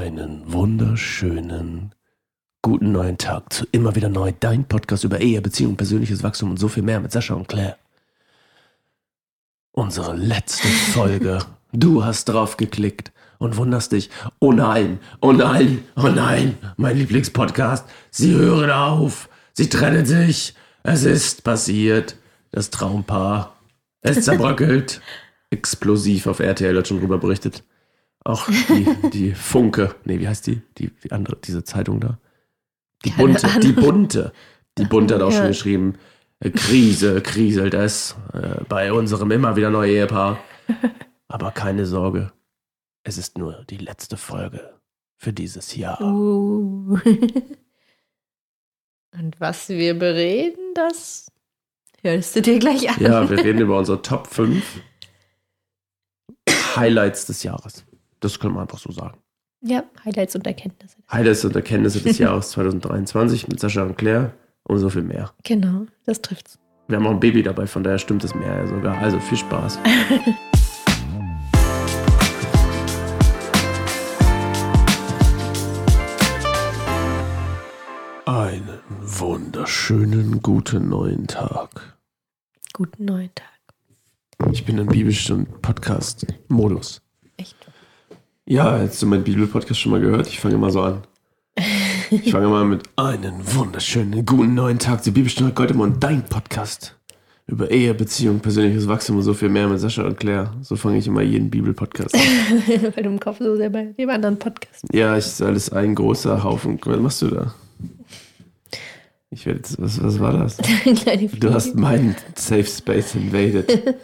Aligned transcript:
Einen 0.00 0.50
wunderschönen 0.50 1.94
guten 2.62 2.90
neuen 2.90 3.18
Tag 3.18 3.52
zu 3.52 3.66
immer 3.70 3.94
wieder 3.96 4.08
neu. 4.08 4.32
Dein 4.40 4.64
Podcast 4.64 5.04
über 5.04 5.20
Ehe, 5.20 5.42
Beziehung, 5.42 5.76
persönliches 5.76 6.22
Wachstum 6.22 6.52
und 6.52 6.56
so 6.56 6.68
viel 6.68 6.82
mehr 6.82 7.00
mit 7.00 7.12
Sascha 7.12 7.34
und 7.34 7.48
Claire. 7.48 7.76
Unsere 9.72 10.16
letzte 10.16 10.68
Folge. 10.68 11.40
Du 11.72 12.02
hast 12.02 12.24
drauf 12.24 12.56
geklickt 12.56 13.12
und 13.38 13.58
wunderst 13.58 13.92
dich. 13.92 14.08
Oh 14.38 14.52
nein, 14.52 15.00
oh 15.20 15.32
nein, 15.32 15.84
oh 15.96 16.08
nein, 16.08 16.56
mein 16.78 16.96
Lieblingspodcast. 16.96 17.84
Sie 18.10 18.34
hören 18.34 18.70
auf. 18.70 19.28
Sie 19.52 19.68
trennen 19.68 20.06
sich. 20.06 20.54
Es 20.82 21.04
ist 21.04 21.44
passiert. 21.44 22.16
Das 22.52 22.70
Traumpaar. 22.70 23.54
Es 24.00 24.24
zerbröckelt. 24.24 25.02
Explosiv 25.50 26.26
auf 26.26 26.40
RTL 26.40 26.78
hat 26.78 26.88
schon 26.88 27.00
drüber 27.00 27.18
berichtet. 27.18 27.64
Auch 28.24 28.46
die, 28.48 28.86
die 29.12 29.32
Funke. 29.34 29.94
Nee, 30.04 30.20
wie 30.20 30.28
heißt 30.28 30.46
die? 30.46 30.60
Die, 30.78 30.90
die 30.90 31.12
andere, 31.12 31.36
diese 31.36 31.64
Zeitung 31.64 32.00
da. 32.00 32.18
Die 33.04 33.10
Keine 33.10 33.28
bunte, 33.32 33.46
Ahnung. 33.48 33.60
die 33.60 33.72
bunte. 33.72 34.32
Die 34.78 34.84
bunte 34.84 35.14
hat 35.14 35.22
auch 35.22 35.30
Ja. 35.32 35.38
schon 35.38 35.48
geschrieben, 35.48 35.94
äh, 36.40 36.50
Krise, 36.50 37.22
kriselt 37.22 37.74
es 37.74 38.16
äh, 38.34 38.62
bei 38.68 38.92
unserem 38.92 39.30
immer 39.30 39.56
wieder 39.56 39.70
neuen 39.70 39.90
Ehepaar. 39.90 40.38
Aber 41.28 41.50
keine 41.50 41.86
Sorge, 41.86 42.32
es 43.04 43.16
ist 43.18 43.38
nur 43.38 43.64
die 43.70 43.78
letzte 43.78 44.16
Folge 44.16 44.74
für 45.16 45.32
dieses 45.32 45.74
Jahr. 45.76 46.00
Uh. 46.00 46.98
Und 49.12 49.40
was 49.40 49.68
wir 49.70 49.98
bereden, 49.98 50.74
das 50.74 51.32
hörst 52.02 52.36
du 52.36 52.42
dir 52.42 52.58
gleich 52.58 52.88
an. 52.88 52.96
Ja, 53.02 53.28
wir 53.28 53.38
reden 53.38 53.60
über 53.62 53.78
unsere 53.78 54.02
Top 54.02 54.26
5 54.28 54.62
Highlights 56.76 57.26
des 57.26 57.42
Jahres. 57.42 57.84
Das 58.20 58.38
können 58.38 58.54
wir 58.54 58.60
einfach 58.60 58.78
so 58.78 58.92
sagen. 58.92 59.18
Ja, 59.62 59.82
Highlights 60.04 60.36
und 60.36 60.46
Erkenntnisse. 60.46 60.96
Highlights 61.10 61.44
und 61.44 61.56
Erkenntnisse 61.56 62.00
des 62.02 62.18
Jahres 62.18 62.50
2023 62.50 63.48
mit 63.48 63.58
Sascha 63.60 63.82
und 63.82 63.96
Claire 63.96 64.32
und 64.64 64.78
so 64.78 64.90
viel 64.90 65.02
mehr. 65.02 65.32
Genau, 65.42 65.86
das 66.04 66.20
trifft's. 66.22 66.58
Wir 66.88 66.98
haben 66.98 67.06
auch 67.06 67.12
ein 67.12 67.20
Baby 67.20 67.42
dabei, 67.42 67.66
von 67.66 67.82
daher 67.82 67.98
stimmt 67.98 68.24
es 68.24 68.34
mehr 68.34 68.66
sogar. 68.68 68.98
Also 68.98 69.18
viel 69.20 69.38
Spaß. 69.38 69.78
Einen 78.26 78.80
wunderschönen 79.00 80.40
guten 80.42 80.88
neuen 80.88 81.26
Tag. 81.26 81.96
Guten 82.72 83.04
neuen 83.06 83.34
Tag. 83.34 83.46
Ich 84.52 84.64
bin 84.64 84.78
in 84.78 84.86
Bibelstunden-Podcast-Modus. 84.86 87.02
Echt. 87.36 87.56
Ja, 88.50 88.78
hättest 88.78 89.00
du 89.00 89.06
meinen 89.06 89.22
Bibel-Podcast 89.22 89.78
schon 89.78 89.92
mal 89.92 90.00
gehört? 90.00 90.26
Ich 90.26 90.40
fange 90.40 90.56
immer 90.56 90.72
so 90.72 90.82
an. 90.82 91.02
Ich 92.10 92.32
fange 92.32 92.48
mal 92.48 92.64
mit 92.64 92.82
einen 92.96 93.34
wunderschönen 93.54 94.26
guten 94.26 94.54
neuen 94.54 94.80
Tag 94.80 95.04
zur 95.04 95.14
Bibelstunde 95.14 95.52
Goldemond, 95.52 96.02
dein 96.02 96.24
Podcast 96.24 96.98
über 97.46 97.70
Ehe, 97.70 97.94
Beziehung, 97.94 98.40
persönliches 98.40 98.88
Wachstum 98.88 99.18
und 99.18 99.22
so 99.22 99.34
viel 99.34 99.50
mehr 99.50 99.68
mit 99.68 99.78
Sascha 99.78 100.02
und 100.02 100.18
Claire. 100.18 100.52
So 100.62 100.74
fange 100.74 100.98
ich 100.98 101.06
immer 101.06 101.22
jeden 101.22 101.48
Bibel-Podcast 101.48 102.12
an. 102.16 102.20
Weil 102.96 103.04
du 103.04 103.10
im 103.10 103.20
Kopf 103.20 103.38
so 103.38 103.54
sehr 103.54 103.70
bei 103.70 103.84
dem 103.96 104.10
anderen 104.10 104.36
Podcast 104.36 104.84
Ja, 104.92 105.16
ich 105.16 105.26
ist 105.26 105.40
alles 105.40 105.72
ein 105.72 105.94
großer 105.94 106.42
Haufen. 106.42 106.80
Was 106.84 106.98
machst 106.98 107.22
du 107.22 107.28
da? 107.28 107.54
Ich 109.30 109.46
werde 109.46 109.60
jetzt, 109.60 109.80
was, 109.80 110.02
was 110.02 110.18
war 110.18 110.32
das? 110.32 110.56
Du 111.38 111.54
hast 111.54 111.76
meinen 111.76 112.16
Safe 112.34 112.66
Space 112.66 113.14
invaded. 113.14 113.96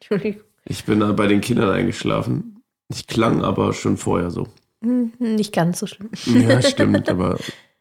Entschuldigung. 0.00 0.40
Ich 0.64 0.82
bin 0.86 1.00
da 1.00 1.12
bei 1.12 1.26
den 1.26 1.42
Kindern 1.42 1.68
eingeschlafen. 1.68 2.51
Ich 2.92 3.06
klang 3.06 3.42
aber 3.42 3.72
schon 3.72 3.96
vorher 3.96 4.30
so. 4.30 4.48
Hm, 4.82 5.12
Nicht 5.18 5.52
ganz 5.52 5.78
so 5.78 5.86
schlimm. 5.86 6.10
Ja, 6.26 6.60
stimmt, 6.62 7.08
aber 7.08 7.38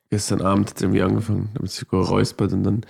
gestern 0.09 0.41
Abend 0.41 0.69
hat 0.69 0.77
es 0.77 0.81
irgendwie 0.81 1.01
angefangen, 1.01 1.49
da 1.53 1.59
habe 1.59 1.67
ich 1.67 1.87
geräuspert 1.87 2.53
und 2.53 2.63
dann, 2.63 2.81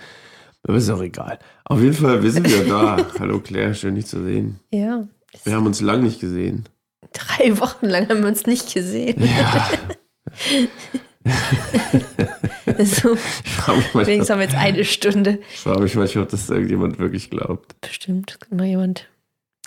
aber 0.62 0.76
ist 0.76 0.90
auch 0.90 1.02
egal. 1.02 1.38
Auf 1.64 1.80
jeden 1.80 1.94
Fall, 1.94 2.22
wir 2.22 2.30
sind 2.30 2.46
wieder 2.48 2.64
da. 2.64 3.06
Hallo 3.18 3.40
Claire, 3.40 3.74
schön 3.74 3.94
dich 3.96 4.06
zu 4.06 4.22
sehen. 4.22 4.60
Ja. 4.72 5.06
Wir 5.44 5.54
haben 5.54 5.66
uns 5.66 5.80
lang 5.80 6.02
nicht 6.02 6.20
gesehen. 6.20 6.64
Drei 7.12 7.58
Wochen 7.58 7.86
lang 7.86 8.08
haben 8.08 8.20
wir 8.20 8.28
uns 8.28 8.46
nicht 8.46 8.72
gesehen. 8.72 9.22
Ja, 9.24 9.70
So, 12.78 13.14
ich 13.14 13.50
frage 13.52 13.78
mich 13.78 13.94
manchmal, 13.94 14.06
wenigstens 14.06 14.30
haben 14.30 14.38
wir 14.40 14.46
jetzt 14.46 14.56
eine 14.56 14.84
Stunde. 14.84 15.38
ich 15.52 15.60
frage 15.60 15.82
mich 15.82 15.94
manchmal, 15.94 16.24
ob 16.24 16.30
das 16.30 16.48
irgendjemand 16.50 16.98
wirklich 16.98 17.30
glaubt. 17.30 17.80
Bestimmt 17.80 18.38
immer 18.50 18.64
jemand, 18.64 19.08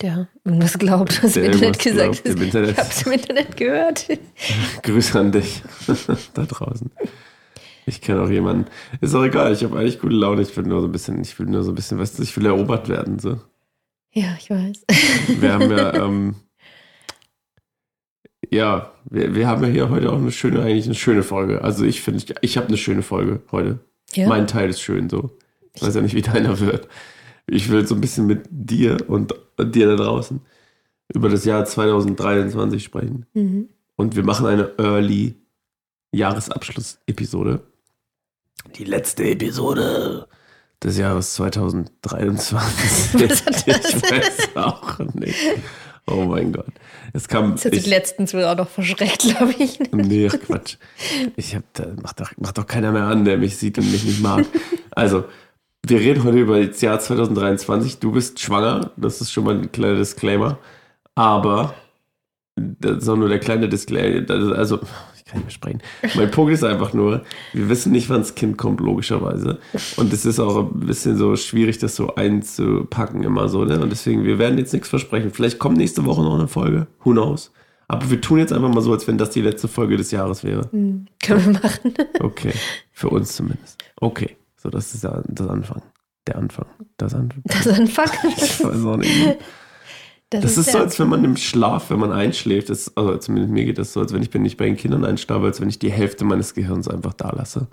der 0.02 0.28
irgendwas 0.44 0.78
glaubt, 0.78 1.24
was 1.24 1.38
im 1.38 1.46
Internet 1.46 1.80
gesagt 1.80 2.24
glaubt 2.24 2.26
ist. 2.26 2.36
im 2.36 2.42
Internet. 2.44 2.72
Ich 2.72 2.78
habe 2.78 2.90
es 2.90 3.02
im 3.04 3.12
Internet 3.14 3.58
gehört. 3.58 4.08
Grüße 4.84 5.20
an 5.20 5.32
dich 5.32 5.64
da 6.34 6.44
draußen. 6.44 6.92
Ich 7.86 8.02
kenne 8.02 8.24
auch 8.24 8.30
jemanden. 8.30 8.66
Ist 9.00 9.16
auch 9.16 9.24
egal, 9.24 9.54
ich 9.54 9.64
habe 9.64 9.78
eigentlich 9.78 10.00
gute 10.00 10.16
Laune. 10.16 10.42
Ich 10.42 10.56
will 10.58 10.66
nur 10.66 10.82
so 10.82 10.88
ein 10.88 10.92
bisschen, 10.92 11.22
ich 11.22 11.38
will 11.40 11.46
nur 11.46 11.64
so 11.64 11.72
ein 11.72 11.76
bisschen, 11.76 12.00
weißt 12.00 12.18
du, 12.18 12.24
ich 12.24 12.36
will 12.36 12.46
erobert 12.46 12.90
werden. 12.90 13.20
So. 13.20 13.40
Ja, 14.12 14.36
ich 14.40 14.50
weiß. 14.50 14.86
Wir 15.40 15.54
haben 15.54 15.72
ja, 15.72 15.94
ähm, 15.94 16.36
ja, 18.50 18.92
wir, 19.10 19.34
wir 19.36 19.48
haben 19.48 19.64
ja 19.64 19.70
hier 19.70 19.90
heute 19.90 20.12
auch 20.12 20.18
eine 20.18 20.32
schöne, 20.32 20.62
eigentlich 20.62 20.86
eine 20.86 20.96
schöne 20.96 21.24
Folge. 21.24 21.64
Also 21.64 21.84
ich 21.84 22.02
finde, 22.02 22.20
ich, 22.24 22.34
ich 22.42 22.58
habe 22.58 22.68
eine 22.68 22.78
schöne 22.78 23.02
Folge 23.02 23.42
heute. 23.52 23.80
Ja. 24.14 24.28
Mein 24.28 24.48
Teil 24.48 24.70
ist 24.70 24.82
schön 24.82 25.10
so. 25.10 25.32
Ich 25.74 25.82
weiß 25.82 25.96
ja 25.96 26.02
nicht, 26.02 26.16
wie 26.16 26.22
deiner 26.22 26.60
wird. 26.60 26.88
Ich 27.48 27.70
will 27.70 27.86
so 27.88 27.96
ein 27.96 28.02
bisschen 28.02 28.26
mit 28.26 28.46
dir 28.50 28.98
und 29.08 29.34
dir 29.60 29.88
da 29.88 30.04
draußen 30.04 30.42
über 31.14 31.30
das 31.30 31.46
Jahr 31.46 31.66
2023 31.66 32.84
sprechen. 32.84 33.26
Mhm. 33.34 33.70
Und 33.96 34.16
wir 34.16 34.24
machen 34.24 34.46
eine 34.46 34.72
Early 34.78 35.36
Jahresabschluss-Episode. 36.12 37.62
Die 38.76 38.84
letzte 38.84 39.24
Episode 39.26 40.28
des 40.84 40.98
Jahres 40.98 41.34
2023. 41.36 43.14
Was 43.30 43.46
hat 43.46 43.68
das 43.68 43.94
ich 43.94 44.02
weiß 44.12 44.56
auch 44.56 45.00
nicht. 45.14 45.38
Oh 46.08 46.26
mein 46.26 46.52
Gott. 46.54 46.68
Es 47.14 47.28
kam. 47.28 47.54
Das 47.54 47.66
hat 47.66 47.74
sich 47.74 47.84
Ich, 47.84 47.90
letztens 47.90 48.34
wohl 48.34 48.44
auch 48.44 48.58
noch 48.58 48.70
verschreckt, 48.70 49.22
glaube 49.22 49.54
ich. 49.58 49.80
nee, 49.92 50.28
Quatsch. 50.28 50.78
Ich 51.36 51.56
hab, 51.56 51.64
da 51.74 51.88
macht 52.02 52.20
doch, 52.20 52.32
macht 52.38 52.58
doch 52.58 52.68
keiner 52.68 52.92
mehr 52.92 53.06
an, 53.06 53.26
der 53.26 53.38
mich 53.38 53.58
sieht 53.58 53.78
und 53.80 53.92
mich 53.92 54.04
nicht 54.04 54.22
mag. 54.22 54.46
Also, 54.92 55.26
wir 55.88 56.00
reden 56.00 56.24
heute 56.24 56.40
über 56.40 56.66
das 56.66 56.82
Jahr 56.82 57.00
2023. 57.00 58.00
Du 58.00 58.12
bist 58.12 58.40
schwanger. 58.40 58.92
Das 58.98 59.22
ist 59.22 59.32
schon 59.32 59.44
mal 59.44 59.56
ein 59.56 59.72
kleiner 59.72 59.98
Disclaimer. 59.98 60.58
Aber, 61.14 61.76
das 62.56 63.04
ist 63.04 63.10
auch 63.10 63.16
nur 63.16 63.30
der 63.30 63.40
kleine 63.40 63.70
Disclaimer. 63.70 64.30
Also, 64.56 64.80
ich 65.16 65.26
kann 65.26 65.40
nicht 65.40 65.46
mehr 65.46 65.52
sprechen. 65.52 65.82
Mein 66.16 66.32
Punkt 66.32 66.54
ist 66.54 66.64
einfach 66.64 66.94
nur, 66.94 67.24
wir 67.54 67.70
wissen 67.70 67.92
nicht, 67.92 68.10
wann 68.10 68.22
das 68.22 68.36
Kind 68.36 68.58
kommt, 68.58 68.80
logischerweise. 68.80 69.60
Und 69.98 70.12
es 70.12 70.26
ist 70.26 70.40
auch 70.40 70.72
ein 70.72 70.80
bisschen 70.82 71.18
so 71.18 71.36
schwierig, 71.36 71.78
das 71.78 71.96
so 71.96 72.16
einzupacken 72.16 73.24
immer 73.24 73.48
so. 73.48 73.64
Ne? 73.64 73.80
Und 73.80 73.92
deswegen, 73.92 74.24
wir 74.24 74.40
werden 74.40 74.58
jetzt 74.58 74.74
nichts 74.74 74.90
versprechen. 74.90 75.32
Vielleicht 75.32 75.60
kommt 75.60 75.78
nächste 75.78 76.06
Woche 76.06 76.24
noch 76.24 76.36
eine 76.36 76.48
Folge. 76.48 76.88
Who 77.04 77.12
knows? 77.12 77.52
Aber 77.88 78.10
wir 78.10 78.20
tun 78.20 78.40
jetzt 78.40 78.52
einfach 78.52 78.74
mal 78.74 78.82
so, 78.82 78.92
als 78.92 79.08
wenn 79.08 79.20
das 79.20 79.30
die 79.30 79.42
letzte 79.42 79.68
Folge 79.68 79.98
des 79.98 80.10
Jahres 80.10 80.44
wäre. 80.44 80.68
Hm, 80.72 81.06
können 81.24 81.46
wir 81.46 81.62
machen. 81.62 81.94
Okay. 82.20 82.54
Für 82.92 83.10
uns 83.10 83.36
zumindest. 83.36 83.84
Okay. 83.98 84.36
So, 84.66 84.72
das 84.72 84.96
ist 84.96 85.04
ja 85.04 85.22
das 85.28 85.48
Anfang. 85.48 85.84
Der 86.26 86.38
Anfang. 86.38 86.66
Das 86.98 87.14
Anfang. 87.14 87.44
Das 87.44 87.68
Anfang. 87.68 88.10
Ich 88.36 88.64
weiß 88.64 88.84
auch 88.84 88.98
nicht. 88.98 89.38
Das 90.32 90.58
ist 90.58 90.72
so, 90.72 90.72
der 90.72 90.82
als 90.82 91.00
wenn 91.00 91.08
man 91.08 91.24
im 91.24 91.38
Schlaf, 91.38 91.92
wenn 91.92 92.00
man 92.00 92.12
einschläft, 92.12 92.72
das, 92.72 92.98
also 92.98 93.16
zumindest 93.18 93.54
mir 93.54 93.64
geht 93.64 93.78
das 93.78 93.94
so, 93.94 94.00
als 94.00 94.12
wenn 94.12 94.24
ich 94.24 94.32
bin 94.32 94.42
nicht 94.42 94.58
bei 94.58 94.66
den 94.66 94.76
Kindern 94.76 95.06
einschlafe, 95.06 95.46
als 95.46 95.62
wenn 95.62 95.70
ich 95.70 95.78
die 95.78 95.92
Hälfte 95.92 96.26
meines 96.26 96.56
Gehirns 96.56 96.88
einfach 96.88 97.14
da 97.14 97.30
lasse. 97.30 97.68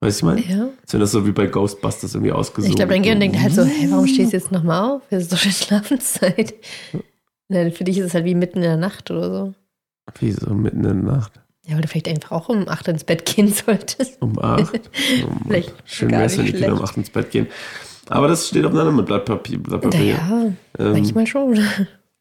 Weißt 0.00 0.22
du, 0.22 0.26
ich 0.26 0.34
meine? 0.34 0.58
Ja. 0.58 0.68
Als 0.82 0.92
wenn 0.92 0.98
das 0.98 1.12
so 1.12 1.24
wie 1.24 1.30
bei 1.30 1.46
Ghostbusters 1.46 2.16
irgendwie 2.16 2.32
ausgesucht 2.32 2.70
Ich 2.70 2.76
glaube, 2.76 2.92
dein 2.92 3.04
Gehirn 3.04 3.20
denkt 3.20 3.38
halt 3.38 3.54
so, 3.54 3.62
hey, 3.62 3.88
warum 3.92 4.08
stehst 4.08 4.32
du 4.32 4.36
jetzt 4.36 4.50
nochmal 4.50 4.90
auf? 4.90 5.02
Es 5.10 5.22
ist 5.22 5.32
doch 5.32 5.38
schon 5.38 5.52
Schlafenszeit. 5.52 6.54
Nein, 7.46 7.70
für 7.70 7.84
dich 7.84 7.98
ist 7.98 8.06
es 8.06 8.14
halt 8.14 8.24
wie 8.24 8.34
mitten 8.34 8.58
in 8.58 8.64
der 8.64 8.76
Nacht 8.76 9.08
oder 9.12 9.30
so. 9.30 9.54
Wie 10.18 10.32
so 10.32 10.52
mitten 10.52 10.78
in 10.78 10.82
der 10.82 10.94
Nacht. 10.94 11.43
Ja, 11.66 11.74
weil 11.74 11.80
du 11.82 11.88
vielleicht 11.88 12.08
einfach 12.08 12.32
auch 12.32 12.48
um 12.48 12.68
8 12.68 12.88
ins 12.88 13.04
Bett 13.04 13.24
gehen 13.24 13.48
solltest. 13.66 14.20
Um 14.20 14.38
acht. 14.38 14.80
Oh 15.24 15.48
Mann. 15.48 15.62
Schön 15.84 16.10
wäre 16.10 16.24
es, 16.24 16.36
wenn 16.38 16.46
die 16.46 16.52
Kinder 16.52 16.72
um 16.74 16.82
acht 16.82 16.96
ins 16.96 17.10
Bett 17.10 17.30
gehen. 17.30 17.46
Aber 18.08 18.28
das 18.28 18.48
steht 18.48 18.64
aufeinander 18.66 18.92
mit 18.92 19.06
Blatt 19.06 19.24
Papier. 19.24 19.58
Blatt 19.62 19.80
Papier. 19.80 20.14
Naja, 20.14 20.52
Ähm, 20.78 20.92
manchmal 20.92 21.26
schon. 21.26 21.58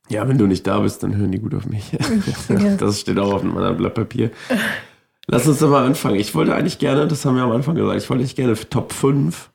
Ja, 0.09 0.27
wenn 0.27 0.37
du 0.37 0.47
nicht 0.47 0.65
da 0.65 0.79
bist, 0.79 1.03
dann 1.03 1.15
hören 1.17 1.31
die 1.31 1.39
gut 1.39 1.53
auf 1.55 1.65
mich. 1.65 1.91
Ja. 2.49 2.75
Das 2.77 2.99
steht 3.01 3.19
auch 3.19 3.33
auf 3.33 3.43
meinem 3.43 3.75
Blatt 3.77 3.93
Papier. 3.95 4.31
Lass 5.27 5.47
uns 5.47 5.59
doch 5.59 5.69
mal 5.69 5.85
anfangen. 5.85 6.15
Ich 6.15 6.35
wollte 6.35 6.55
eigentlich 6.55 6.79
gerne, 6.79 7.07
das 7.07 7.25
haben 7.25 7.35
wir 7.35 7.43
am 7.43 7.51
Anfang 7.51 7.75
gesagt, 7.75 7.97
ich 8.01 8.09
wollte 8.09 8.21
eigentlich 8.21 8.35
gerne 8.35 8.55
für 8.55 8.69
Top 8.69 8.91
5, 8.93 9.49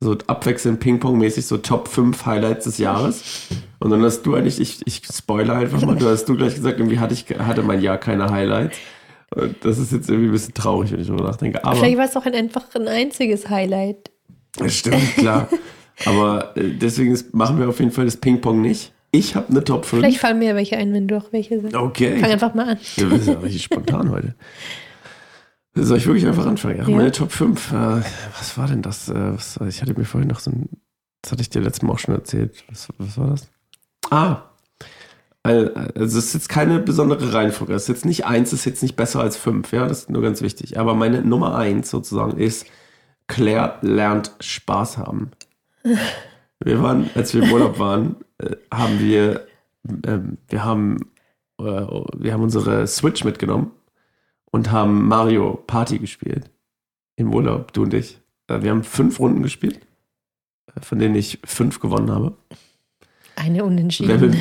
so 0.00 0.16
abwechselnd 0.26 0.80
Ping-Pong-mäßig, 0.80 1.46
so 1.46 1.58
Top 1.58 1.88
5 1.88 2.26
Highlights 2.26 2.64
des 2.64 2.78
Jahres. 2.78 3.48
Und 3.80 3.90
dann 3.90 4.02
hast 4.02 4.22
du 4.22 4.34
eigentlich, 4.34 4.60
ich, 4.60 4.80
ich 4.86 5.02
spoiler 5.06 5.56
einfach 5.56 5.80
mal, 5.82 5.96
du 5.96 6.06
hast 6.06 6.28
du 6.28 6.36
gleich 6.36 6.54
gesagt, 6.54 6.78
irgendwie 6.78 6.98
hatte, 6.98 7.14
ich, 7.14 7.26
hatte 7.38 7.62
mein 7.62 7.80
Jahr 7.80 7.98
keine 7.98 8.30
Highlights. 8.30 8.76
Und 9.34 9.56
das 9.62 9.78
ist 9.78 9.92
jetzt 9.92 10.08
irgendwie 10.08 10.28
ein 10.28 10.32
bisschen 10.32 10.54
traurig, 10.54 10.92
wenn 10.92 11.00
ich 11.00 11.06
darüber 11.06 11.24
nachdenke. 11.24 11.64
Aber 11.64 11.76
Vielleicht 11.76 11.98
war 11.98 12.04
es 12.04 12.16
auch 12.16 12.26
ein, 12.26 12.34
einfach 12.34 12.62
ein 12.74 12.88
einziges 12.88 13.48
Highlight. 13.48 14.10
stimmt, 14.66 15.16
klar. 15.16 15.48
Aber 16.06 16.56
äh, 16.56 16.70
deswegen 16.70 17.18
machen 17.32 17.58
wir 17.58 17.68
auf 17.68 17.78
jeden 17.78 17.92
Fall 17.92 18.04
das 18.04 18.16
Ping-Pong 18.16 18.60
nicht. 18.60 18.92
Ich 19.10 19.36
habe 19.36 19.48
eine 19.48 19.62
Top 19.62 19.84
5. 19.84 20.00
Vielleicht 20.00 20.18
fallen 20.18 20.40
mir 20.40 20.56
welche 20.56 20.76
ein, 20.76 20.92
wenn 20.92 21.06
du 21.06 21.16
auch 21.16 21.32
welche 21.32 21.60
sagst. 21.60 21.76
Okay. 21.76 22.18
Fang 22.18 22.32
einfach 22.32 22.52
mal 22.54 22.70
an. 22.70 22.78
Wir 22.96 23.08
sind 23.20 23.34
ja 23.34 23.38
richtig 23.40 23.62
spontan 23.62 24.10
heute. 24.10 24.34
Soll 25.76 25.98
ich 25.98 26.06
wirklich 26.06 26.26
einfach 26.26 26.46
anfangen? 26.46 26.78
Ja, 26.78 26.88
Ja. 26.88 26.96
meine 26.96 27.10
Top 27.12 27.32
5. 27.32 27.72
Äh, 27.72 28.02
was 28.38 28.56
war 28.56 28.68
denn 28.68 28.82
das? 28.82 29.08
Äh, 29.08 29.34
was, 29.34 29.58
ich 29.68 29.82
hatte 29.82 29.94
mir 29.98 30.04
vorhin 30.04 30.28
noch 30.28 30.38
so 30.40 30.50
ein. 30.50 30.68
Das 31.22 31.32
hatte 31.32 31.42
ich 31.42 31.50
dir 31.50 31.62
letztes 31.62 31.82
Mal 31.82 31.92
auch 31.92 31.98
schon 31.98 32.14
erzählt. 32.14 32.64
Was, 32.68 32.88
was 32.98 33.18
war 33.18 33.28
das? 33.30 33.48
Ah. 34.10 34.42
Also, 35.42 35.70
es 35.94 36.14
ist 36.14 36.34
jetzt 36.34 36.48
keine 36.48 36.78
besondere 36.78 37.32
Reihenfolge. 37.34 37.74
Es 37.74 37.82
ist 37.82 37.88
jetzt 37.88 38.04
nicht 38.06 38.24
eins, 38.24 38.52
ist 38.52 38.64
jetzt 38.64 38.82
nicht 38.82 38.96
besser 38.96 39.20
als 39.20 39.36
fünf. 39.36 39.72
Ja, 39.72 39.86
das 39.88 40.00
ist 40.00 40.10
nur 40.10 40.22
ganz 40.22 40.40
wichtig. 40.42 40.78
Aber 40.78 40.94
meine 40.94 41.22
Nummer 41.22 41.56
eins 41.56 41.90
sozusagen 41.90 42.38
ist: 42.38 42.66
Claire 43.26 43.78
lernt 43.82 44.32
Spaß 44.40 44.98
haben. 44.98 45.30
Wir 46.64 46.82
waren, 46.82 47.10
als 47.14 47.34
wir 47.34 47.42
im 47.42 47.52
Urlaub 47.52 47.78
waren, 47.78 48.16
äh, 48.38 48.56
haben 48.72 48.98
wir, 48.98 49.46
ähm, 50.06 50.38
wir 50.48 50.64
haben, 50.64 51.10
äh, 51.58 51.64
wir 51.64 52.32
haben 52.32 52.42
unsere 52.42 52.86
Switch 52.86 53.22
mitgenommen 53.24 53.70
und 54.54 54.70
haben 54.70 55.08
Mario 55.08 55.64
Party 55.66 55.98
gespielt. 55.98 56.48
Im 57.16 57.34
Urlaub, 57.34 57.72
du 57.72 57.82
und 57.82 57.92
ich. 57.92 58.20
Äh, 58.46 58.62
Wir 58.62 58.70
haben 58.70 58.84
fünf 58.84 59.18
Runden 59.18 59.42
gespielt, 59.42 59.80
äh, 60.72 60.80
von 60.80 61.00
denen 61.00 61.16
ich 61.16 61.40
fünf 61.44 61.80
gewonnen 61.80 62.08
habe. 62.12 62.36
Eine 63.34 63.56
Wer, 63.58 63.64
Unentschieden. 63.64 64.20
mit, 64.30 64.36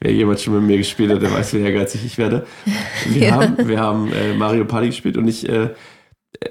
wer 0.00 0.12
jemand 0.12 0.40
schon 0.40 0.52
mit 0.56 0.64
mir 0.64 0.76
gespielt 0.76 1.10
hat, 1.10 1.22
der 1.22 1.32
weiß, 1.32 1.54
wie 1.54 1.60
ehrgeizig 1.60 2.04
ich 2.04 2.18
werde. 2.18 2.46
Wir 3.06 3.28
Ja. 3.28 3.34
haben, 3.36 3.66
wir 3.66 3.80
haben 3.80 4.12
äh, 4.12 4.34
Mario 4.34 4.66
Party 4.66 4.88
gespielt 4.88 5.16
und 5.16 5.26
ich, 5.26 5.48
äh, 5.48 5.70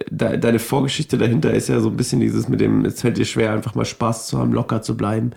de, 0.10 0.40
deine 0.40 0.58
Vorgeschichte 0.58 1.20
dahinter 1.20 1.54
ist 1.54 1.70
ja 1.70 1.80
so 1.80 1.90
ein 1.90 1.96
bisschen 1.96 2.22
dieses 2.22 2.50
mit 2.50 2.60
dem, 2.60 2.86
es 2.86 3.02
fällt 3.02 3.18
dir 3.20 3.26
schwer, 3.26 3.52
einfach 3.54 3.76
mal 3.76 3.86
Spaß 3.86 4.26
zu 4.26 4.40
haben, 4.40 4.52
locker 4.52 4.82
zu 4.82 4.98
bleiben, 4.98 5.30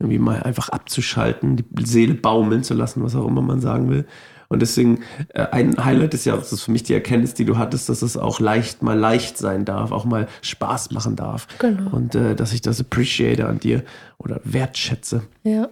irgendwie 0.00 0.18
mal 0.18 0.42
einfach 0.42 0.70
abzuschalten, 0.70 1.54
die 1.70 1.86
Seele 1.86 2.14
baumeln 2.14 2.64
zu 2.64 2.74
lassen, 2.74 3.00
was 3.04 3.14
auch 3.14 3.28
immer 3.28 3.42
man 3.42 3.60
sagen 3.60 3.90
will. 3.90 4.06
Und 4.52 4.60
deswegen, 4.60 5.00
äh, 5.30 5.46
ein 5.46 5.82
Highlight 5.82 6.12
des 6.12 6.26
Jahres 6.26 6.52
ist 6.52 6.64
für 6.64 6.72
mich 6.72 6.82
die 6.82 6.92
Erkenntnis, 6.92 7.32
die 7.32 7.46
du 7.46 7.56
hattest, 7.56 7.88
dass 7.88 8.02
es 8.02 8.18
auch 8.18 8.38
leicht 8.38 8.82
mal 8.82 8.98
leicht 8.98 9.38
sein 9.38 9.64
darf, 9.64 9.92
auch 9.92 10.04
mal 10.04 10.28
Spaß 10.42 10.90
machen 10.90 11.16
darf. 11.16 11.48
Genau. 11.58 11.90
Und 11.90 12.14
äh, 12.14 12.36
dass 12.36 12.52
ich 12.52 12.60
das 12.60 12.78
appreciate 12.78 13.46
an 13.46 13.60
dir 13.60 13.82
oder 14.18 14.42
wertschätze. 14.44 15.22
Ja. 15.42 15.70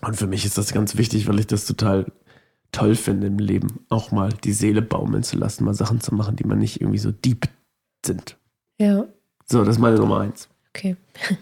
Und 0.00 0.16
für 0.16 0.26
mich 0.26 0.46
ist 0.46 0.56
das 0.56 0.72
ganz 0.72 0.96
wichtig, 0.96 1.28
weil 1.28 1.40
ich 1.40 1.46
das 1.46 1.66
total 1.66 2.06
toll 2.72 2.94
finde 2.94 3.26
im 3.26 3.38
Leben, 3.38 3.84
auch 3.90 4.12
mal 4.12 4.30
die 4.44 4.54
Seele 4.54 4.80
baumeln 4.80 5.22
zu 5.24 5.36
lassen, 5.36 5.64
mal 5.64 5.74
Sachen 5.74 6.00
zu 6.00 6.14
machen, 6.14 6.34
die 6.36 6.44
man 6.44 6.58
nicht 6.58 6.80
irgendwie 6.80 7.00
so 7.00 7.12
deep 7.12 7.48
sind. 8.02 8.38
Ja. 8.78 9.04
So, 9.44 9.62
das 9.62 9.76
ist 9.76 9.80
meine 9.80 9.98
Nummer 9.98 10.20
eins. 10.20 10.48
Okay. 10.74 10.96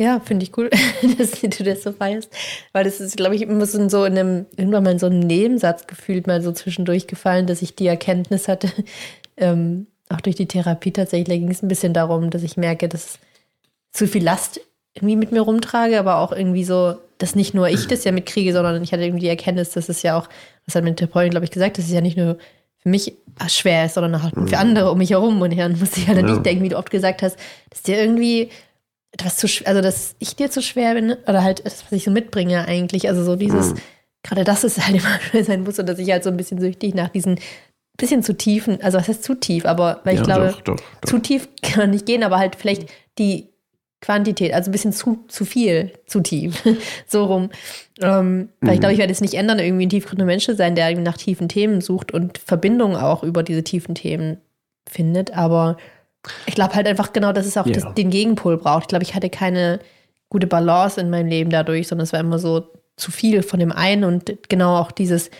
Ja, 0.00 0.18
finde 0.18 0.44
ich 0.44 0.56
cool, 0.56 0.70
dass 1.18 1.32
du 1.42 1.62
das 1.62 1.82
so 1.82 1.92
feierst. 1.92 2.32
Weil 2.72 2.84
das 2.84 3.00
ist, 3.00 3.18
glaube 3.18 3.34
ich, 3.34 3.42
immer 3.42 3.66
so 3.66 3.78
in 3.78 3.90
so 3.90 4.06
in 4.06 4.16
einem, 4.18 4.46
irgendwann 4.56 4.82
mal 4.84 4.92
in 4.92 4.98
so 4.98 5.04
einem 5.06 5.20
Nebensatz 5.20 5.86
gefühlt 5.86 6.26
mal 6.26 6.40
so 6.40 6.52
zwischendurch 6.52 7.06
gefallen, 7.06 7.46
dass 7.46 7.60
ich 7.60 7.76
die 7.76 7.86
Erkenntnis 7.86 8.48
hatte, 8.48 8.70
ähm, 9.36 9.86
auch 10.08 10.22
durch 10.22 10.36
die 10.36 10.46
Therapie 10.46 10.90
tatsächlich, 10.90 11.28
da 11.28 11.36
ging 11.36 11.50
es 11.50 11.62
ein 11.62 11.68
bisschen 11.68 11.92
darum, 11.92 12.30
dass 12.30 12.42
ich 12.42 12.56
merke, 12.56 12.88
dass 12.88 13.18
zu 13.92 14.08
viel 14.08 14.24
Last 14.24 14.60
irgendwie 14.94 15.16
mit 15.16 15.32
mir 15.32 15.42
rumtrage, 15.42 15.98
aber 15.98 16.16
auch 16.16 16.32
irgendwie 16.32 16.64
so, 16.64 16.94
dass 17.18 17.34
nicht 17.34 17.52
nur 17.52 17.68
ich 17.68 17.86
das 17.86 18.04
ja 18.04 18.10
mitkriege, 18.10 18.54
sondern 18.54 18.82
ich 18.82 18.92
hatte 18.92 19.02
irgendwie 19.04 19.20
die 19.20 19.28
Erkenntnis, 19.28 19.70
dass 19.70 19.90
es 19.90 20.02
ja 20.02 20.18
auch, 20.18 20.28
das 20.64 20.74
hat 20.76 20.82
meine 20.82 20.96
Therapeutin, 20.96 21.30
glaube 21.30 21.44
ich, 21.44 21.50
gesagt, 21.50 21.76
dass 21.76 21.84
es 21.84 21.92
ja 21.92 22.00
nicht 22.00 22.16
nur 22.16 22.38
für 22.78 22.88
mich 22.88 23.12
schwer 23.48 23.84
ist, 23.84 23.94
sondern 23.94 24.14
auch 24.14 24.30
für 24.48 24.56
andere 24.56 24.90
um 24.90 24.96
mich 24.98 25.10
herum. 25.10 25.42
Und 25.42 25.56
dann 25.56 25.78
musste 25.78 26.00
ich 26.00 26.08
halt 26.08 26.18
Ja. 26.18 26.26
dich 26.26 26.38
denken, 26.38 26.64
wie 26.64 26.70
du 26.70 26.78
oft 26.78 26.90
gesagt 26.90 27.20
hast, 27.22 27.36
dass 27.68 27.82
dir 27.82 27.98
irgendwie 27.98 28.48
etwas 29.12 29.36
zu 29.36 29.48
schwer, 29.48 29.68
also 29.68 29.80
dass 29.80 30.14
ich 30.18 30.36
dir 30.36 30.50
zu 30.50 30.62
schwer 30.62 30.94
bin, 30.94 31.12
oder 31.26 31.42
halt 31.42 31.64
das, 31.66 31.84
was 31.84 31.92
ich 31.92 32.04
so 32.04 32.10
mitbringe 32.10 32.66
eigentlich. 32.66 33.08
Also 33.08 33.24
so 33.24 33.36
dieses, 33.36 33.74
gerade 34.22 34.44
das 34.44 34.64
ist 34.64 34.84
halt 34.84 34.96
immer 35.02 35.20
schwer 35.20 35.44
sein 35.44 35.62
muss 35.62 35.78
und 35.78 35.88
dass 35.88 35.98
ich 35.98 36.10
halt 36.10 36.24
so 36.24 36.30
ein 36.30 36.36
bisschen 36.36 36.60
süchtig 36.60 36.94
nach 36.94 37.08
diesen 37.08 37.38
bisschen 38.00 38.22
zu 38.22 38.34
tiefen, 38.34 38.82
also 38.82 38.98
was 38.98 39.08
heißt 39.08 39.22
zu 39.22 39.34
tief, 39.34 39.66
aber 39.66 40.00
weil 40.04 40.14
ich 40.14 40.20
ja, 40.20 40.24
glaube, 40.24 40.46
doch, 40.48 40.60
doch, 40.62 40.76
doch. 40.76 41.08
zu 41.08 41.18
tief 41.18 41.48
kann 41.62 41.80
man 41.80 41.90
nicht 41.90 42.06
gehen, 42.06 42.24
aber 42.24 42.38
halt 42.38 42.56
vielleicht 42.56 42.88
die 43.18 43.50
Quantität, 44.00 44.54
also 44.54 44.70
ein 44.70 44.72
bisschen 44.72 44.92
zu, 44.92 45.24
zu 45.28 45.44
viel, 45.44 45.92
zu 46.06 46.20
tief, 46.20 46.62
so 47.06 47.24
rum. 47.26 47.50
Ähm, 48.00 48.48
weil 48.62 48.74
ich 48.74 48.80
glaube, 48.80 48.94
ich 48.94 48.98
werde 48.98 49.12
es 49.12 49.20
nicht 49.20 49.34
ändern, 49.34 49.58
irgendwie 49.58 49.86
ein 49.86 49.90
tiefgründiger 49.90 50.24
Mensch 50.26 50.46
zu 50.46 50.56
sein, 50.56 50.74
der 50.74 50.88
irgendwie 50.88 51.04
nach 51.04 51.18
tiefen 51.18 51.50
Themen 51.50 51.82
sucht 51.82 52.12
und 52.12 52.38
Verbindungen 52.38 52.96
auch 52.96 53.22
über 53.22 53.42
diese 53.42 53.62
tiefen 53.62 53.94
Themen 53.94 54.38
findet, 54.88 55.36
aber 55.36 55.76
ich 56.46 56.54
glaube 56.54 56.74
halt 56.74 56.86
einfach 56.86 57.12
genau, 57.12 57.32
dass 57.32 57.46
es 57.46 57.56
auch 57.56 57.66
Ja. 57.66 57.72
das, 57.72 57.94
den 57.94 58.10
Gegenpol 58.10 58.58
braucht. 58.58 58.84
Ich 58.84 58.88
glaube, 58.88 59.04
ich 59.04 59.14
hatte 59.14 59.30
keine 59.30 59.80
gute 60.28 60.46
Balance 60.46 61.00
in 61.00 61.10
meinem 61.10 61.28
Leben 61.28 61.50
dadurch, 61.50 61.88
sondern 61.88 62.04
es 62.04 62.12
war 62.12 62.20
immer 62.20 62.38
so 62.38 62.68
zu 62.96 63.10
viel 63.10 63.42
von 63.42 63.58
dem 63.60 63.72
einen 63.72 64.04
und 64.04 64.48
genau 64.48 64.76
auch 64.76 64.92
dieses 64.92 65.30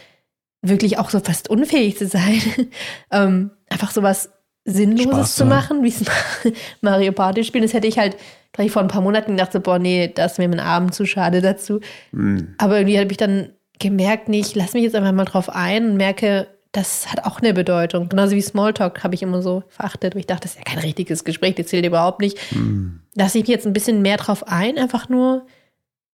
wirklich 0.62 0.98
auch 0.98 1.10
so 1.10 1.20
fast 1.20 1.48
unfähig 1.48 1.96
zu 1.96 2.06
sein, 2.06 2.40
ähm, 3.10 3.50
einfach 3.68 3.90
sowas 3.90 4.30
Sinnloses 4.66 5.10
Spaß 5.10 5.36
zu 5.36 5.44
machen, 5.46 5.82
wie 5.82 5.88
es 5.88 6.04
Mario 6.82 7.12
Party 7.12 7.44
spielen. 7.44 7.64
Das 7.64 7.72
hätte 7.72 7.86
ich 7.86 7.98
halt 7.98 8.16
gleich 8.52 8.70
vor 8.70 8.82
ein 8.82 8.88
paar 8.88 9.00
Monaten 9.00 9.32
gedacht, 9.32 9.52
so, 9.52 9.60
boah, 9.60 9.78
nee, 9.78 10.12
da 10.14 10.26
ist 10.26 10.38
mir 10.38 10.48
mein 10.48 10.60
Abend 10.60 10.94
zu 10.94 11.06
schade 11.06 11.40
dazu. 11.40 11.80
Hm. 12.12 12.54
Aber 12.58 12.76
irgendwie 12.78 12.98
habe 12.98 13.10
ich 13.10 13.16
dann 13.16 13.52
gemerkt, 13.78 14.28
nee, 14.28 14.40
ich 14.40 14.54
lasse 14.54 14.76
mich 14.76 14.84
jetzt 14.84 14.94
einfach 14.94 15.12
mal 15.12 15.24
drauf 15.24 15.48
ein 15.48 15.90
und 15.92 15.96
merke, 15.96 16.46
das 16.72 17.10
hat 17.10 17.24
auch 17.24 17.40
eine 17.40 17.52
Bedeutung. 17.52 18.08
Genauso 18.08 18.36
wie 18.36 18.40
Smalltalk 18.40 19.02
habe 19.02 19.14
ich 19.14 19.22
immer 19.22 19.42
so 19.42 19.64
verachtet, 19.68 20.14
ich 20.14 20.26
dachte, 20.26 20.42
das 20.42 20.52
ist 20.52 20.58
ja 20.58 20.64
kein 20.64 20.78
richtiges 20.78 21.24
Gespräch, 21.24 21.56
das 21.56 21.66
zählt 21.66 21.84
überhaupt 21.84 22.20
nicht. 22.20 22.38
Hm. 22.52 23.00
Lasse 23.14 23.38
ich 23.38 23.44
mich 23.44 23.50
jetzt 23.50 23.66
ein 23.66 23.72
bisschen 23.72 24.02
mehr 24.02 24.16
drauf 24.16 24.46
ein, 24.46 24.78
einfach 24.78 25.08
nur 25.08 25.46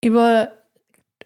über 0.03 0.53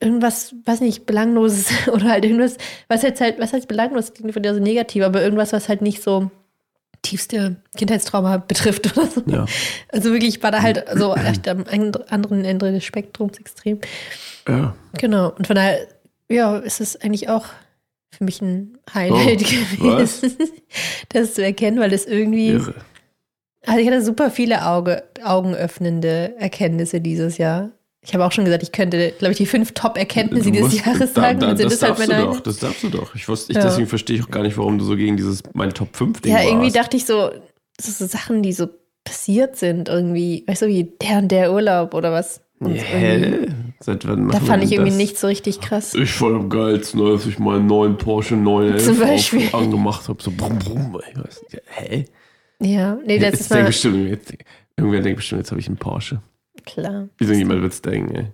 irgendwas, 0.00 0.54
weiß 0.64 0.80
nicht, 0.80 1.06
belangloses 1.06 1.70
oder 1.92 2.08
halt 2.08 2.24
irgendwas, 2.24 2.56
was 2.88 3.02
jetzt 3.02 3.20
halt, 3.20 3.38
was 3.38 3.52
heißt 3.52 3.68
belanglos, 3.68 4.06
das 4.06 4.14
klingt 4.14 4.32
von 4.32 4.42
dir 4.42 4.54
so 4.54 4.60
negativ, 4.60 5.04
aber 5.04 5.22
irgendwas, 5.22 5.52
was 5.52 5.68
halt 5.68 5.82
nicht 5.82 6.02
so 6.02 6.30
tiefste 7.02 7.56
Kindheitstrauma 7.76 8.38
betrifft 8.38 8.96
oder 8.96 9.06
so. 9.06 9.22
Ja. 9.26 9.46
Also 9.88 10.12
wirklich, 10.12 10.36
ich 10.36 10.42
war 10.42 10.50
da 10.50 10.60
halt 10.60 10.84
so 10.94 11.14
echt 11.14 11.48
am 11.48 11.64
anderen 12.10 12.44
Ende 12.44 12.72
des 12.72 12.84
Spektrums 12.84 13.38
extrem. 13.38 13.80
ja. 14.48 14.74
Genau. 14.98 15.30
Und 15.30 15.46
von 15.46 15.56
daher, 15.56 15.86
ja, 16.28 16.58
ist 16.58 16.80
es 16.80 17.00
eigentlich 17.00 17.28
auch 17.28 17.46
für 18.10 18.24
mich 18.24 18.40
ein 18.42 18.78
Highlight 18.92 19.42
Oh, 19.80 19.84
was? 19.84 20.20
gewesen, 20.20 20.36
das 21.10 21.34
zu 21.34 21.42
erkennen, 21.44 21.78
weil 21.80 21.90
das 21.90 22.06
irgendwie, 22.06 22.48
Irre. 22.50 22.74
also 23.66 23.80
ich 23.80 23.86
hatte 23.86 24.02
super 24.02 24.30
viele 24.30 24.66
Auge, 24.66 25.02
augenöffnende 25.22 26.34
Erkenntnisse 26.38 27.00
dieses 27.00 27.38
Jahr. 27.38 27.70
Ich 28.02 28.14
habe 28.14 28.24
auch 28.24 28.32
schon 28.32 28.44
gesagt, 28.46 28.62
ich 28.62 28.72
könnte, 28.72 29.12
glaube 29.18 29.32
ich, 29.32 29.36
die 29.38 29.44
fünf 29.46 29.72
Top-Erkenntnisse 29.72 30.50
dieses 30.50 30.84
Jahres 30.86 31.12
da, 31.12 31.20
sagen. 31.22 31.40
da, 31.40 31.48
sind 31.56 31.70
das 31.70 31.78
das 31.80 31.88
darfst 31.88 32.06
du 32.08 32.12
meine 32.12 32.24
doch, 32.24 32.40
das 32.40 32.58
darfst 32.58 32.82
du 32.82 32.88
doch. 32.88 33.14
Ich 33.14 33.28
wusste, 33.28 33.52
ich, 33.52 33.58
Ja. 33.58 33.64
deswegen 33.64 33.86
verstehe 33.88 34.16
ich 34.16 34.22
auch 34.24 34.30
gar 34.30 34.42
nicht, 34.42 34.56
warum 34.56 34.78
du 34.78 34.84
so 34.86 34.96
gegen 34.96 35.18
dieses 35.18 35.42
mein 35.52 35.74
Top 35.74 35.94
5 35.94 36.22
Ding 36.22 36.32
Ja, 36.32 36.42
irgendwie 36.42 36.64
warst. 36.64 36.76
dachte 36.76 36.96
ich 36.96 37.04
so, 37.04 37.30
so, 37.78 37.92
so 37.92 38.06
Sachen, 38.06 38.42
die 38.42 38.54
so 38.54 38.68
passiert 39.04 39.56
sind, 39.56 39.88
irgendwie, 39.90 40.44
weißt 40.46 40.62
du, 40.62 40.66
wie 40.68 40.84
der 41.02 41.18
und 41.18 41.28
der 41.28 41.52
Urlaub 41.52 41.92
oder 41.94 42.10
was. 42.12 42.40
Und 42.60 42.76
irgendwie- 42.76 42.84
Hä? 42.84 43.46
Seit 43.82 44.06
wann 44.06 44.28
Da 44.28 44.40
fand 44.40 44.62
ich 44.62 44.72
irgendwie 44.72 44.90
das? 44.90 44.98
nicht 44.98 45.18
so 45.18 45.26
richtig 45.26 45.60
krass. 45.60 45.94
Ich 45.94 46.10
fand 46.12 46.34
am 46.36 46.50
geilsten, 46.50 47.00
als 47.00 47.24
ich 47.26 47.38
meinen 47.38 47.66
neuen 47.66 47.96
Porsche 47.96 48.36
911 48.36 48.84
Zum 48.84 48.98
Beispiel. 48.98 49.46
auf, 49.46 49.54
angemacht 49.54 50.06
habe. 50.08 50.22
So 50.22 50.30
brumm, 50.30 50.58
brumm. 50.58 51.00
Ich 51.10 51.16
weiß, 51.18 51.42
nicht, 51.50 51.62
hä? 51.66 52.04
Ja, 52.60 52.98
nee, 53.06 53.18
das 53.18 53.30
jetzt 53.32 53.40
ist 53.40 53.50
mal 53.50 53.64
bestimmt, 53.64 54.10
jetzt, 54.10 54.34
irgendwer 54.76 55.00
denkt 55.00 55.16
bestimmt, 55.16 55.40
jetzt 55.40 55.50
habe 55.50 55.60
ich 55.60 55.66
einen 55.68 55.78
Porsche. 55.78 56.20
klar. 56.66 57.08
Irgendjemand 57.18 57.62
wird 57.62 57.72
es 57.72 57.80
denken, 57.80 58.14
ey. 58.14 58.26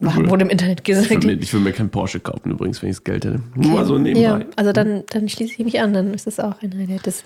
War- 0.00 0.28
Wurde 0.28 0.44
im 0.44 0.50
Internet 0.50 0.80
Ich 0.82 0.88
will, 0.94 1.02
gesagt. 1.02 1.24
mir, 1.24 1.32
ich 1.32 1.52
will 1.54 1.60
mir 1.60 1.72
keinen 1.72 1.88
Porsche 1.90 2.20
kaufen 2.20 2.50
übrigens, 2.50 2.82
wenn 2.82 2.90
ich 2.90 2.96
das 2.96 3.04
Geld 3.04 3.24
hätte. 3.24 3.40
Nur 3.54 3.70
mal 3.72 3.84
so 3.86 3.96
nebenbei. 3.96 4.20
Ja, 4.20 4.40
also 4.56 4.72
dann, 4.72 5.04
dann 5.10 5.28
schließe 5.30 5.54
ich 5.56 5.64
mich 5.64 5.80
an, 5.80 5.94
dann 5.94 6.12
ist 6.12 6.26
das 6.26 6.38
auch 6.40 6.60
ein 6.62 6.76
Highlight. 6.76 7.06
Das, 7.06 7.24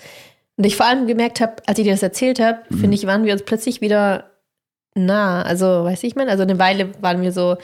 und 0.55 0.65
ich 0.65 0.77
vor 0.77 0.85
allem 0.85 1.07
gemerkt 1.07 1.41
habe, 1.41 1.55
als 1.65 1.77
ich 1.79 1.83
dir 1.85 1.91
das 1.91 2.03
erzählt 2.03 2.39
habe, 2.39 2.59
Mhm. 2.69 2.77
finde 2.79 2.95
ich, 2.95 3.05
waren 3.05 3.25
wir 3.25 3.33
uns 3.33 3.43
plötzlich 3.43 3.81
wieder 3.81 4.31
nah. 4.97 5.41
Also, 5.43 5.65
weißt 5.65 6.03
du, 6.03 6.07
ich 6.07 6.15
meine, 6.15 6.31
also 6.31 6.43
eine 6.43 6.59
Weile 6.59 6.89
waren 7.01 7.21
wir 7.21 7.31
so, 7.31 7.57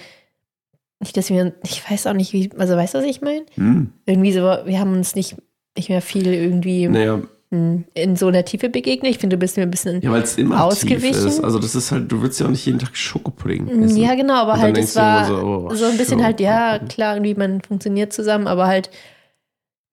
nicht, 1.04 1.18
dass 1.18 1.30
wir, 1.30 1.54
ich 1.64 1.90
weiß 1.90 2.08
auch 2.08 2.14
nicht, 2.14 2.34
wie, 2.34 2.50
also 2.58 2.76
weißt 2.76 2.94
du, 2.94 3.00
was 3.00 3.06
ich 3.06 3.22
meine? 3.22 3.46
Hm. 3.56 3.92
Irgendwie 4.06 4.32
so, 4.32 4.42
wir 4.42 4.80
haben 4.80 4.94
uns 4.94 5.16
nicht, 5.16 5.36
nicht 5.76 5.90
mehr 5.90 6.02
viel 6.02 6.28
irgendwie 6.28 6.88
Naja, 6.88 7.20
mh, 7.52 7.84
in 7.94 8.16
so 8.16 8.28
einer 8.28 8.46
Tiefe 8.46 8.70
begegnet. 8.70 9.12
Ich 9.12 9.20
finde, 9.20 9.36
du 9.36 9.40
bist 9.40 9.58
mir 9.58 9.64
ein 9.64 9.72
bisschen. 9.72 10.02
ja, 10.02 10.12
weil 10.12 10.24
es 10.24 10.38
immer 10.38 10.56
tief 10.56 10.64
Ausgewichen? 10.64 11.28
ist. 11.28 11.44
Also 11.44 11.60
das 11.60 11.76
ist 11.76 11.92
halt, 11.92 12.12
du 12.12 12.22
willst 12.22 12.40
ja 12.40 12.46
auch 12.46 12.52
nicht 12.52 12.66
jeden 12.66 12.80
Tag 12.80 12.96
Schokopudding 12.96 13.84
essen. 13.84 13.98
Ja, 13.98 14.16
genau, 14.16 14.36
aber 14.36 14.58
halt, 14.58 14.78
es 14.78 14.96
war 14.96 15.26
so, 15.26 15.70
so, 15.72 15.86
oh, 15.86 15.90
ein 15.90 15.98
bisschen 15.98 16.24
halt, 16.24 16.40
ja, 16.40 16.80
klar, 16.80 17.16
irgendwie 17.16 17.36
man 17.36 17.62
funktioniert 17.62 18.14
zusammen, 18.14 18.48
aber 18.48 18.68
halt, 18.68 18.90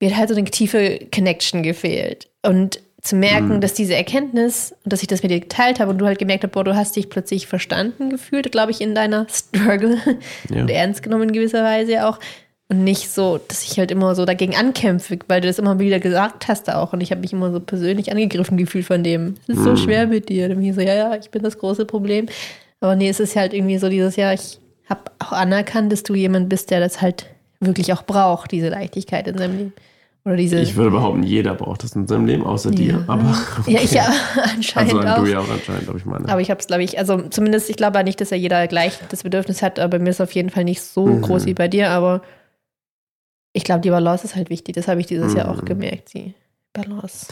mir 0.00 0.11
hat 0.11 0.18
halt 0.18 0.28
so 0.30 0.37
eine 0.37 0.44
tiefe 0.44 1.00
Connection 1.12 1.62
gefehlt. 1.62 2.28
Und 2.42 2.80
zu 3.02 3.16
merken, 3.16 3.57
Mhm. 3.57 3.61
dass 3.61 3.75
diese 3.75 3.95
Erkenntnis 3.95 4.75
und 4.85 4.92
dass 4.92 5.00
ich 5.02 5.09
das 5.09 5.23
mit 5.23 5.30
dir 5.33 5.40
geteilt 5.40 5.80
habe 5.80 5.90
und 5.90 5.99
du 5.99 6.07
halt 6.07 6.19
gemerkt 6.19 6.45
hast, 6.45 6.52
boah, 6.52 6.64
du 6.64 6.75
hast 6.76 6.97
dich 6.97 7.09
plötzlich 7.11 7.47
verstanden 7.47 8.11
gefühlt, 8.11 8.50
glaube 8.52 8.71
ich, 8.73 8.80
in 8.80 8.95
deiner 8.95 9.26
Struggle 9.30 9.97
Ja. 10.50 10.61
und 10.62 10.71
ernst 10.71 11.02
genommen 11.02 11.25
in 11.28 11.33
gewisser 11.33 11.64
Weise 11.64 12.07
auch. 12.07 12.19
Und 12.69 12.85
nicht 12.85 13.11
so, 13.11 13.38
dass 13.49 13.64
ich 13.64 13.78
halt 13.80 13.90
immer 13.90 14.14
so 14.14 14.25
dagegen 14.25 14.54
ankämpfe, 14.54 15.19
weil 15.26 15.40
du 15.40 15.49
das 15.49 15.59
immer 15.59 15.80
wieder 15.80 15.99
gesagt 15.99 16.47
hast 16.47 16.71
auch. 16.73 16.92
Und 16.92 17.00
ich 17.00 17.11
habe 17.11 17.21
mich 17.21 17.33
immer 17.33 17.50
so 17.50 17.59
persönlich 17.59 18.12
angegriffen 18.12 18.57
gefühlt 18.57 18.85
von 18.87 19.02
dem. 19.02 19.35
Es 19.49 19.57
ist 19.57 19.64
so 19.64 19.75
schwer 19.75 20.07
mit 20.07 20.28
dir. 20.28 20.49
Und 20.50 20.62
ich 20.62 20.75
so, 20.76 20.80
ja, 20.80 20.95
ja, 20.95 21.16
ich 21.16 21.30
bin 21.30 21.42
das 21.42 21.59
große 21.59 21.85
Problem. 21.85 22.26
Aber 22.78 22.95
nee, 22.95 23.09
es 23.09 23.19
ist 23.19 23.35
halt 23.35 23.54
irgendwie 23.54 23.78
so 23.78 23.88
dieses, 23.88 24.14
ja, 24.14 24.33
ich 24.33 24.61
habe 24.88 25.00
auch 25.19 25.33
anerkannt, 25.33 25.90
dass 25.90 26.04
du 26.04 26.14
jemand 26.14 26.49
bist, 26.49 26.71
der 26.71 26.78
das 26.78 27.02
halt 27.02 27.26
wirklich 27.59 27.92
auch 27.92 28.04
braucht, 28.04 28.52
diese 28.52 28.69
Leichtigkeit 28.69 29.26
in 29.26 29.37
seinem 29.37 29.57
Leben. 29.59 29.73
Oder 30.25 30.37
diese. 30.37 30.61
Ich 30.61 30.77
würde 30.77 30.91
behaupten, 30.91 31.23
jeder 31.23 31.55
braucht 31.55 31.83
das 31.83 31.93
in 31.97 32.07
seinem 32.07 32.27
Leben, 32.27 32.45
außer 32.45 32.71
ja. 32.71 32.77
dir. 32.77 33.05
Aber 33.07 33.35
okay. 33.59 33.73
Ja, 33.73 33.81
ich 33.81 33.91
ja 33.93 34.12
anscheinend 34.55 34.95
also 34.95 35.09
auch. 35.09 35.25
du 35.25 35.31
ja 35.31 35.39
auch 35.41 35.49
anscheinend, 35.50 35.85
glaube 35.85 35.99
ich 35.99 36.05
meine. 36.05 36.29
Aber 36.29 36.41
ich 36.41 36.50
habe 36.50 36.61
es, 36.61 36.67
glaube 36.67 36.83
ich, 36.83 36.99
also 36.99 37.23
zumindest, 37.29 37.71
ich 37.71 37.77
glaube 37.77 38.03
nicht, 38.05 38.21
dass 38.21 38.31
ja 38.31 38.37
jeder 38.37 38.67
gleich 38.69 38.99
das 39.09 39.23
Bedürfnis 39.23 39.62
hat, 39.62 39.79
aber 39.79 39.97
bei 39.97 40.03
mir 40.03 40.11
ist 40.11 40.17
es 40.17 40.21
auf 40.21 40.33
jeden 40.33 40.50
Fall 40.50 40.65
nicht 40.65 40.83
so 40.83 41.07
Mhm. 41.07 41.23
groß 41.23 41.47
wie 41.47 41.55
bei 41.55 41.69
dir, 41.69 41.91
aber 41.91 42.21
ich 43.53 43.65
glaube, 43.65 43.81
die 43.81 43.91
Balance 43.91 44.25
ist 44.25 44.37
halt 44.37 44.50
wichtig. 44.50 44.75
Das 44.77 44.89
habe 44.89 45.00
ich 45.00 45.07
dieses 45.07 45.35
Jahr 45.35 45.49
auch 45.50 45.62
Mhm. 45.62 45.67
gemerkt. 45.67 46.12
Die 46.15 46.35
Balance 46.73 47.27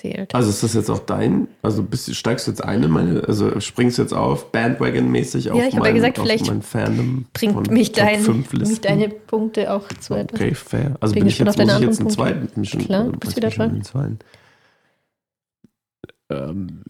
zählt. 0.00 0.34
Also 0.34 0.50
ist 0.50 0.62
das 0.62 0.74
jetzt 0.74 0.90
auch 0.90 1.00
dein, 1.00 1.48
also 1.62 1.82
bist, 1.82 2.14
steigst 2.14 2.46
du 2.46 2.50
jetzt 2.50 2.64
ein 2.64 2.82
in 2.82 2.90
meine, 2.90 3.22
also 3.26 3.60
springst 3.60 3.98
du 3.98 4.02
jetzt 4.02 4.12
auf 4.12 4.50
Bandwagon-mäßig 4.52 5.50
auf 5.50 5.58
Ja, 5.58 5.64
ich 5.64 5.74
hab 5.74 5.74
ja 5.74 5.80
mein, 5.80 5.94
gesagt, 5.94 6.18
auf 6.18 6.24
vielleicht 6.24 6.44
Bringt 7.32 7.54
von 7.54 7.62
mich, 7.70 7.92
dein, 7.92 8.20
5 8.20 8.52
mich 8.52 8.80
deine 8.80 9.08
Punkte 9.08 9.72
auch 9.72 9.88
zu 10.00 10.14
etwas. 10.14 10.40
Okay, 10.40 10.54
fair. 10.54 10.96
Also 11.00 11.14
Bin 11.14 11.24
bin 11.24 11.28
ich 11.28 11.38
jetzt, 11.38 11.48
auf 11.48 11.56
muss 11.56 11.64
ich 11.64 11.80
jetzt 11.80 12.00
einen 12.00 12.10
anderen 12.10 12.10
zweiten, 12.10 12.64
schon, 12.64 12.80
Klar, 12.80 13.04
du 13.04 13.18
bist 13.18 13.36
wieder 13.36 13.50
dran. 13.50 13.82
Ähm, 16.30 16.82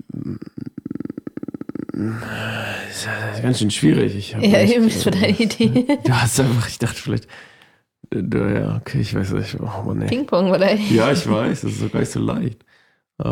ist 2.89 3.07
ja 3.07 3.41
ganz 3.43 3.59
schön 3.59 3.71
schwierig. 3.71 4.15
Ich 4.17 4.33
Ja, 4.33 4.39
echt, 4.39 4.75
eben 4.75 4.91
für 4.91 5.11
deine 5.11 5.29
Idee. 5.31 5.87
Du 6.05 6.13
hast 6.13 6.41
einfach, 6.41 6.69
ich 6.69 6.79
dachte 6.79 7.01
vielleicht, 7.01 7.27
äh, 8.13 8.23
ja, 8.61 8.77
okay, 8.77 9.01
ich 9.01 9.15
weiß 9.15 9.33
nicht. 9.33 9.57
Oh, 9.61 9.83
Mann. 9.85 10.07
Ping-Pong, 10.07 10.51
oder? 10.51 10.75
Ja, 10.75 11.13
ich 11.13 11.29
weiß, 11.29 11.63
das 11.63 11.73
ist 11.73 11.83
doch 11.83 11.93
gar 11.93 12.01
nicht 12.01 12.13
so 12.13 12.21
leicht. 12.21 12.65
Äh, 13.21 13.25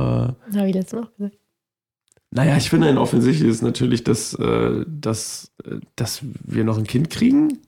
Habe 0.58 0.68
ich 0.68 0.74
letztes 0.74 0.92
Mal 0.98 1.06
auch 1.06 1.14
gesagt. 1.16 1.36
naja, 2.30 2.56
ich 2.56 2.68
finde 2.70 2.88
ein 2.88 2.98
offensichtlich 2.98 3.48
ist 3.48 3.62
natürlich, 3.62 4.04
dass, 4.04 4.34
äh, 4.34 4.84
dass, 4.86 5.50
äh, 5.64 5.76
dass 5.96 6.20
wir 6.44 6.64
noch 6.64 6.78
ein 6.78 6.86
Kind 6.86 7.10
kriegen. 7.10 7.58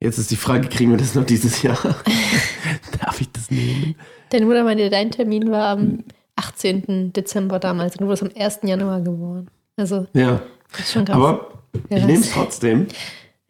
Jetzt 0.00 0.18
ist 0.18 0.30
die 0.30 0.36
Frage, 0.36 0.68
kriegen 0.68 0.90
wir 0.90 0.98
das 0.98 1.14
noch 1.14 1.24
dieses 1.24 1.62
Jahr? 1.62 1.78
Darf 3.00 3.20
ich 3.20 3.30
das 3.32 3.50
nehmen? 3.50 3.94
Deine 4.30 4.44
Mutter 4.46 4.64
meinte, 4.64 4.90
dein 4.90 5.10
Termin 5.10 5.50
war 5.50 5.68
am 5.78 6.04
18. 6.36 7.12
Dezember 7.12 7.58
damals 7.58 7.94
und 7.94 8.02
du 8.02 8.06
wurdest 8.06 8.22
am 8.24 8.30
1. 8.36 8.60
Januar 8.64 9.00
geboren. 9.00 9.48
Also, 9.76 10.06
Ja, 10.12 10.42
ist 10.78 10.92
schon 10.92 11.04
krass. 11.04 11.16
aber 11.16 11.62
ich 11.88 12.04
nehme 12.04 12.20
es 12.20 12.30
trotzdem. 12.32 12.86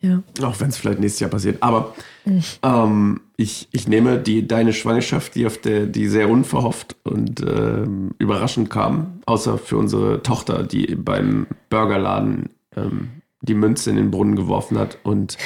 Ja. 0.04 0.22
Auch 0.42 0.60
wenn 0.60 0.68
es 0.68 0.76
vielleicht 0.76 1.00
nächstes 1.00 1.20
Jahr 1.20 1.30
passiert. 1.30 1.62
Aber 1.62 1.94
ähm, 2.62 3.20
ich, 3.36 3.68
ich 3.72 3.88
nehme 3.88 4.18
die, 4.18 4.46
deine 4.46 4.72
Schwangerschaft, 4.72 5.34
die, 5.34 5.46
auf 5.46 5.58
der, 5.58 5.86
die 5.86 6.08
sehr 6.08 6.28
unverhofft 6.28 6.96
und 7.04 7.40
ähm, 7.40 8.10
überraschend 8.18 8.68
kam, 8.70 9.20
außer 9.26 9.56
für 9.58 9.78
unsere 9.78 10.22
Tochter, 10.22 10.62
die 10.62 10.94
beim 10.94 11.46
Burgerladen 11.70 12.50
ähm, 12.76 13.10
die 13.40 13.54
Münze 13.54 13.90
in 13.90 13.96
den 13.96 14.10
Brunnen 14.10 14.36
geworfen 14.36 14.78
hat 14.78 14.98
und 15.04 15.38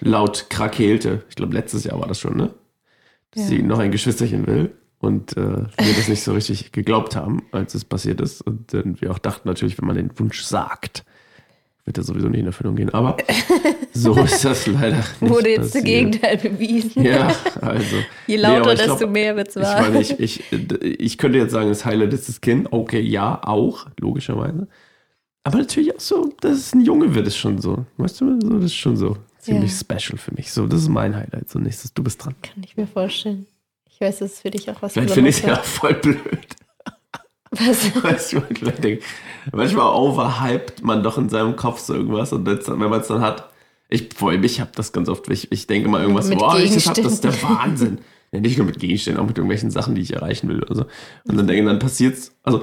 laut 0.00 0.46
krakeelte. 0.50 1.24
Ich 1.28 1.36
glaube, 1.36 1.54
letztes 1.54 1.84
Jahr 1.84 2.00
war 2.00 2.08
das 2.08 2.18
schon, 2.20 2.36
ne? 2.36 2.54
Dass 3.32 3.44
Ja. 3.44 3.48
sie 3.48 3.62
noch 3.62 3.78
ein 3.78 3.90
Geschwisterchen 3.92 4.46
will. 4.46 4.72
Und 4.98 5.34
äh, 5.38 5.40
wir 5.78 5.94
das 5.96 6.08
nicht 6.08 6.22
so 6.22 6.32
richtig 6.34 6.72
geglaubt 6.72 7.16
haben, 7.16 7.42
als 7.52 7.74
es 7.74 7.86
passiert 7.86 8.20
ist. 8.20 8.42
Und 8.42 8.74
dann 8.74 9.00
wir 9.00 9.10
auch 9.10 9.18
dachten 9.18 9.48
natürlich, 9.48 9.78
wenn 9.80 9.86
man 9.86 9.96
den 9.96 10.10
Wunsch 10.18 10.42
sagt, 10.42 11.04
wird 11.90 11.98
er 11.98 12.04
sowieso 12.04 12.28
nicht 12.28 12.40
in 12.40 12.46
Erfüllung 12.46 12.76
gehen. 12.76 12.90
Aber 12.94 13.16
so 13.92 14.14
ist 14.22 14.44
das 14.44 14.66
leider 14.68 14.96
nicht 15.20 15.20
Wurde 15.20 15.48
jetzt 15.50 15.58
das 15.74 15.82
passiert. 15.82 15.84
Gegenteil 15.84 16.36
bewiesen. 16.36 17.02
Ja, 17.04 17.34
also. 17.60 17.96
Je 18.26 18.36
Nee, 18.36 18.42
lauter, 18.42 18.72
ich 18.74 18.78
desto 18.78 18.96
glaub, 18.98 19.10
mehr 19.10 19.34
wird 19.36 19.48
es 19.48 19.56
Ich 19.56 19.62
wahr. 19.62 19.80
meine, 19.82 20.00
ich, 20.00 20.18
ich, 20.20 20.44
ich 20.80 21.18
könnte 21.18 21.38
jetzt 21.38 21.50
sagen, 21.52 21.68
das 21.68 21.84
Highlight 21.84 22.12
ist 22.12 22.28
das 22.28 22.40
Kind. 22.40 22.68
Okay, 22.72 23.00
ja, 23.00 23.40
auch, 23.42 23.86
logischerweise. 23.98 24.68
Aber 25.42 25.58
natürlich 25.58 25.94
auch 25.96 26.00
so, 26.00 26.32
dass 26.40 26.58
es 26.58 26.74
ein 26.74 26.82
Junge 26.82 27.14
wird, 27.14 27.26
ist 27.26 27.36
schon 27.36 27.60
so. 27.60 27.84
Weißt 27.96 28.20
du, 28.20 28.38
das 28.38 28.64
ist 28.66 28.74
schon 28.74 28.96
so 28.96 29.16
ziemlich 29.38 29.72
Ja. 29.72 29.78
special 29.98 30.18
für 30.18 30.32
mich. 30.34 30.52
So, 30.52 30.66
das 30.66 30.82
ist 30.82 30.88
mein 30.88 31.16
Highlight. 31.16 31.48
So, 31.48 31.58
nächstes, 31.58 31.92
du 31.92 32.02
bist 32.04 32.24
dran. 32.24 32.34
Kann 32.42 32.62
ich 32.62 32.76
mir 32.76 32.86
vorstellen. 32.86 33.46
Ich 33.90 34.00
weiß, 34.00 34.20
das 34.20 34.32
ist 34.32 34.40
für 34.42 34.50
dich 34.50 34.70
auch 34.70 34.80
was 34.82 34.92
Vielleicht 34.92 35.12
finde 35.14 35.30
ich 35.30 35.36
es 35.38 35.42
ja 35.42 35.56
voll 35.56 35.94
blöd. 35.94 36.18
Was? 37.50 37.90
Manchmal 39.52 39.94
overhyped 39.94 40.84
man 40.84 41.02
doch 41.02 41.18
in 41.18 41.28
seinem 41.28 41.56
Kopf 41.56 41.80
so 41.80 41.94
irgendwas 41.94 42.32
und 42.32 42.46
wenn 42.46 42.90
man 42.90 43.00
es 43.00 43.08
dann 43.08 43.20
hat, 43.20 43.50
ich 43.88 44.10
vor 44.14 44.30
allem, 44.30 44.44
ich 44.44 44.60
habe 44.60 44.70
das 44.74 44.92
ganz 44.92 45.08
oft, 45.08 45.28
ich, 45.28 45.50
ich 45.50 45.66
denke 45.66 45.88
mal 45.88 46.00
irgendwas, 46.00 46.28
Mit 46.28 46.38
boah, 46.38 46.58
ich 46.58 46.72
das 46.72 46.86
hab, 46.86 46.94
das 46.94 47.14
ist 47.14 47.24
der. 47.24 47.42
Wahnsinn. 47.42 47.98
Ja, 48.32 48.38
nicht 48.38 48.56
nur 48.56 48.66
mit 48.66 48.78
Gegenständen, 48.78 49.20
auch 49.20 49.26
mit 49.26 49.36
irgendwelchen 49.36 49.72
Sachen, 49.72 49.96
die 49.96 50.02
ich 50.02 50.12
erreichen 50.12 50.48
will 50.48 50.62
oder 50.62 50.74
so. 50.74 50.82
Und 51.24 51.36
dann 51.36 51.48
denke 51.48 51.62
ich, 51.62 51.66
dann 51.66 51.80
passiert's, 51.80 52.32
also 52.44 52.62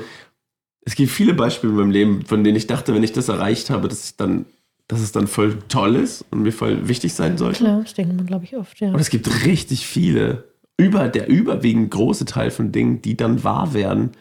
es 0.85 0.95
gibt 0.95 1.11
viele 1.11 1.33
Beispiele 1.33 1.73
in 1.73 1.77
meinem 1.77 1.91
Leben, 1.91 2.25
von 2.25 2.45
denen 2.45 2.55
ich 2.55 2.67
dachte, 2.67 2.93
wenn 2.93 3.03
ich 3.03 3.11
das 3.11 3.27
erreicht 3.27 3.69
habe, 3.69 3.89
dass 3.89 4.05
ich 4.05 4.15
dann, 4.15 4.45
dass 4.87 5.01
es 5.01 5.11
dann 5.11 5.27
voll 5.27 5.57
toll 5.67 5.97
ist 5.97 6.23
und 6.31 6.43
mir 6.43 6.53
voll 6.53 6.87
wichtig 6.87 7.13
sein 7.13 7.37
sollte. 7.37 7.65
Klar, 7.65 7.81
das 7.81 7.93
denkt 7.93 8.15
man, 8.15 8.25
glaube 8.25 8.45
ich, 8.45 8.55
oft, 8.55 8.79
ja. 8.79 8.93
Und 8.93 8.99
es 9.01 9.09
gibt 9.09 9.45
richtig 9.45 9.85
viele, 9.85 10.45
über, 10.77 11.09
der 11.09 11.27
überwiegend 11.27 11.91
große 11.91 12.23
Teil 12.23 12.51
von 12.51 12.71
Dingen, 12.71 13.01
die 13.01 13.17
dann 13.17 13.43
wahr 13.43 13.73
werden, 13.73 14.11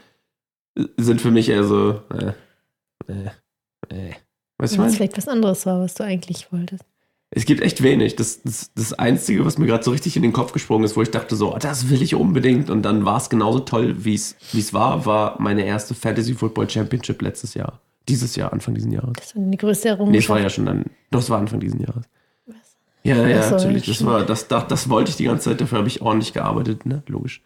sind 0.96 1.20
für 1.20 1.30
mich 1.30 1.48
eher 1.48 1.64
so, 1.64 2.02
äh, 2.12 2.32
äh, 3.12 3.26
äh. 3.88 4.12
Weißt 4.12 4.18
du, 4.18 4.18
Weil 4.58 4.58
was 4.58 4.70
es 4.70 4.72
ich 4.72 4.78
meine? 4.78 4.92
vielleicht 4.92 5.16
was 5.16 5.28
anderes 5.28 5.66
war, 5.66 5.80
was 5.80 5.94
du 5.94 6.04
eigentlich 6.04 6.50
wolltest. 6.52 6.84
Es 7.30 7.44
gibt 7.44 7.60
echt 7.60 7.82
wenig. 7.82 8.16
Das, 8.16 8.40
das, 8.42 8.72
das 8.74 8.92
Einzige, 8.94 9.44
was 9.44 9.58
mir 9.58 9.66
gerade 9.66 9.82
so 9.84 9.90
richtig 9.90 10.16
in 10.16 10.22
den 10.22 10.32
Kopf 10.32 10.52
gesprungen 10.52 10.84
ist, 10.84 10.96
wo 10.96 11.02
ich 11.02 11.10
dachte 11.10 11.36
so, 11.36 11.54
oh, 11.54 11.58
das 11.58 11.90
will 11.90 12.00
ich 12.00 12.14
unbedingt 12.14 12.70
und 12.70 12.82
dann 12.82 13.04
war 13.04 13.16
es 13.18 13.28
genauso 13.28 13.60
toll, 13.60 14.04
wie 14.04 14.14
es 14.14 14.36
war, 14.72 15.04
war 15.04 15.40
meine 15.40 15.64
erste 15.66 15.94
Fantasy 15.94 16.34
Football 16.34 16.70
Championship 16.70 17.20
letztes 17.22 17.54
Jahr. 17.54 17.80
Dieses 18.08 18.36
Jahr, 18.36 18.52
Anfang 18.52 18.74
diesen 18.74 18.92
Jahres. 18.92 19.12
Das 19.16 19.34
war 19.36 19.42
die 19.42 19.56
größte 19.58 19.88
Nee, 19.88 19.92
es 19.92 19.98
Errungenschaft. 19.98 20.28
war 20.30 20.40
ja 20.40 20.48
schon 20.48 20.66
dann, 20.66 20.84
doch, 21.10 21.20
es 21.20 21.28
war 21.28 21.38
Anfang 21.38 21.58
diesen 21.60 21.80
Jahres. 21.80 22.04
Ja, 23.02 23.26
ja, 23.28 23.40
Ach 23.40 23.44
so, 23.50 23.54
natürlich. 23.56 23.86
Das, 23.86 24.04
war, 24.04 24.24
das, 24.24 24.48
das, 24.48 24.66
das 24.68 24.88
wollte 24.88 25.10
ich 25.10 25.16
die 25.16 25.24
ganze 25.24 25.50
Zeit, 25.50 25.60
dafür 25.60 25.78
habe 25.78 25.88
ich 25.88 26.02
ordentlich 26.02 26.32
gearbeitet, 26.32 26.86
ne? 26.86 27.02
Logisch. 27.08 27.42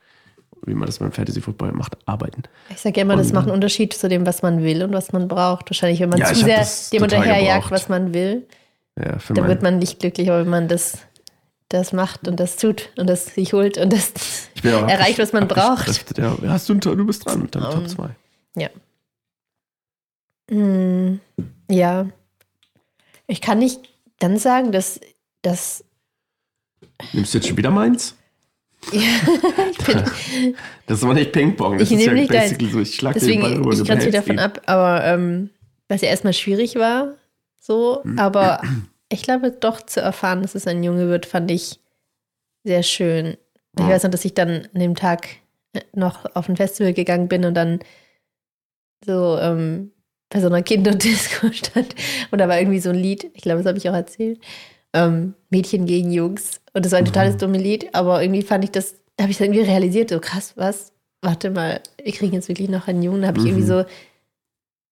Wie 0.66 0.74
man 0.74 0.86
das 0.86 0.98
beim 0.98 1.10
Fantasy 1.12 1.40
Football 1.40 1.72
macht, 1.72 1.96
arbeiten. 2.06 2.42
Ich 2.68 2.78
sage 2.78 2.96
ja 2.96 3.02
immer, 3.02 3.16
das 3.16 3.28
Und- 3.28 3.34
macht 3.34 3.44
einen 3.46 3.54
Unterschied 3.54 3.94
zu 3.94 4.08
dem, 4.08 4.26
was 4.26 4.42
man 4.42 4.62
will 4.62 4.82
und 4.82 4.92
was 4.92 5.12
man 5.12 5.26
braucht. 5.26 5.70
Wahrscheinlich, 5.70 6.00
wenn 6.00 6.10
man 6.10 6.18
Ja, 6.18 6.26
zu 6.26 6.34
sehr 6.34 6.58
das 6.58 6.90
dem 6.90 7.00
hinterherjagt, 7.00 7.70
was 7.70 7.88
man 7.88 8.12
will, 8.12 8.46
Ja, 8.98 9.16
dann 9.30 9.48
wird 9.48 9.62
man 9.62 9.78
nicht 9.78 9.98
glücklich, 10.00 10.28
aber 10.30 10.40
wenn 10.40 10.50
man 10.50 10.68
das, 10.68 10.98
das 11.70 11.92
macht 11.94 12.28
und 12.28 12.38
das 12.38 12.56
tut 12.56 12.90
und 12.98 13.08
das 13.08 13.26
sich 13.26 13.52
holt 13.54 13.78
und 13.78 13.92
das 13.92 14.12
erreicht, 14.62 15.18
was 15.18 15.32
man 15.32 15.48
braucht. 15.48 15.86
Ja. 16.18 16.36
Hast 16.48 16.68
du 16.68 16.74
du 16.74 17.06
bist 17.06 17.24
dran 17.24 17.42
mit 17.42 17.54
deinem 17.54 17.64
Ähm, 17.64 17.70
Top 17.72 17.88
2. 17.88 18.10
Hm, 20.50 21.20
ja. 21.70 22.06
Ich 23.26 23.40
kann 23.40 23.60
nicht 23.60 23.80
dann 24.18 24.36
sagen, 24.36 24.72
dass, 24.72 25.00
dass 25.42 25.84
Nimmst 27.12 27.32
du 27.32 27.38
jetzt 27.38 27.46
schon 27.48 27.56
wieder 27.56 27.70
meins? 27.70 28.16
bin, 28.90 30.56
Das 30.86 31.02
war 31.02 31.14
nicht 31.14 31.32
Ping-Pong. 31.32 31.78
Das 31.78 31.90
Ich 31.90 31.98
ist 31.98 32.06
ja 32.06 32.12
nicht 32.12 32.30
basically 32.30 32.70
so, 32.70 32.80
ich 32.80 32.94
schlag 32.94 33.14
deswegen, 33.14 33.42
den 33.42 33.50
Ball 33.50 33.58
rüber, 33.58 33.72
ich 33.72 33.84
grenze 33.84 34.10
davon 34.10 34.38
ab, 34.38 34.62
aber 34.66 35.04
ähm, 35.04 35.50
was 35.88 36.00
ja 36.00 36.08
erstmal 36.08 36.32
schwierig 36.32 36.76
war, 36.76 37.14
so, 37.58 38.02
aber 38.16 38.62
ich 39.10 39.22
glaube 39.22 39.50
doch 39.50 39.82
zu 39.82 40.00
erfahren, 40.00 40.42
dass 40.42 40.54
es 40.54 40.66
ein 40.66 40.82
Junge 40.82 41.08
wird, 41.08 41.26
fand 41.26 41.50
ich 41.50 41.80
sehr 42.64 42.82
schön. 42.82 43.36
Ich 43.78 43.86
weiß 43.86 44.02
noch, 44.02 44.10
dass 44.10 44.24
ich 44.24 44.34
dann 44.34 44.68
an 44.74 44.80
dem 44.80 44.94
Tag 44.94 45.28
noch 45.94 46.34
auf 46.34 46.48
ein 46.48 46.56
Festival 46.56 46.92
gegangen 46.92 47.28
bin 47.28 47.44
und 47.44 47.54
dann 47.54 47.78
so 49.04 49.38
ähm, 49.38 49.92
bei 50.28 50.40
so 50.40 50.48
einer 50.48 50.62
Kinderdisco 50.62 51.48
stand 51.52 51.94
und 52.30 52.38
da 52.38 52.48
war 52.48 52.58
irgendwie 52.58 52.80
so 52.80 52.90
ein 52.90 52.96
Lied, 52.96 53.30
ich 53.34 53.42
glaube, 53.42 53.58
das 53.58 53.66
habe 53.66 53.78
ich 53.78 53.88
auch 53.88 53.94
erzählt, 53.94 54.40
ähm, 54.92 55.34
Mädchen 55.50 55.86
gegen 55.86 56.10
Jungs 56.10 56.59
und 56.72 56.84
das 56.84 56.92
war 56.92 56.98
ein 56.98 57.04
totales 57.04 57.36
dumme 57.36 57.58
Lied, 57.58 57.94
aber 57.94 58.22
irgendwie 58.22 58.42
fand 58.42 58.64
ich 58.64 58.70
das, 58.70 58.94
da 59.16 59.24
habe 59.24 59.30
ich 59.32 59.38
das 59.38 59.46
irgendwie 59.46 59.62
realisiert, 59.62 60.10
so 60.10 60.20
krass, 60.20 60.52
was? 60.56 60.92
Warte 61.22 61.50
mal, 61.50 61.80
wir 62.02 62.12
kriegen 62.12 62.34
jetzt 62.34 62.48
wirklich 62.48 62.68
noch 62.70 62.88
einen 62.88 63.02
Jungen, 63.02 63.22
da 63.22 63.28
habe 63.28 63.38
ich 63.38 63.44
Mhm. 63.44 63.50
irgendwie 63.50 63.66
so 63.66 63.84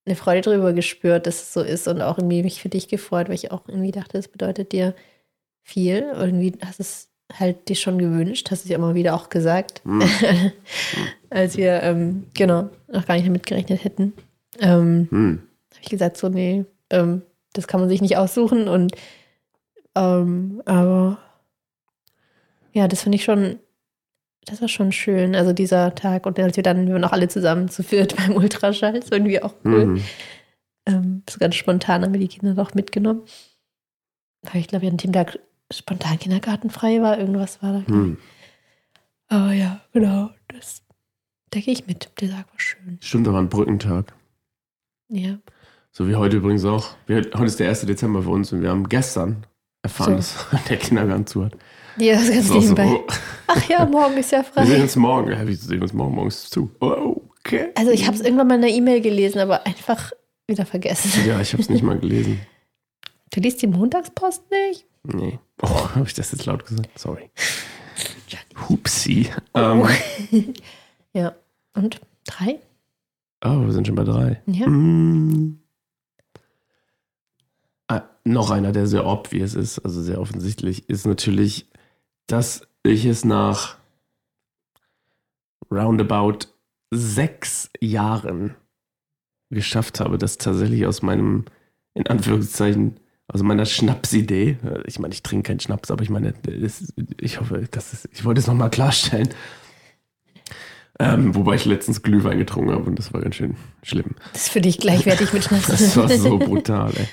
eine 0.06 0.16
Freude 0.16 0.40
drüber 0.42 0.72
gespürt, 0.72 1.26
dass 1.26 1.36
es 1.42 1.52
so 1.52 1.60
ist 1.62 1.86
und 1.88 2.00
auch 2.02 2.18
irgendwie 2.18 2.42
mich 2.42 2.60
für 2.62 2.68
dich 2.68 2.88
gefreut, 2.88 3.28
weil 3.28 3.34
ich 3.34 3.50
auch 3.52 3.68
irgendwie 3.68 3.92
dachte, 3.92 4.16
das 4.16 4.28
bedeutet 4.28 4.72
dir 4.72 4.94
viel. 5.62 6.00
Irgendwie 6.14 6.52
hast 6.64 6.80
es 6.80 7.08
halt 7.32 7.68
dir 7.68 7.76
schon 7.76 7.98
gewünscht, 7.98 8.50
hast 8.50 8.64
es 8.64 8.70
ja 8.70 8.76
immer 8.76 8.94
wieder 8.94 9.14
auch 9.14 9.28
gesagt, 9.28 9.82
Mhm. 9.84 10.02
als 11.30 11.56
wir, 11.58 11.82
ähm, 11.82 12.24
genau, 12.34 12.70
noch 12.90 13.04
gar 13.06 13.14
nicht 13.16 13.26
damit 13.26 13.44
gerechnet 13.46 13.84
hätten. 13.84 14.14
Ähm, 14.60 15.08
Hm. 15.10 15.42
habe 15.72 15.82
ich 15.82 15.90
gesagt, 15.90 16.16
so, 16.16 16.28
nee, 16.30 16.64
ähm, 16.90 17.20
das 17.52 17.66
kann 17.66 17.80
man 17.80 17.88
sich 17.90 18.00
nicht 18.00 18.16
aussuchen 18.16 18.66
und 18.68 18.92
ähm, 19.94 20.62
aber 20.64 21.18
ja, 22.72 22.88
das 22.88 23.02
finde 23.02 23.16
ich 23.16 23.24
schon, 23.24 23.58
das 24.44 24.60
war 24.60 24.68
schon 24.68 24.92
schön. 24.92 25.34
Also 25.34 25.52
dieser 25.52 25.94
Tag 25.94 26.26
und 26.26 26.38
als 26.38 26.56
wir 26.56 26.62
dann, 26.62 26.86
wir 26.86 26.94
waren 26.94 27.04
auch 27.04 27.12
alle 27.12 27.28
zusammen 27.28 27.68
zu 27.68 27.82
viert 27.82 28.16
beim 28.16 28.36
Ultraschall, 28.36 28.96
ist 28.96 29.12
irgendwie 29.12 29.42
auch 29.42 29.54
cool. 29.64 29.86
Mhm. 29.86 30.04
Ähm, 30.86 31.22
so 31.28 31.38
ganz 31.38 31.54
spontan 31.54 32.02
haben 32.02 32.12
wir 32.12 32.20
die 32.20 32.28
Kinder 32.28 32.54
noch 32.54 32.74
mitgenommen. 32.74 33.22
Weil 34.42 34.60
ich 34.60 34.68
glaube, 34.68 34.86
an 34.88 34.96
dem 34.96 35.12
Tag 35.12 35.38
spontan 35.72 36.18
Kindergartenfrei 36.18 37.02
war, 37.02 37.18
irgendwas 37.18 37.62
war 37.62 37.72
da. 37.72 37.86
Hm. 37.86 38.16
Aber 39.28 39.52
ja, 39.52 39.80
genau, 39.92 40.30
das 40.48 40.82
denke 41.52 41.70
ich 41.70 41.86
mit. 41.86 42.10
Der 42.20 42.30
Tag 42.30 42.46
war 42.50 42.58
schön. 42.58 42.98
Stimmt, 43.00 43.26
da 43.26 43.32
war 43.32 43.42
ein 43.42 43.48
Brückentag. 43.48 44.14
Ja. 45.08 45.38
So 45.90 46.08
wie 46.08 46.14
heute 46.14 46.36
übrigens 46.36 46.64
auch. 46.64 46.94
Wir, 47.06 47.18
heute 47.34 47.44
ist 47.44 47.60
der 47.60 47.68
1. 47.68 47.82
Dezember 47.82 48.22
für 48.22 48.30
uns 48.30 48.52
und 48.52 48.62
wir 48.62 48.70
haben 48.70 48.88
gestern 48.88 49.46
erfahren, 49.82 50.22
So. 50.22 50.44
dass 50.50 50.64
der 50.68 50.76
Kindergarten 50.76 51.26
zu 51.26 51.44
hat. 51.44 51.56
Ja, 52.00 52.14
das 52.16 52.28
ganz 52.30 52.36
Das 52.46 52.50
war 52.50 52.62
so, 52.62 52.68
nebenbei. 52.74 52.86
oh, 53.08 53.12
Ach 53.48 53.68
ja, 53.68 53.86
morgen 53.86 54.16
ist 54.18 54.30
ja 54.32 54.44
wir 54.54 54.64
sehen 54.64 54.74
frei. 54.76 54.82
uns 54.82 54.96
morgen. 54.96 55.30
Ja, 55.30 55.38
wieso 55.46 55.66
sehen 55.66 55.78
wir 55.78 55.82
uns 55.82 55.92
morgen? 55.92 56.14
Morgen 56.14 56.28
ist 56.28 56.44
es 56.44 56.50
zu. 56.50 56.70
Oh, 56.80 57.20
okay. 57.40 57.68
Also 57.74 57.90
ich 57.90 58.06
habe 58.06 58.16
es 58.16 58.22
irgendwann 58.22 58.46
mal 58.48 58.54
in 58.56 58.64
einer 58.64 58.72
E-Mail 58.72 59.00
gelesen, 59.00 59.38
aber 59.40 59.66
einfach 59.66 60.12
wieder 60.46 60.66
vergessen. 60.66 61.10
Ja, 61.26 61.40
ich 61.40 61.52
habe 61.52 61.62
es 61.62 61.68
nicht 61.68 61.82
mal 61.82 61.98
gelesen. 61.98 62.40
Du 63.30 63.40
liest 63.40 63.60
die 63.60 63.66
Montagspost 63.66 64.42
nicht? 64.50 64.86
Nee. 65.02 65.38
Oh, 65.60 65.68
habe 65.94 66.06
ich 66.06 66.14
das 66.14 66.32
jetzt 66.32 66.46
laut 66.46 66.64
gesagt? 66.64 66.88
Sorry. 66.98 67.28
Hupsi. 68.68 69.28
Ähm, 69.52 69.84
Ja. 71.12 71.34
Und? 71.74 72.00
Drei? 72.24 72.58
oh, 73.44 73.66
wir 73.66 73.72
sind 73.72 73.86
schon 73.86 73.96
bei 73.96 74.04
drei. 74.04 74.40
Ja. 74.46 74.66
Mm. 74.66 75.58
Ah, 77.88 78.02
noch 78.24 78.50
einer, 78.50 78.72
der 78.72 78.86
sehr 78.86 79.04
obvious 79.06 79.54
ist, 79.54 79.78
also 79.80 80.00
sehr 80.02 80.20
offensichtlich, 80.20 80.88
ist 80.88 81.06
natürlich, 81.06 81.66
dass 82.28 82.62
ich 82.84 83.04
es 83.04 83.24
nach 83.24 83.76
roundabout 85.70 86.46
sechs 86.90 87.70
Jahren 87.80 88.54
geschafft 89.50 90.00
habe, 90.00 90.18
das 90.18 90.38
tatsächlich 90.38 90.86
aus 90.86 91.02
meinem, 91.02 91.46
in 91.94 92.06
Anführungszeichen, 92.06 93.00
aus 93.28 93.42
meiner 93.42 93.66
Schnapsidee, 93.66 94.58
ich 94.86 94.98
meine, 94.98 95.12
ich 95.12 95.22
trinke 95.22 95.48
keinen 95.48 95.60
Schnaps, 95.60 95.90
aber 95.90 96.02
ich 96.02 96.10
meine, 96.10 96.32
das, 96.42 96.92
ich 97.20 97.40
hoffe, 97.40 97.66
das 97.70 97.92
ist, 97.92 98.08
ich 98.12 98.24
wollte 98.24 98.40
es 98.40 98.46
nochmal 98.46 98.70
klarstellen. 98.70 99.28
Ähm, 101.00 101.34
wobei 101.34 101.54
ich 101.54 101.64
letztens 101.64 102.02
Glühwein 102.02 102.38
getrunken 102.38 102.72
habe 102.72 102.84
und 102.84 102.98
das 102.98 103.12
war 103.12 103.20
ganz 103.20 103.36
schön 103.36 103.56
schlimm. 103.82 104.16
Das 104.32 104.44
ist 104.44 104.48
für 104.50 104.60
dich 104.60 104.78
gleichwertig 104.78 105.32
mit 105.32 105.44
Schnaps. 105.44 105.66
Das 105.66 105.96
war 105.96 106.08
so 106.08 106.38
brutal, 106.38 106.92
ey. 106.96 107.08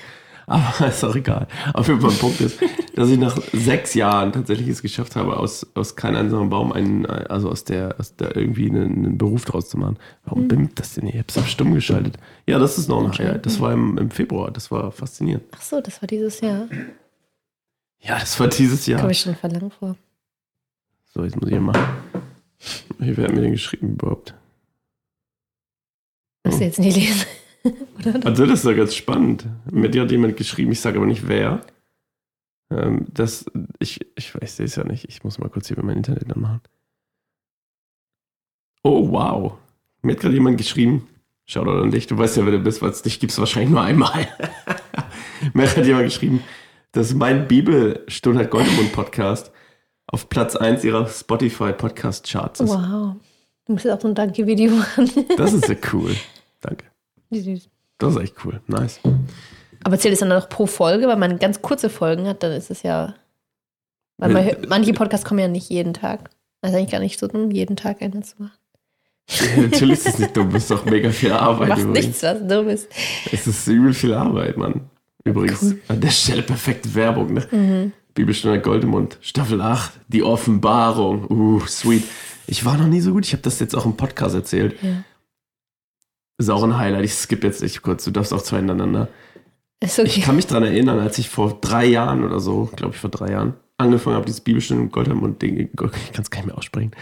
Aber 0.46 0.86
ist 0.88 1.04
auch 1.04 1.14
egal. 1.16 1.48
Auf 1.74 1.88
jeden 1.88 2.00
Fall 2.00 2.10
ein 2.10 2.18
Punkt 2.18 2.40
ist, 2.40 2.60
dass 2.94 3.10
ich 3.10 3.18
nach 3.18 3.36
sechs 3.52 3.94
Jahren 3.94 4.32
tatsächlich 4.32 4.68
es 4.68 4.80
geschafft 4.80 5.16
habe, 5.16 5.36
aus, 5.36 5.66
aus 5.74 5.96
keinem 5.96 6.16
einsamen 6.16 6.50
Baum 6.50 6.72
einen, 6.72 7.04
also 7.04 7.50
aus 7.50 7.64
der, 7.64 7.96
aus 7.98 8.14
der 8.14 8.36
irgendwie 8.36 8.70
einen, 8.70 9.04
einen 9.04 9.18
Beruf 9.18 9.44
draus 9.44 9.68
zu 9.68 9.76
machen. 9.76 9.98
Warum 10.24 10.46
bimmt 10.46 10.78
das 10.78 10.94
denn? 10.94 11.08
Ich 11.08 11.18
hab's 11.18 11.36
auf 11.36 11.48
stumm 11.48 11.74
geschaltet. 11.74 12.16
Ja, 12.46 12.58
das 12.58 12.78
ist 12.78 12.88
noch 12.88 13.04
ein 13.04 13.12
Highlight. 13.12 13.44
Das 13.44 13.60
war 13.60 13.72
im, 13.72 13.98
im 13.98 14.10
Februar. 14.10 14.52
Das 14.52 14.70
war 14.70 14.92
faszinierend. 14.92 15.44
Ach 15.56 15.62
so, 15.62 15.80
das 15.80 16.00
war 16.00 16.06
dieses 16.06 16.40
Jahr. 16.40 16.68
Ja, 18.00 18.18
das 18.18 18.38
war 18.38 18.46
dieses 18.46 18.86
Jahr. 18.86 19.00
Komme 19.00 19.12
ich 19.12 19.20
schon 19.20 19.34
verlangen 19.34 19.70
vor. 19.70 19.96
So, 21.12 21.24
jetzt 21.24 21.34
muss 21.36 21.46
ich 21.46 21.54
hier 21.54 21.60
machen. 21.60 21.82
Wie 22.98 23.16
wer 23.16 23.24
hat 23.24 23.34
mir 23.34 23.40
denn 23.40 23.52
geschrieben 23.52 23.94
überhaupt? 23.94 24.34
Musst 26.44 26.60
du 26.60 26.64
jetzt 26.64 26.78
nicht 26.78 26.96
lesen. 26.96 27.26
Also 28.24 28.46
das 28.46 28.60
ist 28.60 28.64
ja 28.64 28.72
ganz 28.72 28.94
spannend. 28.94 29.46
Mir 29.70 29.88
hat 30.00 30.10
jemand 30.10 30.36
geschrieben, 30.36 30.72
ich 30.72 30.80
sage 30.80 30.98
aber 30.98 31.06
nicht 31.06 31.28
wer. 31.28 31.62
Ähm, 32.70 33.06
das, 33.12 33.46
ich, 33.78 34.00
ich 34.16 34.34
weiß 34.34 34.60
es 34.60 34.76
ja 34.76 34.84
nicht. 34.84 35.08
Ich 35.08 35.24
muss 35.24 35.38
mal 35.38 35.48
kurz 35.48 35.68
hier 35.68 35.76
mein 35.82 35.96
Internet 35.96 36.32
anmachen. 36.32 36.60
Oh, 38.82 39.10
wow. 39.10 39.54
Mir 40.02 40.12
hat 40.12 40.20
gerade 40.20 40.34
jemand 40.34 40.58
geschrieben, 40.58 41.08
Shoutout 41.48 41.80
an 41.80 41.92
dich, 41.92 42.08
du 42.08 42.18
weißt 42.18 42.38
ja, 42.38 42.44
wer 42.44 42.52
du 42.52 42.58
bist, 42.58 42.82
weil 42.82 42.90
es 42.90 43.02
dich 43.02 43.20
gibt 43.20 43.30
es 43.30 43.38
wahrscheinlich 43.38 43.70
nur 43.70 43.80
einmal. 43.80 44.26
Mir 45.54 45.70
hat 45.70 45.86
jemand 45.86 46.06
geschrieben, 46.06 46.42
dass 46.90 47.14
mein 47.14 47.46
Bibelstundheit 47.46 48.50
Goldemund 48.50 48.92
Podcast 48.92 49.52
auf 50.08 50.28
Platz 50.28 50.56
1 50.56 50.82
ihrer 50.82 51.06
Spotify 51.06 51.72
Podcast 51.72 52.28
Charts 52.28 52.60
ist. 52.60 52.70
Wow. 52.70 53.14
Du 53.66 53.72
musst 53.72 53.84
jetzt 53.84 53.94
auch 53.94 54.00
so 54.00 54.08
ein 54.08 54.16
Danke-Video 54.16 54.72
machen. 54.72 55.08
Das 55.36 55.52
ist 55.52 55.68
ja 55.68 55.76
cool. 55.92 56.16
Wie 57.30 57.40
süß. 57.40 57.68
Das 57.98 58.14
ist 58.14 58.20
echt 58.22 58.34
cool. 58.44 58.60
Nice. 58.66 59.00
Aber 59.84 59.98
zählt 59.98 60.14
es 60.14 60.20
dann 60.20 60.28
noch 60.28 60.48
pro 60.48 60.66
Folge, 60.66 61.06
weil 61.08 61.16
man 61.16 61.38
ganz 61.38 61.62
kurze 61.62 61.88
Folgen 61.88 62.26
hat, 62.26 62.42
dann 62.42 62.52
ist 62.52 62.70
es 62.70 62.82
ja. 62.82 63.14
Weil 64.18 64.30
man, 64.30 64.56
manche 64.68 64.92
Podcasts 64.92 65.26
kommen 65.26 65.40
ja 65.40 65.48
nicht 65.48 65.68
jeden 65.70 65.94
Tag. 65.94 66.30
Das 66.62 66.70
ist 66.72 66.76
eigentlich 66.76 66.90
gar 66.90 67.00
nicht 67.00 67.18
so 67.18 67.26
dumm, 67.28 67.50
jeden 67.50 67.76
Tag 67.76 68.00
einen 68.02 68.22
zu 68.22 68.34
machen. 68.38 68.52
Ja, 69.28 69.62
natürlich 69.62 69.98
ist 69.98 70.06
es 70.08 70.18
nicht 70.18 70.36
dumm, 70.36 70.48
es 70.54 70.62
ist 70.64 70.70
doch 70.70 70.84
mega 70.84 71.10
viel 71.10 71.30
Du 71.30 71.40
Arbeit. 71.40 71.68
machst 71.68 71.84
übrigens. 71.84 72.06
nichts, 72.06 72.22
was 72.22 72.46
dumm 72.46 72.68
ist. 72.68 72.88
Es 73.32 73.46
ist 73.46 73.66
übel 73.66 73.92
viel 73.92 74.14
Arbeit, 74.14 74.56
Mann. 74.56 74.82
Übrigens, 75.24 75.62
Cool. 75.62 75.80
an 75.88 76.00
der 76.00 76.10
Stelle 76.10 76.42
perfekte 76.42 76.94
Werbung, 76.94 77.34
ne? 77.34 77.46
Mhm. 77.50 77.92
Bibelstunde 78.14 78.60
Goldemund, 78.60 79.18
Staffel 79.20 79.60
8, 79.60 79.92
die 80.08 80.22
Offenbarung. 80.22 81.28
Uh, 81.30 81.60
sweet. 81.66 82.04
Ich 82.46 82.64
war 82.64 82.76
noch 82.78 82.86
nie 82.86 83.00
so 83.00 83.12
gut, 83.12 83.26
ich 83.26 83.32
habe 83.32 83.42
das 83.42 83.58
jetzt 83.58 83.74
auch 83.74 83.84
im 83.84 83.96
Podcast 83.96 84.34
erzählt. 84.34 84.76
Ja. 84.82 84.90
Ist 86.38 86.50
auch 86.50 86.62
ein 86.62 86.76
Highlight, 86.76 87.04
ich 87.04 87.14
skippe 87.14 87.46
jetzt 87.46 87.62
nicht 87.62 87.82
kurz, 87.82 88.04
du 88.04 88.10
darfst 88.10 88.32
auch 88.32 88.42
zwei 88.42 88.58
hintereinander. 88.58 89.08
Okay. 89.82 90.02
Ich 90.04 90.22
kann 90.22 90.36
mich 90.36 90.46
daran 90.46 90.64
erinnern, 90.64 90.98
als 90.98 91.18
ich 91.18 91.28
vor 91.28 91.58
drei 91.60 91.86
Jahren 91.86 92.24
oder 92.24 92.40
so, 92.40 92.70
glaube 92.76 92.94
ich 92.94 93.00
vor 93.00 93.10
drei 93.10 93.30
Jahren, 93.32 93.54
angefangen 93.78 94.16
habe, 94.16 94.26
dieses 94.26 94.40
Bibelstunde 94.40 94.88
Goldemund-Ding, 94.88 95.58
ich 95.58 95.76
kann 95.76 95.90
es 96.22 96.30
gar 96.30 96.38
nicht 96.38 96.46
mehr 96.46 96.58
aussprechen, 96.58 96.92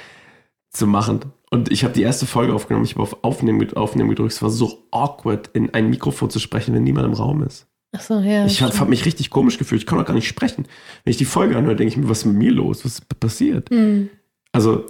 zu 0.70 0.86
machen. 0.86 1.20
Und 1.50 1.70
ich 1.70 1.84
habe 1.84 1.94
die 1.94 2.02
erste 2.02 2.26
Folge 2.26 2.52
aufgenommen, 2.52 2.84
ich 2.84 2.92
habe 2.92 3.02
auf 3.02 3.22
Aufnehmen, 3.22 3.72
Aufnehmen 3.74 4.10
gedrückt. 4.10 4.32
Es 4.32 4.42
war 4.42 4.50
so 4.50 4.86
awkward, 4.90 5.50
in 5.52 5.72
ein 5.72 5.88
Mikrofon 5.88 6.30
zu 6.30 6.40
sprechen, 6.40 6.74
wenn 6.74 6.82
niemand 6.82 7.06
im 7.06 7.12
Raum 7.12 7.42
ist. 7.44 7.66
Ach 7.96 8.00
so, 8.00 8.18
ja. 8.18 8.44
Ich 8.46 8.60
habe 8.60 8.90
mich 8.90 9.04
richtig 9.04 9.30
komisch 9.30 9.56
gefühlt. 9.56 9.80
Ich 9.80 9.86
kann 9.86 10.00
auch 10.00 10.04
gar 10.04 10.14
nicht 10.14 10.26
sprechen. 10.26 10.66
Wenn 11.04 11.12
ich 11.12 11.16
die 11.16 11.24
Folge 11.24 11.56
anhöre, 11.56 11.76
denke 11.76 11.92
ich 11.92 11.96
mir, 11.96 12.08
was 12.08 12.18
ist 12.18 12.24
mit 12.24 12.36
mir 12.36 12.50
los? 12.50 12.84
Was 12.84 12.94
ist 12.94 13.20
passiert? 13.20 13.70
Hm. 13.70 14.10
Also 14.50 14.84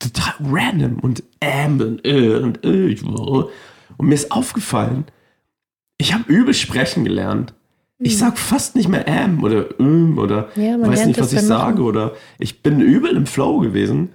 total 0.00 0.34
random 0.42 0.98
und 0.98 1.22
ähm 1.40 1.80
und 1.80 2.04
äh 2.04 2.36
und 2.36 2.64
äh. 2.64 2.96
Und 4.00 4.08
mir 4.08 4.14
ist 4.14 4.32
aufgefallen, 4.32 5.04
ich 5.98 6.14
habe 6.14 6.24
übel 6.32 6.54
sprechen 6.54 7.04
gelernt. 7.04 7.52
Ich 7.98 8.16
sag 8.16 8.38
fast 8.38 8.76
nicht 8.76 8.88
mehr 8.88 9.06
ähm 9.06 9.44
oder 9.44 9.78
ähm 9.78 10.16
oder 10.16 10.48
Hm. 10.54 10.62
Ja, 10.64 10.80
weiß 10.80 11.04
nicht, 11.04 11.20
was 11.20 11.34
ich 11.34 11.42
sage 11.42 11.82
oder 11.82 12.14
ich 12.38 12.62
bin 12.62 12.80
übel 12.80 13.14
im 13.14 13.26
Flow 13.26 13.58
gewesen. 13.58 14.08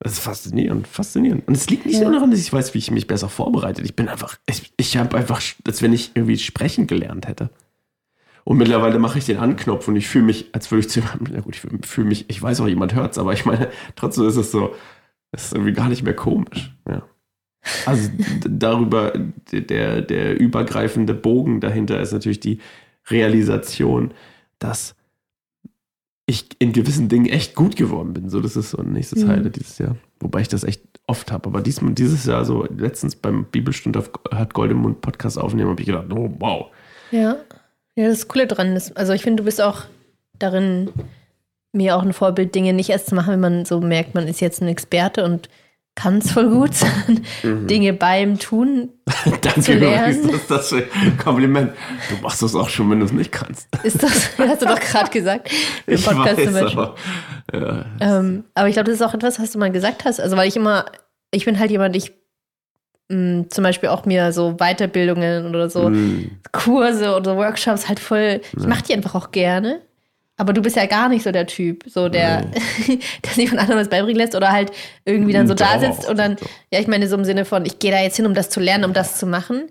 Das 0.00 0.14
ist 0.14 0.18
faszinierend, 0.18 0.88
faszinierend. 0.88 1.46
Und 1.46 1.56
es 1.56 1.70
liegt 1.70 1.86
nicht 1.86 2.00
Ja. 2.00 2.02
nur 2.08 2.14
daran, 2.14 2.32
dass 2.32 2.40
ich 2.40 2.52
weiß, 2.52 2.74
wie 2.74 2.78
ich 2.78 2.90
mich 2.90 3.06
besser 3.06 3.28
vorbereitet. 3.28 3.84
Ich 3.84 3.94
bin 3.94 4.08
einfach, 4.08 4.36
ich, 4.48 4.72
ich 4.76 4.96
habe 4.96 5.16
einfach, 5.16 5.40
als 5.64 5.82
wenn 5.82 5.92
ich 5.92 6.10
irgendwie 6.14 6.36
sprechen 6.36 6.88
gelernt 6.88 7.28
hätte. 7.28 7.50
Und 8.42 8.56
mittlerweile 8.56 8.98
mache 8.98 9.18
ich 9.20 9.26
den 9.26 9.36
Anknopf 9.38 9.86
und 9.86 9.94
ich 9.94 10.08
fühle 10.08 10.24
mich, 10.24 10.46
als 10.52 10.72
würde 10.72 10.80
ich 10.80 10.88
zu 10.88 10.98
jemandem, 10.98 11.28
na 11.32 11.40
gut, 11.42 11.54
ich 11.54 11.86
fühle 11.88 12.08
mich, 12.08 12.28
ich 12.28 12.42
weiß 12.42 12.60
auch, 12.60 12.66
jemand 12.66 12.92
hört 12.96 13.12
es, 13.12 13.18
aber 13.18 13.34
ich 13.34 13.44
meine, 13.44 13.68
trotzdem 13.94 14.26
ist 14.26 14.34
es 14.36 14.50
so, 14.50 14.74
es 15.30 15.44
ist 15.44 15.52
irgendwie 15.52 15.74
gar 15.74 15.88
nicht 15.88 16.02
mehr 16.02 16.16
komisch. 16.16 16.74
Ja. 16.88 17.04
Also 17.86 18.10
darüber, 18.48 19.12
der, 19.52 20.02
der 20.02 20.38
übergreifende 20.38 21.14
Bogen 21.14 21.60
dahinter 21.60 22.00
ist 22.00 22.12
natürlich 22.12 22.40
die 22.40 22.60
Realisation, 23.08 24.12
dass 24.58 24.94
ich 26.26 26.46
in 26.58 26.72
gewissen 26.72 27.08
Dingen 27.08 27.26
echt 27.26 27.54
gut 27.54 27.76
geworden 27.76 28.12
bin. 28.12 28.28
So, 28.28 28.40
das 28.40 28.56
ist 28.56 28.70
so 28.70 28.78
ein 28.78 28.92
nächstes 28.92 29.24
Mhm. 29.24 29.28
Highlight 29.28 29.56
dieses 29.56 29.78
Jahr. 29.78 29.96
Wobei 30.20 30.42
ich 30.42 30.48
das 30.48 30.62
echt 30.64 30.82
oft 31.06 31.32
habe. 31.32 31.48
Aber 31.48 31.62
diesmal, 31.62 31.94
dieses 31.94 32.26
Jahr, 32.26 32.44
so 32.44 32.66
letztens 32.66 33.16
beim 33.16 33.46
Bibelstunde 33.46 33.98
auf 33.98 34.10
hat 34.30 34.52
Goldemund 34.52 35.00
Podcast 35.00 35.38
aufnehmen, 35.38 35.70
habe 35.70 35.80
ich 35.80 35.86
gedacht, 35.86 36.12
oh 36.12 36.30
wow. 36.38 36.66
Ja. 37.10 37.36
Ja, 37.96 38.08
das 38.08 38.28
Coole 38.28 38.46
dran 38.46 38.76
ist, 38.76 38.96
also 38.96 39.12
ich 39.12 39.22
finde, 39.22 39.42
du 39.42 39.44
bist 39.44 39.60
auch 39.60 39.86
darin, 40.38 40.90
mir 41.72 41.96
auch 41.96 42.02
ein 42.02 42.12
Vorbild, 42.12 42.54
Dinge 42.54 42.72
nicht 42.72 42.90
erst 42.90 43.08
zu 43.08 43.14
machen, 43.14 43.32
wenn 43.32 43.40
man 43.40 43.64
so 43.64 43.80
merkt, 43.80 44.14
man 44.14 44.28
ist 44.28 44.40
jetzt 44.40 44.62
ein 44.62 44.68
Experte 44.68 45.24
und 45.24 45.48
kann 46.00 46.18
es 46.18 46.30
voll 46.30 46.48
gut, 46.48 46.74
sondern 46.74 47.24
Mhm. 47.42 47.66
Dinge 47.66 47.92
beim 47.92 48.38
Tun 48.38 48.90
Danke, 49.40 49.60
Zu 49.62 49.72
lernen. 49.74 50.16
übrigens, 50.20 50.46
das 50.48 50.72
ist 50.72 50.82
das 50.86 51.24
Kompliment. 51.24 51.72
Du 52.10 52.16
machst 52.22 52.40
das 52.42 52.54
auch 52.54 52.68
schon, 52.68 52.90
wenn 52.90 53.00
du 53.00 53.06
es 53.06 53.12
nicht 53.12 53.32
kannst. 53.32 53.66
ist 53.82 54.02
das, 54.02 54.30
hast 54.38 54.62
du 54.62 54.66
doch 54.66 54.78
gerade 54.80 55.10
gesagt, 55.10 55.50
im 55.86 55.94
Ich 55.94 56.04
Podcast 56.04 56.38
weiß, 56.38 56.72
aber, 56.76 56.94
ja, 57.52 57.84
Ähm, 58.00 58.44
aber 58.54 58.68
ich 58.68 58.74
glaube, 58.74 58.90
das 58.90 59.00
ist 59.00 59.02
auch 59.06 59.14
etwas, 59.14 59.40
was 59.40 59.50
du 59.52 59.58
mal 59.58 59.72
gesagt 59.72 60.04
hast. 60.04 60.20
Also, 60.20 60.36
weil 60.36 60.46
ich 60.48 60.56
immer, 60.56 60.84
ich 61.32 61.44
bin 61.44 61.58
halt 61.58 61.70
jemand, 61.70 61.96
ich 61.96 62.12
mh, 63.08 63.46
zum 63.50 63.64
Beispiel 63.64 63.88
auch 63.88 64.04
mir 64.04 64.32
so 64.32 64.54
Weiterbildungen 64.58 65.46
oder 65.46 65.68
so 65.70 65.88
mm, 65.90 66.30
Kurse 66.52 67.16
oder 67.16 67.36
Workshops 67.36 67.88
halt 67.88 67.98
voll, 68.00 68.40
ich 68.56 68.66
mache 68.66 68.82
die 68.84 68.94
einfach 68.94 69.14
auch 69.14 69.30
gerne. 69.32 69.80
Aber 70.38 70.52
du 70.52 70.62
bist 70.62 70.76
ja 70.76 70.86
gar 70.86 71.08
nicht 71.08 71.24
so 71.24 71.32
der 71.32 71.46
Typ, 71.46 71.84
so 71.86 72.08
der, 72.08 72.42
der 73.24 73.32
sich 73.34 73.48
von 73.48 73.58
anderen 73.58 73.80
was 73.80 73.88
beibringen 73.88 74.16
lässt 74.16 74.34
oder 74.34 74.52
halt 74.52 74.70
irgendwie 75.04 75.32
dann 75.32 75.48
so 75.48 75.54
da 75.54 75.74
Doch, 75.74 75.80
sitzt 75.80 76.08
und 76.08 76.16
dann, 76.16 76.36
doch. 76.36 76.48
ja, 76.72 76.80
ich 76.80 76.86
meine 76.86 77.08
so 77.08 77.16
im 77.16 77.24
Sinne 77.24 77.44
von, 77.44 77.66
ich 77.66 77.80
gehe 77.80 77.90
da 77.90 78.00
jetzt 78.00 78.16
hin, 78.16 78.26
um 78.26 78.34
das 78.34 78.48
zu 78.48 78.60
lernen, 78.60 78.84
um 78.84 78.92
das 78.92 79.18
zu 79.18 79.26
machen. 79.26 79.68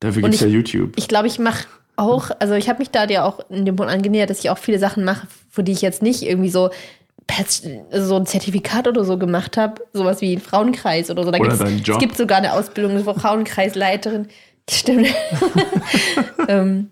Dafür 0.00 0.22
gibt 0.22 0.34
es 0.34 0.40
ja 0.40 0.46
YouTube. 0.46 0.94
Ich 0.96 1.06
glaube, 1.06 1.28
ich 1.28 1.38
mache 1.38 1.66
auch, 1.96 2.30
also 2.38 2.54
ich 2.54 2.68
habe 2.70 2.78
mich 2.78 2.90
da 2.90 3.06
dir 3.06 3.24
auch 3.24 3.40
in 3.50 3.66
dem 3.66 3.76
Punkt 3.76 3.92
angenähert, 3.92 4.30
dass 4.30 4.40
ich 4.40 4.48
auch 4.48 4.58
viele 4.58 4.78
Sachen 4.78 5.04
mache, 5.04 5.26
für 5.50 5.62
die 5.62 5.72
ich 5.72 5.82
jetzt 5.82 6.02
nicht 6.02 6.22
irgendwie 6.22 6.50
so 6.50 6.70
so 7.92 8.16
ein 8.16 8.26
Zertifikat 8.26 8.88
oder 8.88 9.04
so 9.04 9.16
gemacht 9.16 9.56
habe, 9.56 9.82
sowas 9.92 10.20
wie 10.20 10.34
ein 10.34 10.40
Frauenkreis 10.40 11.10
oder 11.10 11.22
so. 11.22 11.30
Da 11.30 11.38
Oder 11.38 11.56
deinen 11.56 11.80
Job. 11.82 11.96
Es 11.96 12.00
gibt 12.00 12.16
sogar 12.16 12.38
eine 12.38 12.52
Ausbildung 12.54 13.02
zur 13.04 13.14
Frauenkreisleiterin. 13.14 14.26
Stimmt. 14.70 15.08
ähm, 16.48 16.90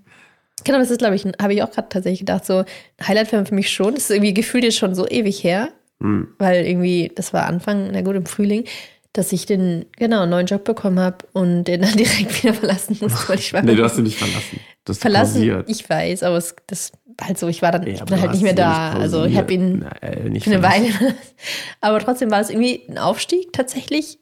genau, 0.65 0.79
das 0.79 0.91
ist, 0.91 0.99
glaube 0.99 1.15
ich, 1.17 1.25
habe 1.41 1.53
ich 1.55 1.63
auch 1.63 1.71
gerade 1.71 1.89
tatsächlich 1.89 2.21
gedacht, 2.21 2.45
so 2.45 2.59
ein 2.99 3.09
Highlight 3.09 3.29
für 3.29 3.55
mich 3.55 3.71
schon. 3.71 3.95
Das 3.95 4.05
ist 4.05 4.11
irgendwie 4.11 4.35
gefühlt 4.35 4.65
jetzt 4.65 4.77
schon 4.79 4.95
so 4.95 5.07
ewig 5.09 5.43
her, 5.45 5.69
Hm. 6.01 6.29
weil 6.39 6.65
irgendwie, 6.67 7.11
das 7.15 7.33
war 7.33 7.47
Anfang, 7.47 7.91
na 7.93 8.03
gut, 8.03 8.15
im 8.17 8.27
Frühling, 8.27 8.65
dass 9.13 9.33
ich 9.33 9.47
den, 9.47 9.87
genau, 9.97 10.21
einen 10.23 10.31
neuen 10.31 10.47
Job 10.47 10.63
bekommen 10.65 11.01
habe 11.01 11.19
und 11.33 11.65
den 11.65 11.81
dann 11.83 11.93
direkt 11.97 12.43
wieder 12.43 12.55
verlassen 12.55 12.97
musste, 13.01 13.29
weil 13.29 13.39
ich 13.39 13.49
schwanger 13.49 13.67
Nee, 13.67 13.75
du 13.77 13.83
hast 13.85 13.99
ihn 13.99 14.05
nicht 14.05 14.19
verlassen. 14.19 14.61
Ihn 14.89 14.95
verlassen. 14.95 15.35
pausiert. 15.35 15.69
Ich 15.69 15.89
weiß, 15.91 16.23
aber 16.23 16.37
es, 16.37 16.55
das 16.67 16.93
halt 17.21 17.37
so, 17.39 17.49
ich 17.49 17.61
war 17.63 17.73
dann, 17.73 17.83
Ja, 17.87 17.95
ich 17.95 18.05
bin 18.05 18.21
halt 18.21 18.31
nicht 18.33 18.43
mehr 18.43 18.55
da. 18.55 18.91
nicht 18.95 19.03
also 19.03 19.25
ich 19.25 19.37
habe 19.37 19.53
ihn. 19.53 19.81
Na, 19.81 19.91
äh, 20.09 20.29
nicht 20.31 20.45
für 20.45 20.53
eine. 20.55 20.63
Weile. 20.63 20.87
aber 21.81 21.99
trotzdem 22.01 22.31
war 22.31 22.41
es 22.41 22.49
irgendwie 22.51 22.83
ein 22.89 22.97
Aufstieg 22.97 23.53
tatsächlich, 23.53 24.19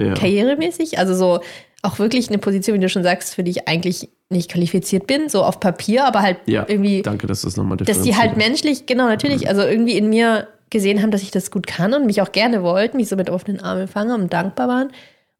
Ja. 0.00 0.14
karrieremäßig. 0.14 0.98
Also 0.98 1.14
so 1.14 1.40
auch 1.82 1.98
wirklich 1.98 2.28
eine 2.28 2.38
Position, 2.38 2.76
wie 2.76 2.80
du 2.80 2.88
schon 2.88 3.02
sagst, 3.02 3.34
für 3.34 3.42
die 3.42 3.52
ich 3.52 3.68
eigentlich 3.68 4.08
nicht 4.28 4.50
qualifiziert 4.50 5.06
bin, 5.06 5.28
so 5.28 5.42
auf 5.42 5.60
Papier, 5.60 6.04
aber 6.06 6.22
halt 6.22 6.38
ja, 6.46 6.64
irgendwie 6.68 7.02
danke, 7.02 7.26
dass 7.26 7.42
du 7.42 7.48
es 7.48 7.56
nochmal 7.56 7.78
dass 7.78 8.02
die 8.02 8.16
halt 8.16 8.36
menschlich, 8.36 8.86
genau, 8.86 9.06
natürlich, 9.08 9.48
also 9.48 9.62
irgendwie 9.62 9.96
in 9.96 10.08
mir 10.10 10.46
gesehen 10.70 11.02
haben, 11.02 11.10
dass 11.10 11.22
ich 11.22 11.30
das 11.32 11.50
gut 11.50 11.66
kann 11.66 11.94
und 11.94 12.06
mich 12.06 12.22
auch 12.22 12.30
gerne 12.32 12.62
wollten, 12.62 12.96
mich 12.98 13.08
so 13.08 13.16
mit 13.16 13.28
offenen 13.28 13.60
Armen 13.60 13.82
empfangen 13.82 14.20
und 14.20 14.32
dankbar 14.32 14.68
waren. 14.68 14.92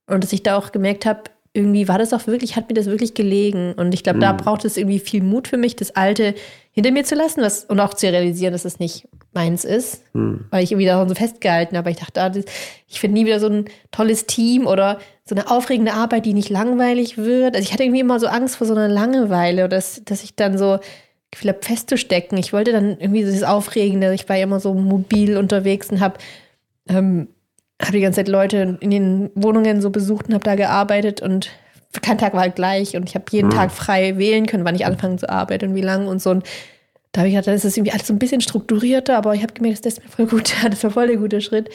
Und 0.09 0.25
dass 0.25 0.33
ich 0.33 0.43
da 0.43 0.57
auch 0.57 0.73
gemerkt 0.73 1.07
habe, 1.07 1.21
irgendwie 1.53 1.87
war 1.87 1.99
das 1.99 2.13
auch 2.13 2.27
wirklich, 2.27 2.57
hat 2.57 2.69
mir 2.69 2.75
das 2.75 2.87
wirklich 2.87 3.15
gelegen. 3.15 3.75
Und 3.75 3.93
ich 3.95 4.03
glaube, 4.03 4.19
da 4.19 4.33
Mhm. 4.33 4.39
braucht 4.39 4.65
es 4.65 4.77
irgendwie 4.77 4.99
viel 4.99 5.23
Mut 5.23 5.47
für 5.47 5.57
mich, 5.57 5.77
das 5.77 5.95
Alte 5.95 6.35
hinter 6.73 6.91
mir 6.91 7.05
zu 7.05 7.15
lassen 7.15 7.43
was, 7.43 7.65
und 7.65 7.79
auch 7.79 7.95
zu 7.95 8.07
realisieren, 8.09 8.53
dass 8.53 8.65
es 8.65 8.81
nicht 8.81 9.07
meins 9.33 9.65
ist, 9.65 10.03
Hm. 10.15 10.47
weil 10.51 10.65
ich 10.65 10.73
irgendwie 10.73 10.87
daran 10.87 11.09
so 11.09 11.15
festgehalten 11.15 11.77
habe. 11.77 11.91
Ich 11.91 11.97
dachte, 11.99 12.21
ah, 12.23 12.29
das, 12.31 12.45
ich 12.89 12.99
finde 12.99 13.19
nie 13.21 13.27
wieder 13.27 13.39
so 13.39 13.47
ein 13.49 13.67
tolles 13.93 14.27
Team 14.27 14.67
oder 14.67 14.99
so 15.31 15.37
eine 15.37 15.49
aufregende 15.49 15.93
Arbeit, 15.93 16.27
die 16.27 16.35
nicht 16.35 16.51
langweilig 16.51 17.17
wird. 17.17 17.55
Also 17.55 17.65
ich 17.65 17.73
hatte 17.73 17.85
irgendwie 17.85 18.01
immer 18.01 18.19
so 18.19 18.27
Angst 18.27 18.57
vor 18.57 18.67
so 18.67 18.75
einer 18.75 18.89
Langeweile 18.89 19.63
oder 19.65 19.77
dass, 19.77 20.03
dass 20.05 20.25
ich 20.25 20.35
dann 20.35 20.59
so 20.59 20.81
Gefühl 21.31 21.51
habe, 21.51 21.63
festzustecken. 21.63 22.37
Ich 22.37 22.53
wollte 22.53 22.73
dann 22.73 22.99
irgendwie 22.99 23.21
dieses 23.21 23.45
Aufregende. 23.45 24.13
Ich 24.13 24.29
war 24.29 24.35
ja 24.35 24.43
immer 24.43 24.59
so 24.59 24.75
mobil 24.75 25.37
unterwegs 25.37 25.89
und 25.91 26.01
habe 26.01 26.19
ähm, 26.89 27.29
hab 27.81 27.93
die 27.93 28.01
ganze 28.01 28.17
Zeit 28.17 28.27
Leute 28.27 28.77
in 28.81 28.91
den 28.91 29.31
Wohnungen 29.37 29.81
so 29.81 29.91
besucht 29.91 30.27
und 30.27 30.35
habe 30.35 30.43
da 30.43 30.57
gearbeitet 30.57 31.23
und 31.23 31.51
kein 32.03 32.19
Tag 32.19 32.35
war 32.35 32.41
halt 32.41 32.57
gleich 32.57 32.97
und 32.97 33.09
ich 33.09 33.15
habe 33.15 33.27
jeden 33.31 33.53
Hm. 33.53 33.57
Tag 33.57 33.71
frei 33.71 34.19
wählen 34.19 34.47
können, 34.47 34.65
wann 34.65 34.75
ich 34.75 34.85
anfange 34.85 35.17
zu 35.17 35.31
arbeiten 35.31 35.71
und 35.71 35.75
wie 35.77 35.81
lange 35.81 36.09
und 36.09 36.21
so. 36.21 36.31
Und 36.31 36.45
da 37.13 37.21
habe 37.21 37.29
ich 37.29 37.37
gedacht, 37.37 37.55
das 37.55 37.65
ist 37.65 37.77
irgendwie 37.77 37.93
alles 37.93 38.09
so 38.09 38.13
ein 38.13 38.19
bisschen 38.19 38.41
strukturierter, 38.41 39.17
aber 39.17 39.33
ich 39.37 39.43
habe 39.43 39.55
gemerkt, 39.55 39.87
das 39.87 39.95
ist 39.95 40.03
mir 40.03 40.11
voll 40.11 40.27
gut. 40.27 40.55
Das 40.69 40.83
war 40.83 40.91
voll 40.91 41.07
der 41.07 41.19
gute 41.19 41.41
Schritt. 41.41 41.71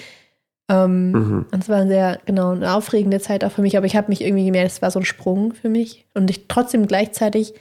Ähm, 0.67 1.11
Mhm. 1.11 1.45
und 1.51 1.63
es 1.63 1.69
war 1.69 1.77
eine 1.77 1.87
sehr, 1.89 2.19
genau, 2.25 2.51
eine 2.51 2.73
aufregende 2.73 3.19
Zeit 3.19 3.43
auch 3.43 3.51
für 3.51 3.61
mich, 3.61 3.77
aber 3.77 3.85
ich 3.85 3.95
habe 3.95 4.09
mich 4.09 4.21
irgendwie 4.21 4.45
gemerkt, 4.45 4.71
es 4.71 4.81
war 4.81 4.89
so 4.91 4.99
ein 4.99 5.05
Sprung 5.05 5.53
für 5.53 5.69
mich. 5.69 6.05
Und 6.13 6.29
ich 6.29 6.47
trotzdem 6.47 6.87
gleichzeitig 6.87 7.53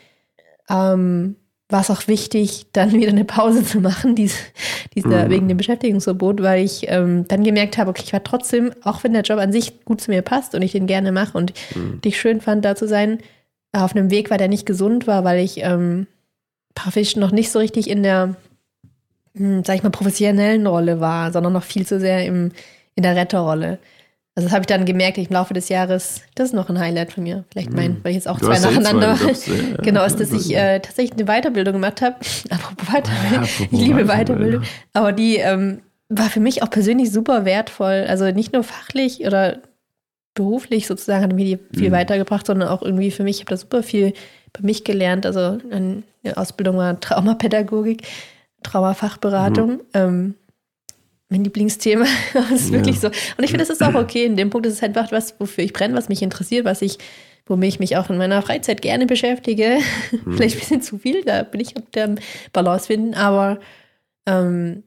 ähm, 0.71 1.37
war 1.69 1.81
es 1.81 1.91
auch 1.91 2.09
wichtig, 2.09 2.67
dann 2.73 2.93
wieder 2.93 3.11
eine 3.11 3.25
Pause 3.25 3.65
zu 3.65 3.81
machen, 3.81 4.15
dies, 4.15 4.37
dieser, 4.95 5.27
Mhm. 5.27 5.31
wegen 5.31 5.49
dem 5.49 5.57
Beschäftigungsverbot, 5.59 6.43
weil 6.43 6.65
ich 6.65 6.87
ähm, 6.89 7.27
dann 7.29 7.45
gemerkt 7.45 7.77
habe, 7.79 7.91
okay, 7.91 8.03
ich 8.05 8.13
war 8.13 8.23
trotzdem, 8.25 8.71
auch 8.83 9.05
wenn 9.05 9.13
der 9.13 9.23
Job 9.23 9.39
an 9.39 9.53
sich 9.53 9.85
gut 9.85 10.01
zu 10.01 10.11
mir 10.11 10.23
passt 10.23 10.55
und 10.55 10.63
ich 10.63 10.73
den 10.73 10.87
gerne 10.87 11.13
mache 11.13 11.37
und 11.37 11.53
Mhm. 11.75 12.01
ich 12.05 12.19
schön 12.19 12.41
fand, 12.41 12.65
da 12.65 12.75
zu 12.77 12.89
sein, 12.89 13.19
auf 13.73 13.95
einem 13.97 14.11
Weg 14.11 14.31
war, 14.31 14.39
der 14.39 14.49
nicht 14.49 14.67
gesund 14.67 15.07
war, 15.07 15.25
weil 15.25 15.41
ich 15.45 15.63
ähm, 15.63 16.07
praktisch 16.75 17.17
noch 17.17 17.33
nicht 17.33 17.51
so 17.51 17.59
richtig 17.59 17.91
in 17.91 18.03
der, 18.05 18.37
hm, 19.37 19.65
sag 19.65 19.77
ich 19.77 19.83
mal, 19.83 19.91
professionellen 19.91 20.67
Rolle 20.67 21.01
war, 21.01 21.33
sondern 21.33 21.53
noch 21.53 21.65
viel 21.65 21.85
zu 21.87 21.99
sehr 21.99 22.25
im, 22.25 22.53
in 22.97 23.03
der 23.03 23.17
Retterrolle. 23.17 23.79
Also 24.37 24.49
das 24.49 24.53
habe 24.53 24.63
ich 24.63 24.67
dann 24.67 24.85
gemerkt 24.85 25.17
im 25.17 25.27
Laufe 25.31 25.55
des 25.55 25.69
Jahres, 25.69 26.23
das 26.35 26.49
ist 26.49 26.55
noch 26.55 26.69
ein 26.69 26.79
Highlight 26.79 27.13
von 27.13 27.23
mir. 27.23 27.45
Vielleicht 27.53 27.73
mein, 27.73 28.03
weil 28.03 28.11
ich 28.11 28.17
jetzt 28.17 28.29
auch. 28.29 28.41
Du 28.41 28.47
zwei 28.47 28.55
ja 28.55 28.61
nacheinander. 28.63 29.15
zwei 29.17 29.25
Jobs, 29.29 29.47
ja. 29.47 29.77
genau, 29.83 30.05
ist, 30.05 30.19
dass 30.19 30.33
ich 30.33 30.57
äh, 30.57 30.81
tatsächlich 30.81 31.13
eine 31.13 31.27
Weiterbildung 31.27 31.75
gemacht 31.75 32.03
habe. 32.03 32.17
Apropos 32.51 32.89
Weiterbildung. 32.89 33.45
apropos 33.45 33.61
ich 33.61 33.71
liebe 33.71 34.05
Weiterbildung. 34.07 34.09
Weiterbildung. 34.09 34.63
Aber 34.93 35.13
die 35.13 35.37
ähm, 35.37 35.83
war 36.09 36.31
für 36.31 36.41
mich 36.41 36.65
auch 36.65 36.71
persönlich 36.71 37.13
super 37.13 37.45
wertvoll. 37.45 38.07
Also 38.09 38.25
nicht 38.33 38.53
nur 38.53 38.65
fachlich 38.65 39.25
oder 39.25 39.59
beruflich 40.35 40.89
sozusagen 40.89 41.23
hat 41.23 41.33
mir 41.33 41.45
die 41.45 41.79
viel 41.79 41.91
Mhm. 41.91 41.95
weitergebracht, 41.95 42.45
sondern 42.45 42.69
auch 42.69 42.83
irgendwie 42.83 43.13
für 43.13 43.23
mich, 43.23 43.37
ich 43.37 43.43
habe 43.43 43.51
da 43.51 43.57
super 43.57 43.85
viel 43.85 44.15
bei 44.53 44.63
mich 44.63 44.83
gelernt. 44.83 45.27
Also 45.27 45.59
eine 45.71 46.03
Ausbildung 46.37 46.77
war 46.77 46.99
Traumapädagogik, 46.99 48.03
Traumafachberatung. 48.65 49.71
Mhm. 49.71 49.81
Ähm, 49.95 50.35
mein 51.29 51.45
Lieblingsthema. 51.45 52.05
das 52.35 52.51
ist 52.53 52.67
Ja. 52.71 52.77
wirklich 52.77 53.01
so. 53.01 53.09
Und 53.09 53.45
ich 53.45 53.51
finde, 53.51 53.65
das 53.65 53.71
ist 53.71 53.83
auch 53.83 53.95
okay. 53.95 54.25
In 54.25 54.37
dem 54.37 54.51
Punkt 54.51 54.67
ist 54.67 54.75
es 54.75 54.83
einfach 54.83 55.11
was, 55.13 55.35
wofür 55.39 55.65
ich 55.65 55.73
brenne, 55.73 55.95
was 55.97 56.09
mich 56.09 56.23
interessiert, 56.23 56.65
was 56.65 56.83
ich, 56.83 56.99
womit 57.47 57.69
ich 57.69 57.81
mich 57.81 57.97
auch 57.97 58.11
in 58.11 58.17
meiner 58.19 58.41
Freizeit 58.43 58.83
gerne 58.83 59.07
beschäftige. 59.07 59.79
Mhm. 60.25 60.33
Vielleicht 60.37 60.57
ein 60.57 60.61
bisschen 60.61 60.83
zu 60.83 60.99
viel, 60.99 61.23
da 61.25 61.43
bin 61.43 61.61
ich 61.61 61.77
auf 61.77 61.83
der 61.95 62.15
Balance 62.53 62.87
finden, 62.87 63.15
aber 63.15 63.59
ähm, 64.27 64.83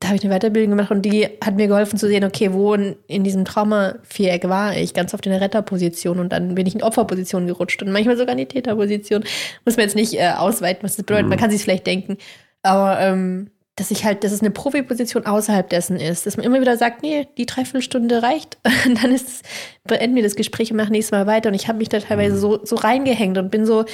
da 0.00 0.08
habe 0.08 0.16
ich 0.18 0.24
eine 0.24 0.34
Weiterbildung 0.38 0.76
gemacht 0.76 0.90
und 0.90 1.02
die 1.02 1.26
hat 1.42 1.56
mir 1.56 1.68
geholfen 1.68 1.98
zu 1.98 2.06
sehen, 2.06 2.22
okay, 2.22 2.52
wo 2.52 2.74
in, 2.74 2.96
in 3.06 3.24
diesem 3.24 3.46
Trauma-Viereck 3.46 4.46
war 4.46 4.76
ich, 4.76 4.92
ganz 4.92 5.14
oft 5.14 5.24
in 5.24 5.32
der 5.32 5.40
Retterposition 5.40 6.18
und 6.20 6.32
dann 6.32 6.54
bin 6.54 6.66
ich 6.66 6.74
in 6.74 6.82
Opferposition 6.82 7.46
gerutscht 7.46 7.82
und 7.82 7.90
manchmal 7.90 8.16
sogar 8.18 8.32
in 8.32 8.38
die 8.38 8.46
Täterposition. 8.46 9.24
Muss 9.64 9.76
man 9.78 9.84
jetzt 9.86 9.96
nicht 9.96 10.12
äh, 10.14 10.32
ausweiten, 10.36 10.82
was 10.82 10.96
das 10.96 11.04
bedeutet, 11.06 11.28
man 11.28 11.38
kann 11.38 11.50
sich 11.50 11.62
vielleicht 11.62 11.86
denken, 11.86 12.18
aber 12.62 13.00
ähm, 13.00 13.50
dass 13.76 13.90
ich 13.90 14.04
halt, 14.04 14.24
dass 14.24 14.32
es 14.32 14.40
eine 14.40 14.50
Profiposition 14.50 15.26
außerhalb 15.26 15.68
dessen 15.68 15.96
ist, 15.98 16.26
dass 16.26 16.36
man 16.36 16.44
immer 16.46 16.60
wieder 16.60 16.76
sagt, 16.76 17.02
nee, 17.02 17.28
die 17.36 17.46
Dreiviertelstunde 17.46 18.22
reicht, 18.22 18.58
und 18.86 19.02
dann 19.02 19.12
ist 19.12 19.44
beenden 19.84 20.16
wir 20.16 20.22
das 20.22 20.34
Gespräch 20.36 20.70
und 20.70 20.78
machen 20.78 20.92
nächstes 20.92 21.12
Mal 21.12 21.26
weiter 21.26 21.50
und 21.50 21.54
ich 21.54 21.68
habe 21.68 21.78
mich 21.78 21.88
da 21.88 22.00
teilweise 22.00 22.38
so, 22.38 22.64
so 22.64 22.76
reingehängt 22.76 23.38
und 23.38 23.50
bin 23.50 23.66
so, 23.66 23.84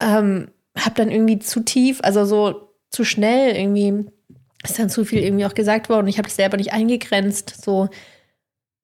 ähm, 0.00 0.48
habe 0.78 0.94
dann 0.94 1.10
irgendwie 1.10 1.38
zu 1.38 1.60
tief, 1.60 2.00
also 2.02 2.24
so 2.24 2.68
zu 2.90 3.04
schnell 3.04 3.56
irgendwie 3.56 4.06
ist 4.64 4.78
dann 4.78 4.90
zu 4.90 5.04
viel 5.04 5.22
irgendwie 5.22 5.44
auch 5.44 5.54
gesagt 5.54 5.88
worden. 5.88 6.06
Ich 6.06 6.18
habe 6.18 6.28
das 6.28 6.36
selber 6.36 6.56
nicht 6.56 6.72
eingegrenzt, 6.72 7.64
so 7.64 7.88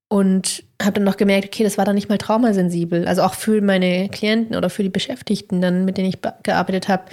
und 0.09 0.65
habe 0.83 0.95
dann 0.95 1.05
noch 1.05 1.17
gemerkt, 1.19 1.47
okay, 1.47 1.65
das 1.65 1.79
war 1.79 1.85
dann 1.85 1.95
nicht 1.95 2.09
mal 2.09 2.19
traumasensibel. 2.19 3.07
Also 3.07 3.23
auch 3.23 3.35
für 3.35 3.61
meine 3.61 4.09
Klienten 4.09 4.57
oder 4.57 4.71
für 4.71 4.83
die 4.83 4.89
Beschäftigten, 4.89 5.61
dann 5.61 5.85
mit 5.85 5.99
denen 5.99 6.09
ich 6.09 6.21
be- 6.21 6.35
gearbeitet 6.43 6.89
habe, 6.89 7.05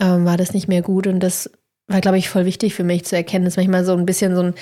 ähm, 0.00 0.24
war 0.24 0.36
das 0.36 0.54
nicht 0.54 0.68
mehr 0.68 0.82
gut. 0.82 1.06
Und 1.06 1.20
das 1.20 1.50
war, 1.88 2.00
glaube 2.00 2.18
ich, 2.18 2.28
voll 2.28 2.44
wichtig 2.44 2.74
für 2.74 2.84
mich 2.84 3.04
zu 3.04 3.16
erkennen, 3.16 3.44
dass 3.44 3.56
manchmal 3.56 3.84
so 3.84 3.94
ein 3.94 4.06
bisschen 4.06 4.34
so 4.34 4.42
ein, 4.42 4.54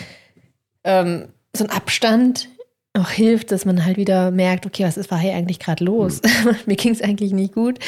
ähm, 0.85 1.29
so 1.55 1.65
ein 1.65 1.71
Abstand 1.71 2.49
auch 2.95 3.11
hilft, 3.11 3.53
dass 3.53 3.65
man 3.65 3.85
halt 3.85 3.97
wieder 3.99 4.31
merkt, 4.31 4.65
okay, 4.65 4.85
was 4.85 4.97
ist, 4.97 5.11
war 5.11 5.19
hier 5.19 5.35
eigentlich 5.35 5.59
gerade 5.59 5.85
los? 5.85 6.23
Mir 6.67 6.77
ging 6.77 6.93
es 6.93 7.03
eigentlich 7.03 7.33
nicht 7.33 7.53
gut. 7.55 7.79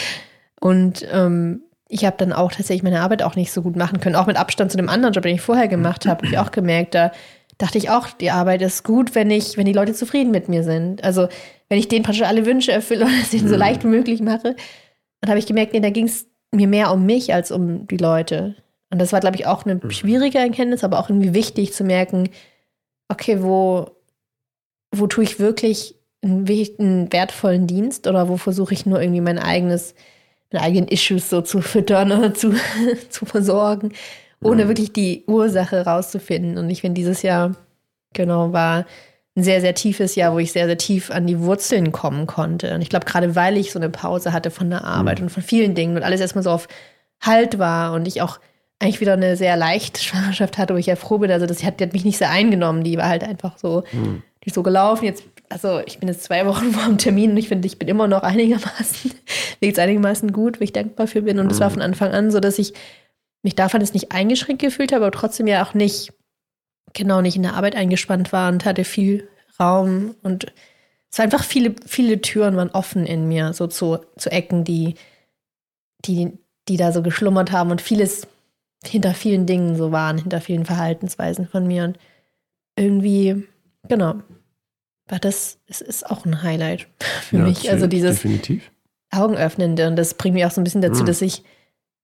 Und 0.60 1.06
ähm, 1.12 1.62
ich 1.88 2.04
habe 2.04 2.16
dann 2.18 2.32
auch 2.32 2.50
tatsächlich 2.52 2.82
meine 2.82 3.00
Arbeit 3.00 3.22
auch 3.22 3.36
nicht 3.36 3.52
so 3.52 3.62
gut 3.62 3.76
machen 3.76 4.00
können, 4.00 4.16
auch 4.16 4.26
mit 4.26 4.36
Abstand 4.36 4.70
zu 4.70 4.76
dem 4.76 4.88
anderen 4.90 5.14
Job, 5.14 5.22
den 5.22 5.36
ich 5.36 5.40
vorher 5.40 5.68
gemacht 5.68 6.04
habe, 6.04 6.18
habe 6.18 6.26
ich 6.26 6.38
auch 6.38 6.50
gemerkt, 6.50 6.94
da 6.94 7.12
dachte 7.56 7.78
ich 7.78 7.88
auch, 7.90 8.08
die 8.08 8.30
Arbeit 8.30 8.60
ist 8.60 8.84
gut, 8.84 9.14
wenn 9.14 9.30
ich, 9.30 9.56
wenn 9.56 9.64
die 9.66 9.72
Leute 9.72 9.94
zufrieden 9.94 10.30
mit 10.30 10.48
mir 10.48 10.62
sind. 10.64 11.02
Also 11.02 11.28
wenn 11.68 11.78
ich 11.78 11.88
denen 11.88 12.04
praktisch 12.04 12.22
alle 12.26 12.44
Wünsche 12.44 12.72
erfülle 12.72 13.04
und 13.06 13.12
es 13.22 13.32
ihnen 13.32 13.48
so 13.48 13.54
Mhm. 13.54 13.60
leicht 13.60 13.84
wie 13.84 13.88
möglich 13.88 14.20
mache, 14.20 14.54
dann 15.20 15.30
habe 15.30 15.38
ich 15.38 15.46
gemerkt, 15.46 15.72
nee, 15.72 15.80
da 15.80 15.90
ging 15.90 16.06
es 16.06 16.26
mir 16.52 16.68
mehr 16.68 16.92
um 16.92 17.06
mich 17.06 17.32
als 17.32 17.50
um 17.50 17.86
die 17.86 17.96
Leute. 17.96 18.54
Und 18.90 18.98
das 19.00 19.12
war, 19.12 19.20
glaube 19.20 19.36
ich, 19.36 19.46
auch 19.46 19.64
eine 19.66 19.80
schwierige 19.90 20.38
Erkenntnis, 20.38 20.82
aber 20.84 20.98
auch 20.98 21.10
irgendwie 21.10 21.34
wichtig 21.34 21.72
zu 21.74 21.84
merken, 21.84 22.30
okay, 23.08 23.42
wo, 23.42 23.90
wo 24.94 25.06
tue 25.06 25.24
ich 25.24 25.38
wirklich 25.38 25.94
einen, 26.22 27.12
wertvollen 27.12 27.66
Dienst 27.66 28.06
oder 28.06 28.28
wo 28.28 28.36
versuche 28.36 28.74
ich 28.74 28.86
nur 28.86 29.00
irgendwie 29.00 29.20
mein 29.20 29.38
eigenes, 29.38 29.94
meine 30.50 30.64
eigenen 30.64 30.88
Issues 30.88 31.28
so 31.30 31.42
zu 31.42 31.60
füttern 31.60 32.10
oder 32.12 32.34
zu, 32.34 32.54
zu 33.10 33.26
versorgen, 33.26 33.92
ohne 34.42 34.64
Mhm. 34.64 34.68
wirklich 34.68 34.92
die 34.92 35.24
Ursache 35.26 35.84
rauszufinden. 35.84 36.56
Und 36.58 36.70
ich 36.70 36.80
finde, 36.80 36.98
dieses 36.98 37.22
Jahr, 37.22 37.54
genau, 38.14 38.52
war 38.52 38.86
ein 39.36 39.42
sehr, 39.44 39.60
sehr 39.60 39.74
tiefes 39.74 40.14
Jahr, 40.16 40.32
wo 40.32 40.38
ich 40.38 40.50
sehr, 40.50 40.66
sehr 40.66 40.78
tief 40.78 41.10
an 41.10 41.26
die 41.26 41.38
Wurzeln 41.40 41.92
kommen 41.92 42.26
konnte. 42.26 42.74
Und 42.74 42.80
ich 42.82 42.88
glaube, 42.88 43.04
gerade 43.06 43.36
weil 43.36 43.56
ich 43.56 43.70
so 43.70 43.78
eine 43.78 43.90
Pause 43.90 44.32
hatte 44.32 44.50
von 44.50 44.70
der 44.70 44.82
Arbeit 44.84 45.18
Mhm. 45.18 45.24
und 45.26 45.30
von 45.30 45.42
vielen 45.42 45.74
Dingen 45.74 45.96
und 45.96 46.02
alles 46.02 46.20
erstmal 46.20 46.42
so 46.44 46.50
auf 46.50 46.66
Halt 47.20 47.58
war 47.58 47.92
und 47.92 48.08
ich 48.08 48.22
auch 48.22 48.40
eigentlich 48.80 49.00
wieder 49.00 49.14
eine 49.14 49.36
sehr 49.36 49.56
leichte 49.56 50.02
Schwangerschaft 50.02 50.56
hatte, 50.58 50.74
wo 50.74 50.78
ich 50.78 50.86
ja 50.86 50.96
froh 50.96 51.18
bin. 51.18 51.30
Also 51.30 51.46
das 51.46 51.64
hat, 51.64 51.80
die 51.80 51.84
hat 51.84 51.92
mich 51.92 52.04
nicht 52.04 52.18
sehr 52.18 52.30
eingenommen. 52.30 52.84
Die 52.84 52.96
war 52.96 53.08
halt 53.08 53.24
einfach 53.24 53.58
so, 53.58 53.82
Mhm. 53.92 54.22
die 54.44 54.48
ist 54.48 54.54
so 54.54 54.62
gelaufen. 54.62 55.04
Jetzt, 55.04 55.24
also 55.48 55.80
ich 55.86 55.98
bin 55.98 56.08
jetzt 56.08 56.22
zwei 56.24 56.46
Wochen 56.46 56.72
vor 56.72 56.84
dem 56.84 56.98
Termin 56.98 57.32
und 57.32 57.36
ich 57.38 57.48
finde, 57.48 57.66
ich 57.66 57.78
bin 57.78 57.88
immer 57.88 58.06
noch 58.06 58.22
einigermaßen, 58.22 59.10
mir 59.60 59.68
geht's 59.68 59.78
einigermaßen 59.78 60.32
gut, 60.32 60.60
wo 60.60 60.64
ich 60.64 60.72
dankbar 60.72 61.08
für 61.08 61.22
bin. 61.22 61.38
Und 61.38 61.50
es 61.50 61.60
war 61.60 61.70
von 61.70 61.82
Anfang 61.82 62.12
an 62.12 62.30
so, 62.30 62.38
dass 62.40 62.58
ich 62.58 62.72
mich 63.42 63.56
davon 63.56 63.80
jetzt 63.80 63.94
nicht 63.94 64.12
eingeschränkt 64.12 64.62
gefühlt 64.62 64.92
habe, 64.92 65.06
aber 65.06 65.16
trotzdem 65.16 65.46
ja 65.46 65.64
auch 65.64 65.74
nicht, 65.74 66.12
genau, 66.92 67.20
nicht 67.20 67.36
in 67.36 67.42
der 67.42 67.54
Arbeit 67.54 67.76
eingespannt 67.76 68.32
war 68.32 68.50
und 68.50 68.64
hatte 68.64 68.84
viel 68.84 69.28
Raum 69.60 70.14
und 70.22 70.52
es 71.10 71.18
war 71.18 71.24
einfach 71.24 71.42
viele, 71.42 71.74
viele 71.86 72.20
Türen 72.20 72.56
waren 72.56 72.70
offen 72.70 73.06
in 73.06 73.26
mir, 73.28 73.54
so 73.54 73.66
zu, 73.66 73.98
zu 74.16 74.30
Ecken, 74.30 74.62
die, 74.64 74.94
die, 76.04 76.32
die 76.68 76.76
da 76.76 76.92
so 76.92 77.02
geschlummert 77.02 77.50
haben 77.50 77.70
und 77.70 77.80
vieles 77.80 78.26
hinter 78.88 79.14
vielen 79.14 79.46
Dingen 79.46 79.76
so 79.76 79.92
waren, 79.92 80.18
hinter 80.18 80.40
vielen 80.40 80.64
Verhaltensweisen 80.64 81.46
von 81.46 81.66
mir. 81.66 81.84
Und 81.84 81.98
irgendwie, 82.76 83.46
genau, 83.88 84.14
war 85.08 85.18
das, 85.18 85.58
es 85.66 85.80
ist 85.80 86.08
auch 86.10 86.24
ein 86.24 86.42
Highlight 86.42 86.86
für 87.22 87.38
Ja, 87.38 87.44
mich. 87.44 87.70
Also 87.70 87.86
dieses 87.86 88.16
Definitiv. 88.16 88.70
Augenöffnende. 89.10 89.86
Und 89.88 89.96
das 89.96 90.14
bringt 90.14 90.34
mich 90.34 90.44
auch 90.44 90.50
so 90.50 90.60
ein 90.60 90.64
bisschen 90.64 90.82
dazu, 90.82 91.02
Mhm. 91.02 91.06
dass 91.06 91.22
ich 91.22 91.42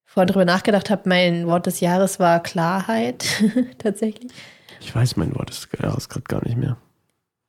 vorhin 0.05 0.27
drüber 0.31 0.45
nachgedacht 0.45 0.89
habe, 0.89 1.07
mein 1.09 1.45
Wort 1.47 1.65
des 1.65 1.79
Jahres 1.81 2.19
war 2.19 2.41
Klarheit, 2.41 3.25
tatsächlich. 3.77 4.31
Ich 4.81 4.93
weiß 4.95 5.15
mein 5.17 5.35
Wort 5.35 5.49
des 5.49 5.67
Jahres 5.81 6.09
gerade 6.09 6.23
gar 6.27 6.43
nicht 6.45 6.57
mehr. 6.57 6.77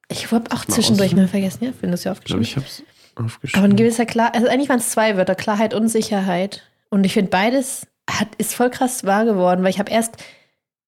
Ich 0.09 0.31
habe 0.31 0.51
auch 0.53 0.66
Mal 0.68 0.75
zwischendurch 0.75 1.11
aus- 1.12 1.16
mal 1.16 1.29
vergessen, 1.29 1.64
ja, 1.64 1.72
findest 1.79 2.05
du 2.05 2.11
Ich 2.11 2.20
glaube, 2.25 2.40
aufgeschrieben. 2.40 2.42
ich 2.42 2.57
habe 2.57 2.66
es 2.66 2.83
Aber 3.14 3.27
aufgeschrieben. 3.27 3.70
ein 3.72 3.77
gewisser 3.77 4.07
Klar, 4.07 4.35
also 4.35 4.46
eigentlich 4.49 4.68
waren 4.68 4.79
es 4.79 4.90
zwei 4.90 5.16
Wörter, 5.16 5.35
Klarheit 5.35 5.75
und 5.75 5.88
Sicherheit. 5.88 6.62
Und 6.90 7.05
ich 7.05 7.14
finde 7.14 7.31
beides 7.31 7.87
hat, 8.09 8.29
ist 8.38 8.55
voll 8.55 8.71
krass 8.71 9.05
wahr 9.05 9.25
geworden, 9.25 9.62
weil 9.62 9.71
ich 9.71 9.79
habe 9.79 9.90
erst, 9.90 10.16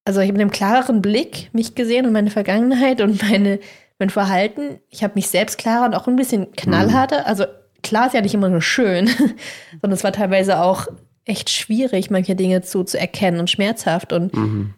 also 0.04 0.20
ich 0.20 0.26
habe 0.28 0.34
mit 0.34 0.42
einem 0.42 0.50
klareren 0.50 1.02
Blick 1.02 1.50
mich 1.52 1.74
gesehen 1.74 2.06
und 2.06 2.12
meine 2.12 2.30
Vergangenheit 2.30 3.00
und 3.00 3.22
meine, 3.22 3.58
mein 3.98 4.10
Verhalten. 4.10 4.78
Ich 4.90 5.02
habe 5.02 5.14
mich 5.16 5.28
selbst 5.28 5.58
klarer 5.58 5.86
und 5.86 5.94
auch 5.94 6.06
ein 6.06 6.16
bisschen 6.16 6.52
knallharter. 6.52 7.26
Also 7.26 7.44
klar 7.82 8.06
ist 8.06 8.14
ja 8.14 8.20
nicht 8.20 8.34
immer 8.34 8.48
nur 8.48 8.62
schön, 8.62 9.06
sondern 9.80 9.92
es 9.92 10.04
war 10.04 10.12
teilweise 10.12 10.60
auch 10.60 10.86
echt 11.24 11.50
schwierig, 11.50 12.10
manche 12.10 12.34
Dinge 12.36 12.62
zu, 12.62 12.84
zu 12.84 12.98
erkennen 12.98 13.40
und 13.40 13.50
schmerzhaft 13.50 14.12
und 14.12 14.34
Mhm. 14.34 14.74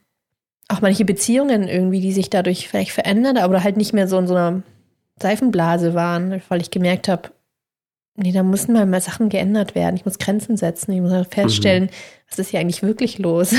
auch 0.69 0.81
manche 0.81 1.05
Beziehungen 1.05 1.69
irgendwie, 1.69 2.01
die 2.01 2.13
sich 2.13 2.29
dadurch 2.31 2.69
vielleicht 2.69 2.91
verändern, 2.93 3.37
aber 3.37 3.63
halt 3.63 3.77
nicht 3.77 3.93
mehr 3.93 4.09
so 4.09 4.19
in 4.19 4.27
so 4.27 4.35
einer 4.35 4.63
Seifenblase 5.21 5.95
waren, 5.95 6.41
weil 6.49 6.61
ich 6.61 6.71
gemerkt 6.71 7.07
habe, 7.09 7.31
nee, 8.21 8.33
da 8.33 8.43
müssen 8.43 8.73
mal 8.73 8.87
mal 8.87 9.01
Sachen 9.01 9.29
geändert 9.29 9.75
werden. 9.75 9.97
Ich 9.97 10.05
muss 10.05 10.19
Grenzen 10.19 10.57
setzen. 10.57 10.93
Ich 10.93 11.01
muss 11.01 11.13
halt 11.13 11.33
feststellen, 11.33 11.91
was 12.29 12.39
ist 12.39 12.51
hier 12.51 12.61
eigentlich 12.61 12.83
wirklich 12.83 13.19
los? 13.19 13.55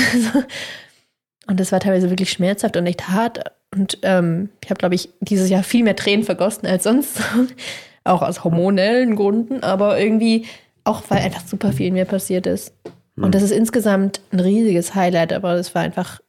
und 1.46 1.60
das 1.60 1.72
war 1.72 1.80
teilweise 1.80 2.10
wirklich 2.10 2.30
schmerzhaft 2.30 2.76
und 2.76 2.86
echt 2.86 3.08
hart. 3.08 3.40
Und 3.74 3.98
ähm, 4.02 4.50
ich 4.62 4.70
habe, 4.70 4.78
glaube 4.78 4.94
ich, 4.94 5.08
dieses 5.20 5.48
Jahr 5.48 5.62
viel 5.62 5.84
mehr 5.84 5.96
Tränen 5.96 6.24
vergossen 6.24 6.66
als 6.66 6.84
sonst. 6.84 7.20
auch 8.04 8.22
aus 8.22 8.44
hormonellen 8.44 9.16
Gründen, 9.16 9.62
aber 9.62 10.00
irgendwie 10.00 10.46
auch, 10.84 11.02
weil 11.08 11.18
einfach 11.18 11.46
super 11.46 11.72
viel 11.72 11.88
in 11.88 11.94
mir 11.94 12.04
passiert 12.04 12.46
ist. 12.46 12.74
Und 13.16 13.34
das 13.34 13.42
ist 13.42 13.52
insgesamt 13.52 14.20
ein 14.32 14.40
riesiges 14.40 14.94
Highlight, 14.94 15.32
aber 15.32 15.54
es 15.54 15.74
war 15.74 15.82
einfach, 15.82 16.20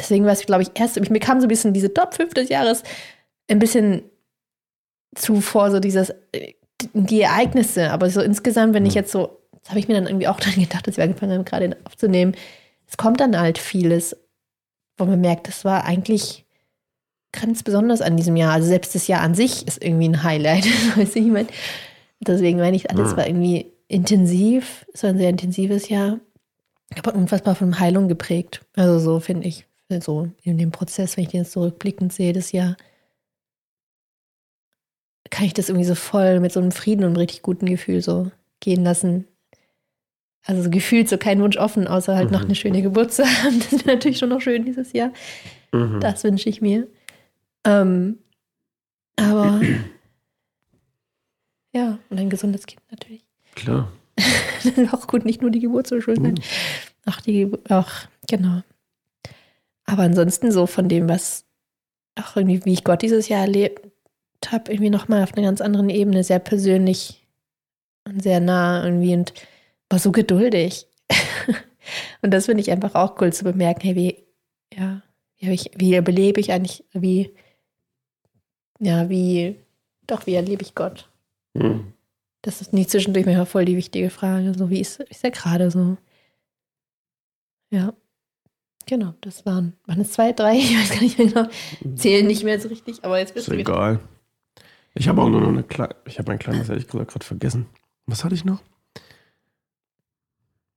deswegen 0.00 0.24
war 0.24 0.32
es, 0.32 0.46
glaube 0.46 0.62
ich, 0.62 0.70
erst, 0.74 0.98
mir 1.10 1.20
kam 1.20 1.40
so 1.40 1.46
ein 1.46 1.48
bisschen 1.48 1.74
diese 1.74 1.92
Top 1.92 2.14
5 2.14 2.34
des 2.34 2.48
Jahres 2.48 2.82
ein 3.48 3.58
bisschen 3.58 4.02
zu 5.14 5.40
vor, 5.40 5.70
so 5.70 5.78
dieses, 5.78 6.10
äh, 6.32 6.54
die 6.92 7.20
Ereignisse, 7.22 7.90
aber 7.90 8.10
so 8.10 8.20
insgesamt, 8.20 8.74
wenn 8.74 8.86
ich 8.86 8.94
jetzt 8.94 9.12
so, 9.12 9.38
das 9.60 9.70
habe 9.70 9.78
ich 9.80 9.88
mir 9.88 9.94
dann 9.94 10.06
irgendwie 10.06 10.28
auch 10.28 10.40
dann 10.40 10.54
gedacht, 10.54 10.86
als 10.86 10.96
wir 10.96 11.04
angefangen 11.04 11.32
haben, 11.32 11.44
gerade 11.44 11.76
aufzunehmen, 11.84 12.34
es 12.86 12.96
kommt 12.96 13.20
dann 13.20 13.38
halt 13.38 13.58
vieles, 13.58 14.16
wo 14.98 15.04
man 15.04 15.20
merkt, 15.20 15.48
das 15.48 15.64
war 15.64 15.84
eigentlich 15.84 16.44
ganz 17.32 17.62
besonders 17.62 18.00
an 18.02 18.16
diesem 18.16 18.34
Jahr. 18.36 18.52
Also 18.52 18.66
selbst 18.66 18.94
das 18.94 19.06
Jahr 19.06 19.20
an 19.20 19.34
sich 19.34 19.66
ist 19.66 19.82
irgendwie 19.84 20.08
ein 20.08 20.22
Highlight. 20.24 20.64
Weißt 20.96 21.14
du, 21.14 21.20
ich 21.20 21.26
meine, 21.26 21.46
deswegen 22.20 22.58
meine 22.58 22.76
ich, 22.76 22.90
alles 22.90 23.12
Ja. 23.12 23.16
war 23.18 23.26
irgendwie 23.28 23.72
intensiv. 23.86 24.84
Es 24.92 25.04
war 25.04 25.10
ein 25.10 25.18
sehr 25.18 25.30
intensives 25.30 25.88
Jahr. 25.88 26.18
Aber 26.98 27.14
unfassbar 27.14 27.54
von 27.54 27.78
Heilung 27.78 28.08
geprägt. 28.08 28.62
Also 28.74 28.98
so 28.98 29.20
finde 29.20 29.46
ich, 29.46 29.64
so 30.00 30.28
in 30.42 30.58
dem 30.58 30.72
Prozess, 30.72 31.16
wenn 31.16 31.24
ich 31.24 31.30
den 31.30 31.42
jetzt 31.42 31.52
zurückblickend 31.52 32.12
sehe, 32.12 32.32
das 32.32 32.50
Jahr, 32.50 32.76
kann 35.30 35.46
ich 35.46 35.54
das 35.54 35.68
irgendwie 35.68 35.86
so 35.86 35.94
voll 35.94 36.40
mit 36.40 36.52
so 36.52 36.60
einem 36.60 36.72
Frieden 36.72 37.02
und 37.04 37.10
einem 37.10 37.16
richtig 37.16 37.42
guten 37.42 37.66
Gefühl 37.66 38.02
so 38.02 38.30
gehen 38.60 38.84
lassen. 38.84 39.26
Also 40.44 40.62
so 40.62 40.70
gefühlt 40.70 41.08
so 41.08 41.18
kein 41.18 41.40
Wunsch 41.40 41.56
offen, 41.56 41.86
außer 41.86 42.16
halt 42.16 42.30
noch 42.30 42.40
Mhm. 42.40 42.46
eine 42.46 42.54
schöne 42.54 42.82
Geburt 42.82 43.12
zu 43.12 43.24
haben. 43.44 43.58
Das 43.60 43.72
wäre 43.84 43.96
natürlich 43.96 44.18
schon 44.18 44.30
noch 44.30 44.40
schön 44.40 44.64
dieses 44.64 44.92
Jahr. 44.92 45.12
Mhm. 45.72 46.00
Das 46.00 46.24
wünsche 46.24 46.48
ich 46.48 46.60
mir. 46.60 46.86
Ähm, 47.64 48.18
aber 49.16 49.60
ja, 51.72 51.98
und 52.08 52.18
ein 52.18 52.30
gesundes 52.30 52.66
Kind 52.66 52.82
natürlich. 52.90 53.24
Klar. 53.54 53.92
auch 54.92 55.06
gut, 55.06 55.24
nicht 55.24 55.40
nur 55.42 55.50
die 55.50 55.60
Geburt 55.60 55.86
so 55.86 56.00
schön 56.00 56.16
sein. 56.16 56.34
Mhm. 56.34 57.12
Auch 57.12 57.20
die 57.20 57.40
Geburt, 57.40 57.70
auch, 57.70 57.90
genau. 58.28 58.62
Aber 59.84 60.02
ansonsten 60.02 60.52
so 60.52 60.66
von 60.66 60.88
dem, 60.88 61.08
was 61.08 61.44
auch 62.16 62.36
irgendwie, 62.36 62.64
wie 62.64 62.72
ich 62.72 62.84
Gott 62.84 63.02
dieses 63.02 63.28
Jahr 63.28 63.42
erlebt 63.42 63.89
habe, 64.48 64.72
irgendwie 64.72 64.90
nochmal 64.90 65.22
auf 65.22 65.34
einer 65.34 65.46
ganz 65.46 65.60
anderen 65.60 65.90
Ebene, 65.90 66.24
sehr 66.24 66.38
persönlich 66.38 67.26
und 68.06 68.22
sehr 68.22 68.40
nah 68.40 68.84
irgendwie 68.84 69.14
und 69.14 69.32
war 69.88 69.98
so 69.98 70.12
geduldig. 70.12 70.86
und 72.22 72.30
das 72.32 72.46
finde 72.46 72.62
ich 72.62 72.70
einfach 72.70 72.94
auch 72.94 73.20
cool 73.20 73.32
zu 73.32 73.44
bemerken, 73.44 73.80
hey, 73.82 73.96
wie, 73.96 74.24
ja, 74.74 75.02
wie, 75.38 75.50
ich, 75.50 75.70
wie 75.76 76.00
belebe 76.00 76.40
ich 76.40 76.52
eigentlich, 76.52 76.84
wie, 76.92 77.34
ja, 78.78 79.08
wie, 79.08 79.56
doch, 80.06 80.26
wie 80.26 80.34
erlebe 80.34 80.62
ich 80.62 80.74
Gott? 80.74 81.08
Mhm. 81.54 81.92
Das 82.42 82.60
ist 82.62 82.72
nicht 82.72 82.90
zwischendurch 82.90 83.26
manchmal 83.26 83.46
voll 83.46 83.66
die 83.66 83.76
wichtige 83.76 84.08
Frage. 84.08 84.54
So, 84.54 84.70
wie 84.70 84.80
ist, 84.80 85.00
ist 85.00 85.24
er 85.24 85.30
gerade 85.30 85.70
so? 85.70 85.98
Ja. 87.70 87.92
Genau, 88.86 89.14
das 89.20 89.44
waren, 89.44 89.76
waren 89.86 90.00
es 90.00 90.12
zwei, 90.12 90.32
drei? 90.32 90.54
Ich 90.58 90.74
weiß 90.76 90.90
gar 90.90 91.02
nicht 91.02 91.18
mehr 91.18 91.28
genau. 91.28 91.96
Zählen 91.96 92.26
nicht 92.26 92.44
mehr 92.44 92.58
so 92.58 92.68
richtig, 92.68 93.04
aber 93.04 93.18
jetzt 93.18 93.30
Ist 93.30 93.34
bist 93.34 93.48
du 93.48 93.52
wieder. 93.52 93.72
egal. 93.72 94.00
Ich 94.94 95.08
habe 95.08 95.22
auch 95.22 95.28
nur 95.28 95.40
noch 95.40 95.48
eine 95.48 95.62
kleine. 95.62 95.94
Ich 96.04 96.18
habe 96.18 96.30
mein 96.30 96.38
kleines, 96.38 96.68
ehrlich 96.68 96.86
gesagt, 96.88 97.10
gerade 97.12 97.24
vergessen. 97.24 97.66
Was 98.06 98.24
hatte 98.24 98.34
ich 98.34 98.44
noch? 98.44 98.60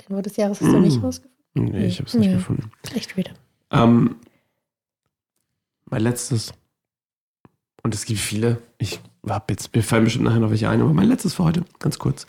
Den 0.02 0.15
Wort 0.15 0.26
des 0.26 0.36
Jahres 0.38 0.62
hast 0.62 0.71
du 0.71 0.80
nicht 0.80 0.99
Mm. 1.02 1.06
rausgefunden. 1.06 1.34
Nee, 1.56 1.86
ich 1.88 1.99
habe 1.99 2.08
es 2.08 2.13
nicht 2.13 2.28
Ja. 2.30 2.36
gefunden. 2.38 2.71
Schlecht 2.88 3.15
wieder. 3.17 3.32
Ähm, 3.71 4.17
mein 5.86 6.02
letztes. 6.02 6.54
Und 7.84 7.93
es 7.95 8.06
gibt 8.06 8.19
viele. 8.19 8.62
Ich 8.78 8.99
hab 9.28 9.49
jetzt, 9.49 9.73
mir 9.76 9.84
fallen 9.84 10.04
bestimmt 10.06 10.26
nachher 10.26 10.39
noch 10.39 10.49
welche 10.52 10.69
ein, 10.69 10.82
aber 10.82 10.93
mein 10.93 11.08
letztes 11.08 11.34
für 11.36 11.43
heute, 11.43 11.63
ganz 11.80 11.99
kurz. 11.99 12.28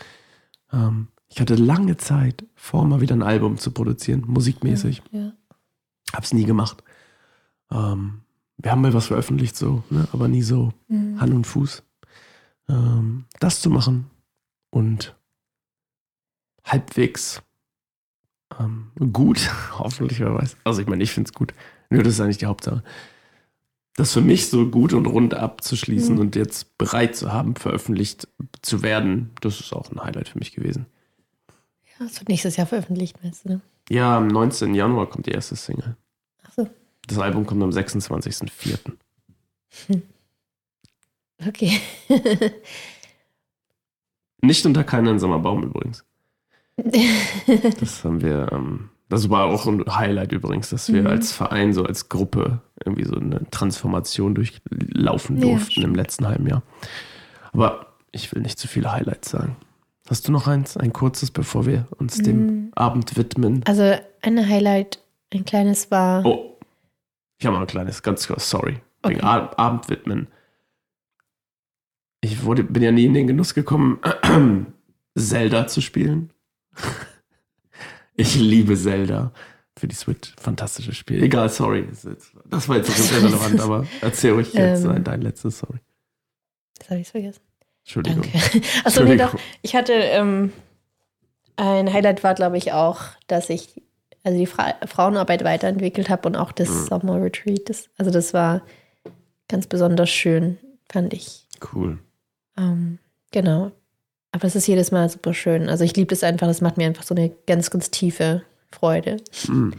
Ähm, 0.73 1.09
ich 1.29 1.41
hatte 1.41 1.55
lange 1.55 1.97
Zeit 1.97 2.45
vor, 2.55 2.85
mal 2.87 3.01
wieder 3.01 3.15
ein 3.17 3.23
Album 3.23 3.59
zu 3.59 3.71
produzieren, 3.73 4.25
musikmäßig. 4.27 5.03
Ja. 5.11 5.33
Hab's 6.13 6.33
nie 6.33 6.45
gemacht. 6.45 6.83
Ähm, 7.71 8.21
wir 8.59 8.71
haben 8.71 8.81
mal 8.83 8.95
was 8.95 9.07
veröffentlicht, 9.07 9.57
so, 9.57 9.83
ne? 9.91 10.07
aber 10.13 10.29
nie 10.29 10.43
so 10.43 10.73
Mhm. 10.89 11.21
Hand 11.21 11.35
und 11.35 11.47
Fuß. 11.47 11.83
Ähm, 12.69 13.25
das 13.41 13.61
zu 13.61 13.69
machen 13.71 14.11
und 14.71 15.15
halbwegs 16.65 17.43
ähm, 18.59 18.91
gut, 19.13 19.51
hoffentlich, 19.79 20.21
wer 20.21 20.35
weiß. 20.35 20.57
Also 20.65 20.81
ich 20.81 20.87
meine, 20.87 21.03
ich 21.03 21.11
finde 21.13 21.29
es 21.29 21.35
gut. 21.35 21.53
Nur 21.91 22.03
das 22.03 22.15
ist 22.15 22.21
eigentlich 22.21 22.39
die 22.39 22.47
Hauptsache. 22.47 22.83
Das 23.97 24.13
für 24.13 24.21
mich 24.21 24.49
so 24.49 24.67
gut 24.71 24.93
und 24.93 25.07
rund 25.07 25.35
abzuschließen 25.35 26.15
Mhm. 26.15 26.21
und 26.21 26.37
jetzt 26.37 26.77
bereit 26.79 27.17
zu 27.17 27.33
haben, 27.33 27.55
veröffentlicht 27.57 28.29
zu 28.63 28.83
werden, 28.83 29.31
das 29.41 29.61
ist 29.61 29.73
auch 29.73 29.91
ein 29.91 30.03
Highlight 30.03 30.29
für 30.29 30.39
mich 30.39 30.53
gewesen. 30.53 30.87
ja, 31.99 32.07
das 32.07 32.19
wird 32.21 32.29
nächstes 32.29 32.57
Jahr 32.57 32.67
veröffentlicht, 32.67 33.19
meinst 33.23 33.45
du, 33.45 33.49
ne? 33.51 33.61
Ja, 33.91 34.17
am 34.17 34.27
19. 34.29 34.75
Januar 34.75 35.09
kommt 35.11 35.27
die 35.27 35.31
erste 35.33 35.55
Single. 35.57 35.97
Das 37.07 37.19
Album 37.19 37.45
kommt 37.47 37.63
am 37.63 37.71
26.04. 37.71 38.79
okay. 41.47 41.81
Nicht 44.43 44.65
unter 44.67 44.85
keinen 44.85 45.09
einsamer 45.09 45.39
Baum 45.39 45.63
übrigens. 45.65 46.05
Das 47.81 48.03
haben 48.05 48.21
wir, 48.23 48.51
ähm, 48.53 48.91
das 49.09 49.31
war 49.31 49.45
auch 49.45 49.67
ein 49.67 49.85
Highlight 49.87 50.33
übrigens, 50.33 50.71
dass 50.71 50.93
wir 50.93 51.03
Mhm. 51.03 51.07
als 51.09 51.31
Verein, 51.33 51.73
so 51.73 51.85
als 51.85 52.09
Gruppe 52.09 52.61
irgendwie 52.85 53.05
so 53.05 53.15
eine 53.17 53.49
Transformation 53.51 54.35
durchlaufen 54.35 55.37
Ja, 55.39 55.43
durften 55.49 55.71
stimmt. 55.71 55.87
im 55.87 55.95
letzten 55.95 56.27
halben 56.27 56.47
Jahr. 56.49 56.63
Aber 57.53 57.95
ich 58.13 58.35
will 58.35 58.43
nicht 58.43 58.59
zu 58.59 58.67
viele 58.69 58.93
Highlights 58.93 59.31
sagen. 59.31 59.57
Hast 60.09 60.27
du 60.29 60.33
noch 60.33 60.47
eins, 60.49 60.77
ein 60.77 60.93
kurzes, 60.93 61.31
bevor 61.31 61.65
wir 61.67 61.87
uns 61.99 62.19
dem 62.19 62.47
Mhm. 62.47 62.71
Abend 62.75 63.17
widmen? 63.17 63.63
Also, 63.67 63.95
ein 64.23 64.49
Highlight, 64.49 64.99
ein 65.33 65.45
kleines 65.45 65.91
war. 65.91 66.25
Oh, 66.27 66.54
ich 67.45 67.47
habe 67.47 67.57
noch 67.57 67.65
ein 67.65 67.67
kleines, 67.67 68.03
ganz 68.03 68.27
kurz, 68.27 68.49
sorry. 68.49 68.81
Okay. 69.03 69.21
Ab 69.21 69.57
Abend 69.59 69.91
widmen. 69.91 70.29
Ich 72.23 72.43
wurde, 72.43 72.65
bin 72.65 72.83
ja 72.83 72.91
nie 72.91 73.05
in 73.05 73.13
den 73.13 73.27
Genuss 73.27 73.53
gekommen, 73.53 74.01
Zelda 75.15 75.67
zu 75.67 75.83
spielen. 75.83 76.33
Ich 78.17 78.37
liebe 78.37 78.77
Zelda 78.77 79.33
für 79.77 79.89
die 79.89 79.95
Switch. 79.97 80.33
Fantastisches 80.39 80.97
Spiel. 80.97 81.21
Egal, 81.21 81.49
sorry. 81.49 81.89
Das 82.45 82.69
war 82.69 82.77
jetzt 82.77 82.97
nicht 82.97 83.11
irrelevant, 83.13 83.61
aber 83.61 83.89
erzähl 84.03 84.35
ruhig 84.35 84.55
jetzt 84.55 84.85
Ähm. 84.85 85.03
dein 85.03 85.21
letztes, 85.21 85.59
sorry. 85.59 85.81
Jetzt 86.79 86.91
habe 86.91 87.01
ich 87.01 87.09
es 87.09 87.11
vergessen. 87.11 87.41
Entschuldigung. 87.83 88.23
Danke. 88.23 88.63
Achso, 88.85 89.03
nee, 89.03 89.17
doch. 89.17 89.35
Ich 89.63 89.75
hatte, 89.75 89.95
ähm, 89.95 90.53
ein 91.57 91.93
Highlight 91.93 92.23
war, 92.23 92.35
glaube 92.35 92.57
ich, 92.57 92.73
auch, 92.73 93.01
dass 93.27 93.51
ich 93.51 93.83
also 94.25 94.37
die 94.39 94.47
Fra 94.47 94.75
Frauenarbeit 94.87 95.45
weiterentwickelt 95.45 96.09
habe 96.09 96.29
und 96.29 96.37
auch 96.37 96.51
das 96.53 96.69
Mhm. 96.69 96.87
Summer 96.87 97.23
Retreat. 97.23 97.69
Das, 97.69 97.89
also 97.99 98.11
das 98.11 98.35
war 98.35 98.63
ganz 99.49 99.67
besonders 99.67 100.11
schön, 100.11 100.59
fand 100.91 101.13
ich. 101.13 101.47
Cool. 101.73 101.99
Ähm, 102.59 102.99
genau. 103.31 103.71
Aber 104.33 104.47
es 104.47 104.57
ist 104.57 104.67
jedes 104.67 104.91
Mal 104.91 105.09
super 105.09 105.33
schön. 105.35 105.69
Also 105.69 105.85
ich 105.85 105.95
liebe 105.97 106.09
das 106.11 106.25
einfach, 106.25 106.47
das 106.49 106.61
macht 106.61 106.77
mir 106.77 106.87
einfach 106.87 107.05
so 107.05 107.15
eine 107.15 107.31
ganz, 107.47 107.71
ganz 107.71 107.91
tiefe 107.91 108.43
Freude 108.73 109.19
Mm. 109.47 109.71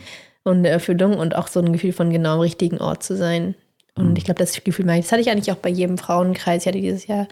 und 0.45 0.57
eine 0.59 0.69
Erfüllung 0.69 1.17
und 1.17 1.35
auch 1.35 1.47
so 1.47 1.59
ein 1.59 1.73
Gefühl 1.73 1.91
von 1.91 2.09
genau 2.11 2.35
am 2.35 2.39
richtigen 2.39 2.77
Ort 2.77 3.03
zu 3.03 3.17
sein. 3.17 3.55
Und 3.95 4.11
Mhm. 4.11 4.15
ich 4.15 4.23
glaube, 4.25 4.39
das 4.39 4.63
Gefühl, 4.63 4.85
das 4.85 5.11
hatte 5.11 5.21
ich 5.21 5.29
eigentlich 5.29 5.51
auch 5.51 5.57
bei 5.57 5.69
jedem 5.69 5.97
Frauenkreis. 5.97 6.61
Ich 6.63 6.67
hatte 6.67 6.79
dieses 6.79 7.07
Jahr 7.07 7.27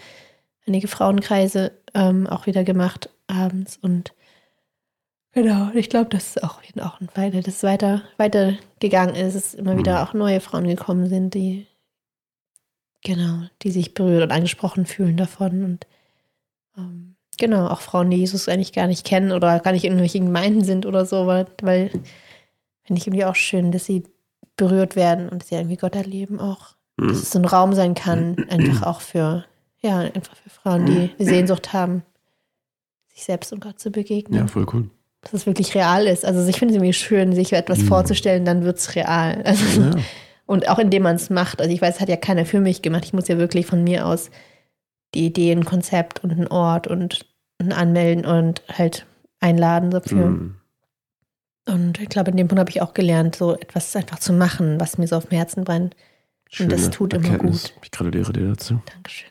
einige 0.67 0.87
Frauenkreise 0.87 1.71
ähm, 1.93 2.27
auch 2.27 2.45
wieder 2.47 2.63
gemacht 2.63 3.09
abends 3.27 3.77
und 3.81 4.13
genau, 5.33 5.69
ich 5.73 5.89
glaube, 5.89 6.09
das 6.09 6.29
ist 6.29 6.43
auch, 6.43 6.61
auch 6.81 7.01
ein 7.01 7.09
weiter, 7.15 7.41
dass 7.41 7.55
es 7.55 7.63
weiter, 7.63 8.03
weiter 8.17 8.53
gegangen 8.79 9.15
ist, 9.15 9.35
dass 9.35 9.53
immer 9.53 9.77
wieder 9.77 10.01
Mhm. 10.01 10.07
auch 10.07 10.13
neue 10.13 10.39
Frauen 10.39 10.67
gekommen 10.67 11.07
sind, 11.07 11.33
die 11.33 11.67
Genau, 13.03 13.41
die 13.61 13.71
sich 13.71 13.93
berührt 13.93 14.23
und 14.23 14.31
angesprochen 14.31 14.85
fühlen 14.85 15.17
davon. 15.17 15.65
Und 15.65 15.87
ähm, 16.77 17.15
genau, 17.37 17.67
auch 17.67 17.81
Frauen, 17.81 18.09
die 18.09 18.17
Jesus 18.17 18.47
eigentlich 18.47 18.71
gar 18.71 18.87
nicht 18.87 19.05
kennen 19.05 19.33
oder 19.33 19.59
gar 19.59 19.73
nicht 19.73 19.83
in 19.83 19.91
irgendwelchen 19.91 20.25
Gemeinden 20.27 20.63
sind 20.63 20.85
oder 20.85 21.05
so, 21.05 21.27
weil, 21.27 21.47
weil 21.61 21.89
finde 21.89 23.01
ich 23.01 23.07
irgendwie 23.07 23.25
auch 23.25 23.35
schön, 23.35 23.73
dass 23.73 23.85
sie 23.85 24.03
berührt 24.55 24.95
werden 24.95 25.27
und 25.27 25.41
dass 25.41 25.49
sie 25.49 25.55
irgendwie 25.55 25.75
Gott 25.75 25.95
erleben 25.95 26.39
auch. 26.39 26.75
Mhm. 26.95 27.09
Dass 27.09 27.17
es 27.23 27.31
so 27.31 27.39
ein 27.39 27.45
Raum 27.45 27.73
sein 27.73 27.93
kann, 27.93 28.37
einfach 28.49 28.83
auch 28.83 29.01
für, 29.01 29.43
ja, 29.81 29.99
einfach 29.99 30.37
für 30.37 30.49
Frauen, 30.49 30.85
die 30.85 31.11
eine 31.17 31.27
Sehnsucht 31.27 31.73
haben, 31.73 32.03
sich 33.09 33.25
selbst 33.25 33.51
und 33.51 33.59
Gott 33.59 33.79
zu 33.79 33.91
begegnen. 33.91 34.39
Ja, 34.39 34.47
voll 34.47 34.65
cool. 34.71 34.89
Dass 35.23 35.33
es 35.33 35.45
wirklich 35.45 35.73
real 35.75 36.05
ist. 36.07 36.25
Also 36.25 36.45
ich 36.47 36.57
finde 36.59 36.73
es 36.73 36.77
irgendwie 36.77 36.93
schön, 36.93 37.33
sich 37.33 37.53
etwas 37.53 37.79
Mhm. 37.79 37.87
vorzustellen, 37.87 38.45
dann 38.45 38.63
wird 38.63 38.77
es 38.77 38.95
real. 38.95 39.41
Also, 39.45 39.81
Ja. 39.81 39.91
Und 40.45 40.67
auch 40.67 40.77
indem 40.79 41.03
man 41.03 41.15
es 41.15 41.29
macht. 41.29 41.61
Also 41.61 41.73
ich 41.73 41.81
weiß, 41.81 41.95
es 41.95 42.01
hat 42.01 42.09
ja 42.09 42.17
keiner 42.17 42.45
für 42.45 42.59
mich 42.59 42.81
gemacht. 42.81 43.05
Ich 43.05 43.13
muss 43.13 43.27
ja 43.29 43.37
wirklich 43.37 43.65
von 43.65 43.83
mir 43.83 44.05
aus 44.05 44.29
die 45.13 45.25
Idee, 45.25 45.51
ein 45.53 45.63
Konzept 45.65 46.23
und 46.23 46.31
einen 46.31 46.47
Ort 46.47 46.87
und 46.87 47.25
ein 47.59 47.71
Anmelden 47.71 48.25
und 48.25 48.61
halt 48.67 49.05
einladen 49.39 49.89
dafür. 49.91 50.25
Mhm. 50.27 50.55
Und 51.65 51.99
ich 52.01 52.09
glaube, 52.09 52.31
in 52.31 52.37
dem 52.37 52.49
Punkt 52.49 52.59
habe 52.59 52.69
ich 52.71 52.81
auch 52.81 52.93
gelernt, 52.93 53.37
so 53.37 53.53
etwas 53.55 53.95
einfach 53.95 54.19
zu 54.19 54.33
machen, 54.33 54.81
was 54.81 54.97
mir 54.97 55.07
so 55.07 55.15
auf 55.15 55.27
dem 55.27 55.37
Herzen 55.37 55.63
brennt. 55.63 55.95
Und 56.59 56.71
das 56.71 56.81
Schöne 56.81 56.91
tut 56.91 57.13
immer 57.13 57.23
Erkenntnis. 57.23 57.63
gut. 57.63 57.73
Ich 57.83 57.91
gratuliere 57.91 58.33
dir 58.33 58.47
dazu. 58.49 58.81
Dankeschön. 58.93 59.29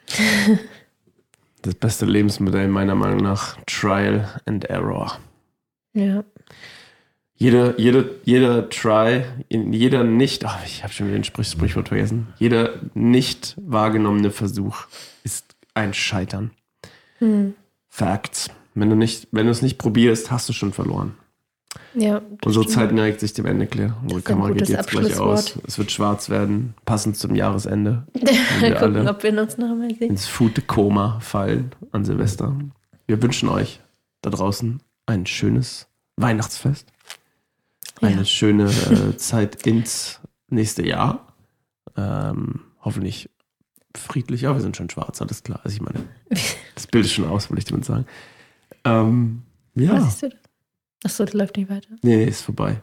Das 1.64 1.76
beste 1.76 2.06
Lebensmodell 2.06 2.66
meiner 2.66 2.96
Meinung 2.96 3.18
nach 3.18 3.56
Trial 3.66 4.26
and 4.46 4.64
Error. 4.64 5.18
Ja. 5.94 6.24
Jeder, 7.34 7.78
jeder, 7.80 8.04
jeder 8.24 8.68
Try, 8.70 9.24
jeder 9.48 10.04
nicht, 10.04 10.44
ach, 10.44 10.64
ich 10.64 10.84
habe 10.84 10.92
schon 10.92 11.06
wieder 11.08 11.18
den 11.18 11.24
Sprich, 11.24 11.48
Sprichwort 11.48 11.88
vergessen. 11.88 12.28
Jeder 12.38 12.74
nicht 12.94 13.56
wahrgenommene 13.60 14.30
Versuch 14.30 14.84
ist 15.24 15.56
ein 15.74 15.92
Scheitern. 15.92 16.52
Hm. 17.18 17.54
Facts. 17.88 18.48
Wenn 18.74 18.90
du 18.90 18.96
nicht, 18.96 19.28
wenn 19.32 19.46
du 19.46 19.52
es 19.52 19.60
nicht 19.60 19.76
probierst, 19.78 20.30
hast 20.30 20.48
du 20.48 20.52
schon 20.52 20.72
verloren. 20.72 21.14
Ja. 21.94 22.22
Unsere 22.44 22.64
stimmt. 22.64 22.74
Zeit 22.76 22.92
neigt 22.92 23.20
sich 23.20 23.32
dem 23.32 23.46
Ende, 23.46 23.66
Claire. 23.66 23.96
Unsere 24.02 24.20
ein 24.20 24.24
Kamera 24.24 24.50
geht 24.50 24.68
jetzt 24.68 24.88
gleich 24.90 25.18
aus. 25.18 25.58
Es 25.66 25.78
wird 25.78 25.90
schwarz 25.90 26.30
werden, 26.30 26.74
passend 26.84 27.16
zum 27.16 27.34
Jahresende. 27.34 28.06
Wir 28.14 28.72
gucken, 28.74 28.96
alle- 28.96 29.10
ob 29.10 29.22
wir 29.22 29.38
uns 29.40 29.58
noch 29.58 29.74
mal 29.74 29.88
sehen. 29.94 30.10
ins 30.10 30.26
Food-Koma 30.26 31.18
fallen 31.20 31.74
an 31.90 32.04
Silvester. 32.04 32.56
Wir 33.06 33.20
wünschen 33.22 33.48
euch 33.48 33.80
da 34.22 34.30
draußen 34.30 34.80
ein 35.12 35.26
schönes 35.26 35.86
Weihnachtsfest. 36.16 36.86
Eine 38.00 38.16
Ja. 38.18 38.24
schöne 38.24 38.64
äh, 38.70 39.16
Zeit 39.16 39.66
ins 39.66 40.20
nächste 40.48 40.84
Jahr. 40.86 41.32
Ähm, 41.96 42.60
hoffentlich 42.80 43.30
friedlich. 43.96 44.42
Ja, 44.42 44.54
wir 44.54 44.60
sind 44.60 44.76
schon 44.76 44.90
schwarz, 44.90 45.20
alles 45.22 45.42
klar. 45.42 45.60
Also 45.64 45.74
ich 45.76 45.82
meine, 45.82 46.04
das 46.74 46.86
Bild 46.86 47.04
ist 47.04 47.12
schon 47.12 47.28
aus, 47.28 47.50
wollte 47.50 47.60
ich 47.60 47.64
damit 47.66 47.84
sagen. 47.84 48.06
Ähm, 48.84 49.42
Was 49.74 49.84
ja, 49.84 50.00
siehst 50.00 50.22
du? 50.22 50.30
Achso, 51.04 51.24
das 51.24 51.34
läuft 51.34 51.56
nicht 51.56 51.68
weiter. 51.70 51.88
nee, 52.02 52.16
nee, 52.16 52.24
ist 52.24 52.42
vorbei. 52.42 52.80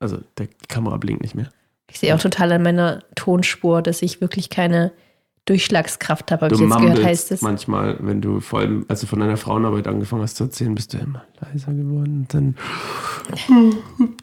Also 0.00 0.18
der, 0.38 0.46
die 0.46 0.66
Kamera 0.68 0.96
blinkt 0.98 1.22
nicht 1.22 1.34
mehr. 1.34 1.48
Ich 1.90 1.98
sehe 2.00 2.14
auch 2.14 2.20
total 2.20 2.52
an 2.52 2.62
meiner 2.62 3.02
Tonspur, 3.14 3.80
dass 3.82 4.02
ich 4.02 4.20
wirklich 4.20 4.50
keine 4.50 4.92
Durchschlagskraft 5.46 6.32
habe. 6.32 6.46
Habe 6.46 6.54
ich 6.54 6.60
jetzt 6.60 6.78
gehört, 6.78 7.04
heißt 7.04 7.32
es. 7.32 7.42
manchmal, 7.42 7.98
wenn 8.00 8.20
du 8.22 8.40
vor 8.40 8.60
allem, 8.60 8.86
als 8.88 9.00
du 9.02 9.06
von 9.06 9.20
deiner 9.20 9.36
Frauenarbeit 9.36 9.86
angefangen 9.86 10.22
hast 10.22 10.36
zu 10.36 10.44
erzählen, 10.44 10.74
bist 10.74 10.94
du 10.94 10.98
immer 10.98 11.22
leiser 11.40 11.72
geworden. 11.74 12.20
Und 12.20 12.34
dann, 12.34 12.54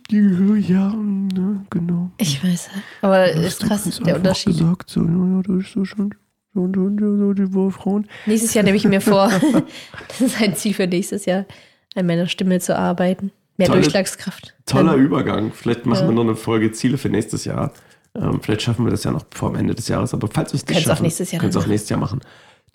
ja, 0.09 0.89
ne, 0.93 1.65
genau. 1.69 2.11
Ich 2.17 2.43
weiß. 2.43 2.69
Aber 3.01 3.29
ist 3.31 3.63
krass, 3.63 3.99
der 4.03 4.15
Unterschied. 4.17 4.57
Gesagt, 4.57 4.89
so, 4.89 5.01
ja, 5.03 5.41
das 5.45 5.57
ist 5.67 5.73
so 5.73 5.85
schon, 5.85 6.13
so, 6.53 6.67
so, 6.73 7.17
so, 7.17 7.33
die 7.33 7.71
Frauen. 7.71 8.07
Nächstes 8.25 8.53
Jahr 8.53 8.63
nehme 8.63 8.77
ich 8.77 8.85
mir 8.85 9.01
vor, 9.01 9.29
das 10.07 10.21
ist 10.21 10.41
ein 10.41 10.55
Ziel 10.55 10.73
für 10.73 10.87
nächstes 10.87 11.25
Jahr, 11.25 11.45
an 11.95 12.05
meiner 12.07 12.27
Stimme 12.27 12.59
zu 12.59 12.77
arbeiten. 12.77 13.31
Mehr 13.57 13.67
Tolle- 13.67 13.81
Durchschlagskraft. 13.81 14.55
Toller 14.65 14.93
Dann- 14.93 15.01
Übergang. 15.01 15.51
Vielleicht 15.53 15.85
machen 15.85 16.01
Ja. 16.03 16.07
wir 16.09 16.15
noch 16.15 16.23
eine 16.23 16.35
Folge 16.35 16.71
Ziele 16.71 16.97
für 16.97 17.09
nächstes 17.09 17.45
Jahr. 17.45 17.73
Ähm, 18.15 18.39
vielleicht 18.41 18.61
schaffen 18.63 18.85
wir 18.85 18.91
das 18.91 19.03
ja 19.03 19.11
noch 19.11 19.25
vor 19.31 19.51
dem 19.51 19.55
Ende 19.59 19.73
des 19.75 19.87
Jahres. 19.87 20.13
Aber 20.13 20.27
falls 20.27 20.51
wir 20.53 20.57
es 20.57 20.65
nicht 20.65 20.73
Könnt's 20.75 20.83
schaffen, 20.83 21.39
könnt's 21.39 21.53
dann 21.55 21.63
auch 21.63 21.67
nächstes 21.67 21.89
Jahr 21.89 21.99
machen. 21.99 22.19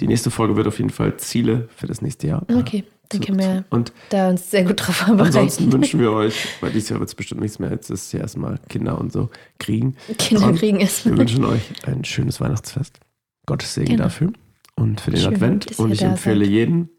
Die 0.01 0.07
nächste 0.07 0.31
Folge 0.31 0.57
wird 0.57 0.67
auf 0.67 0.79
jeden 0.79 0.91
Fall 0.91 1.17
Ziele 1.17 1.69
für 1.75 1.87
das 1.87 2.03
nächste 2.03 2.27
Jahr. 2.27 2.45
Okay, 2.55 2.85
dann 3.09 3.21
können 3.21 3.39
wir 3.39 3.65
Und 3.71 3.93
da 4.11 4.29
uns 4.29 4.51
sehr 4.51 4.65
gut 4.65 4.87
drauf 4.87 4.97
vorbereiten. 4.97 5.27
Ansonsten 5.37 5.73
wünschen 5.73 6.01
wir 6.01 6.13
euch, 6.13 6.47
weil 6.61 6.71
dieses 6.73 6.91
Jahr 6.91 7.01
wird 7.01 7.09
es 7.09 7.15
bestimmt 7.15 7.41
nichts 7.41 7.59
mehr, 7.59 7.71
jetzt 7.71 7.89
ist 7.91 8.13
ja 8.13 8.21
erstmal 8.21 8.59
Kinder 8.69 8.99
und 9.01 9.13
so 9.13 9.31
kriegen. 9.59 9.97
Kinder 10.19 10.49
Und 10.49 10.59
kriegen 10.59 10.81
es. 10.81 11.05
Wir 11.07 11.17
wünschen 11.17 11.45
euch 11.45 11.63
ein 11.87 12.05
schönes 12.05 12.41
Weihnachtsfest. 12.41 12.99
Gottes 13.47 13.75
Segen 13.75 13.93
Genau. 13.93 14.05
dafür 14.05 14.33
und 14.75 15.01
für 15.01 15.13
den 15.13 15.21
Schön, 15.21 15.35
Advent. 15.35 15.79
Und 15.79 15.93
ich 15.93 16.03
empfehle 16.03 16.45
seid. 16.45 16.53
jeden 16.53 16.91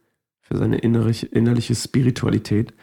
für 0.42 0.58
seine 0.58 0.78
innerliche, 0.78 1.26
innerliche 1.26 1.76
Spiritualität 1.76 2.74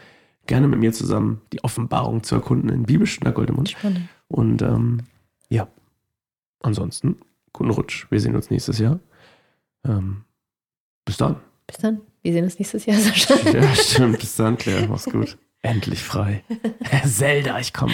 gerne 0.47 0.67
mit 0.67 0.79
mir 0.79 0.93
zusammen 0.93 1.41
die 1.51 1.63
Offenbarung 1.63 2.23
zu 2.23 2.35
erkunden 2.35 2.69
in 2.69 2.83
Bibelstunde 2.83 3.33
Goldemund. 3.33 3.71
Spannend. 3.71 4.01
Und 4.27 4.61
ähm, 4.61 5.01
ja, 5.49 5.67
ansonsten 6.61 7.19
guten 7.53 7.71
Rutsch. 7.71 8.07
Wir 8.09 8.19
sehen 8.19 8.35
uns 8.35 8.49
nächstes 8.49 8.79
Jahr. 8.79 8.99
Ähm, 9.85 10.23
bis 11.05 11.17
dann. 11.17 11.37
Bis 11.67 11.77
dann. 11.77 12.01
Wir 12.21 12.33
sehen 12.33 12.43
uns 12.43 12.59
nächstes 12.59 12.85
Jahr, 12.85 12.97
Sascha. 12.99 13.35
Ja, 13.51 13.75
stimmt. 13.75 14.19
Bis 14.19 14.35
dann, 14.35 14.57
Claire. 14.57 14.87
Mach's 14.87 15.05
gut. 15.05 15.37
Endlich 15.61 16.03
frei. 16.03 16.43
Zelda, 17.05 17.59
ich 17.59 17.73
komme. 17.73 17.93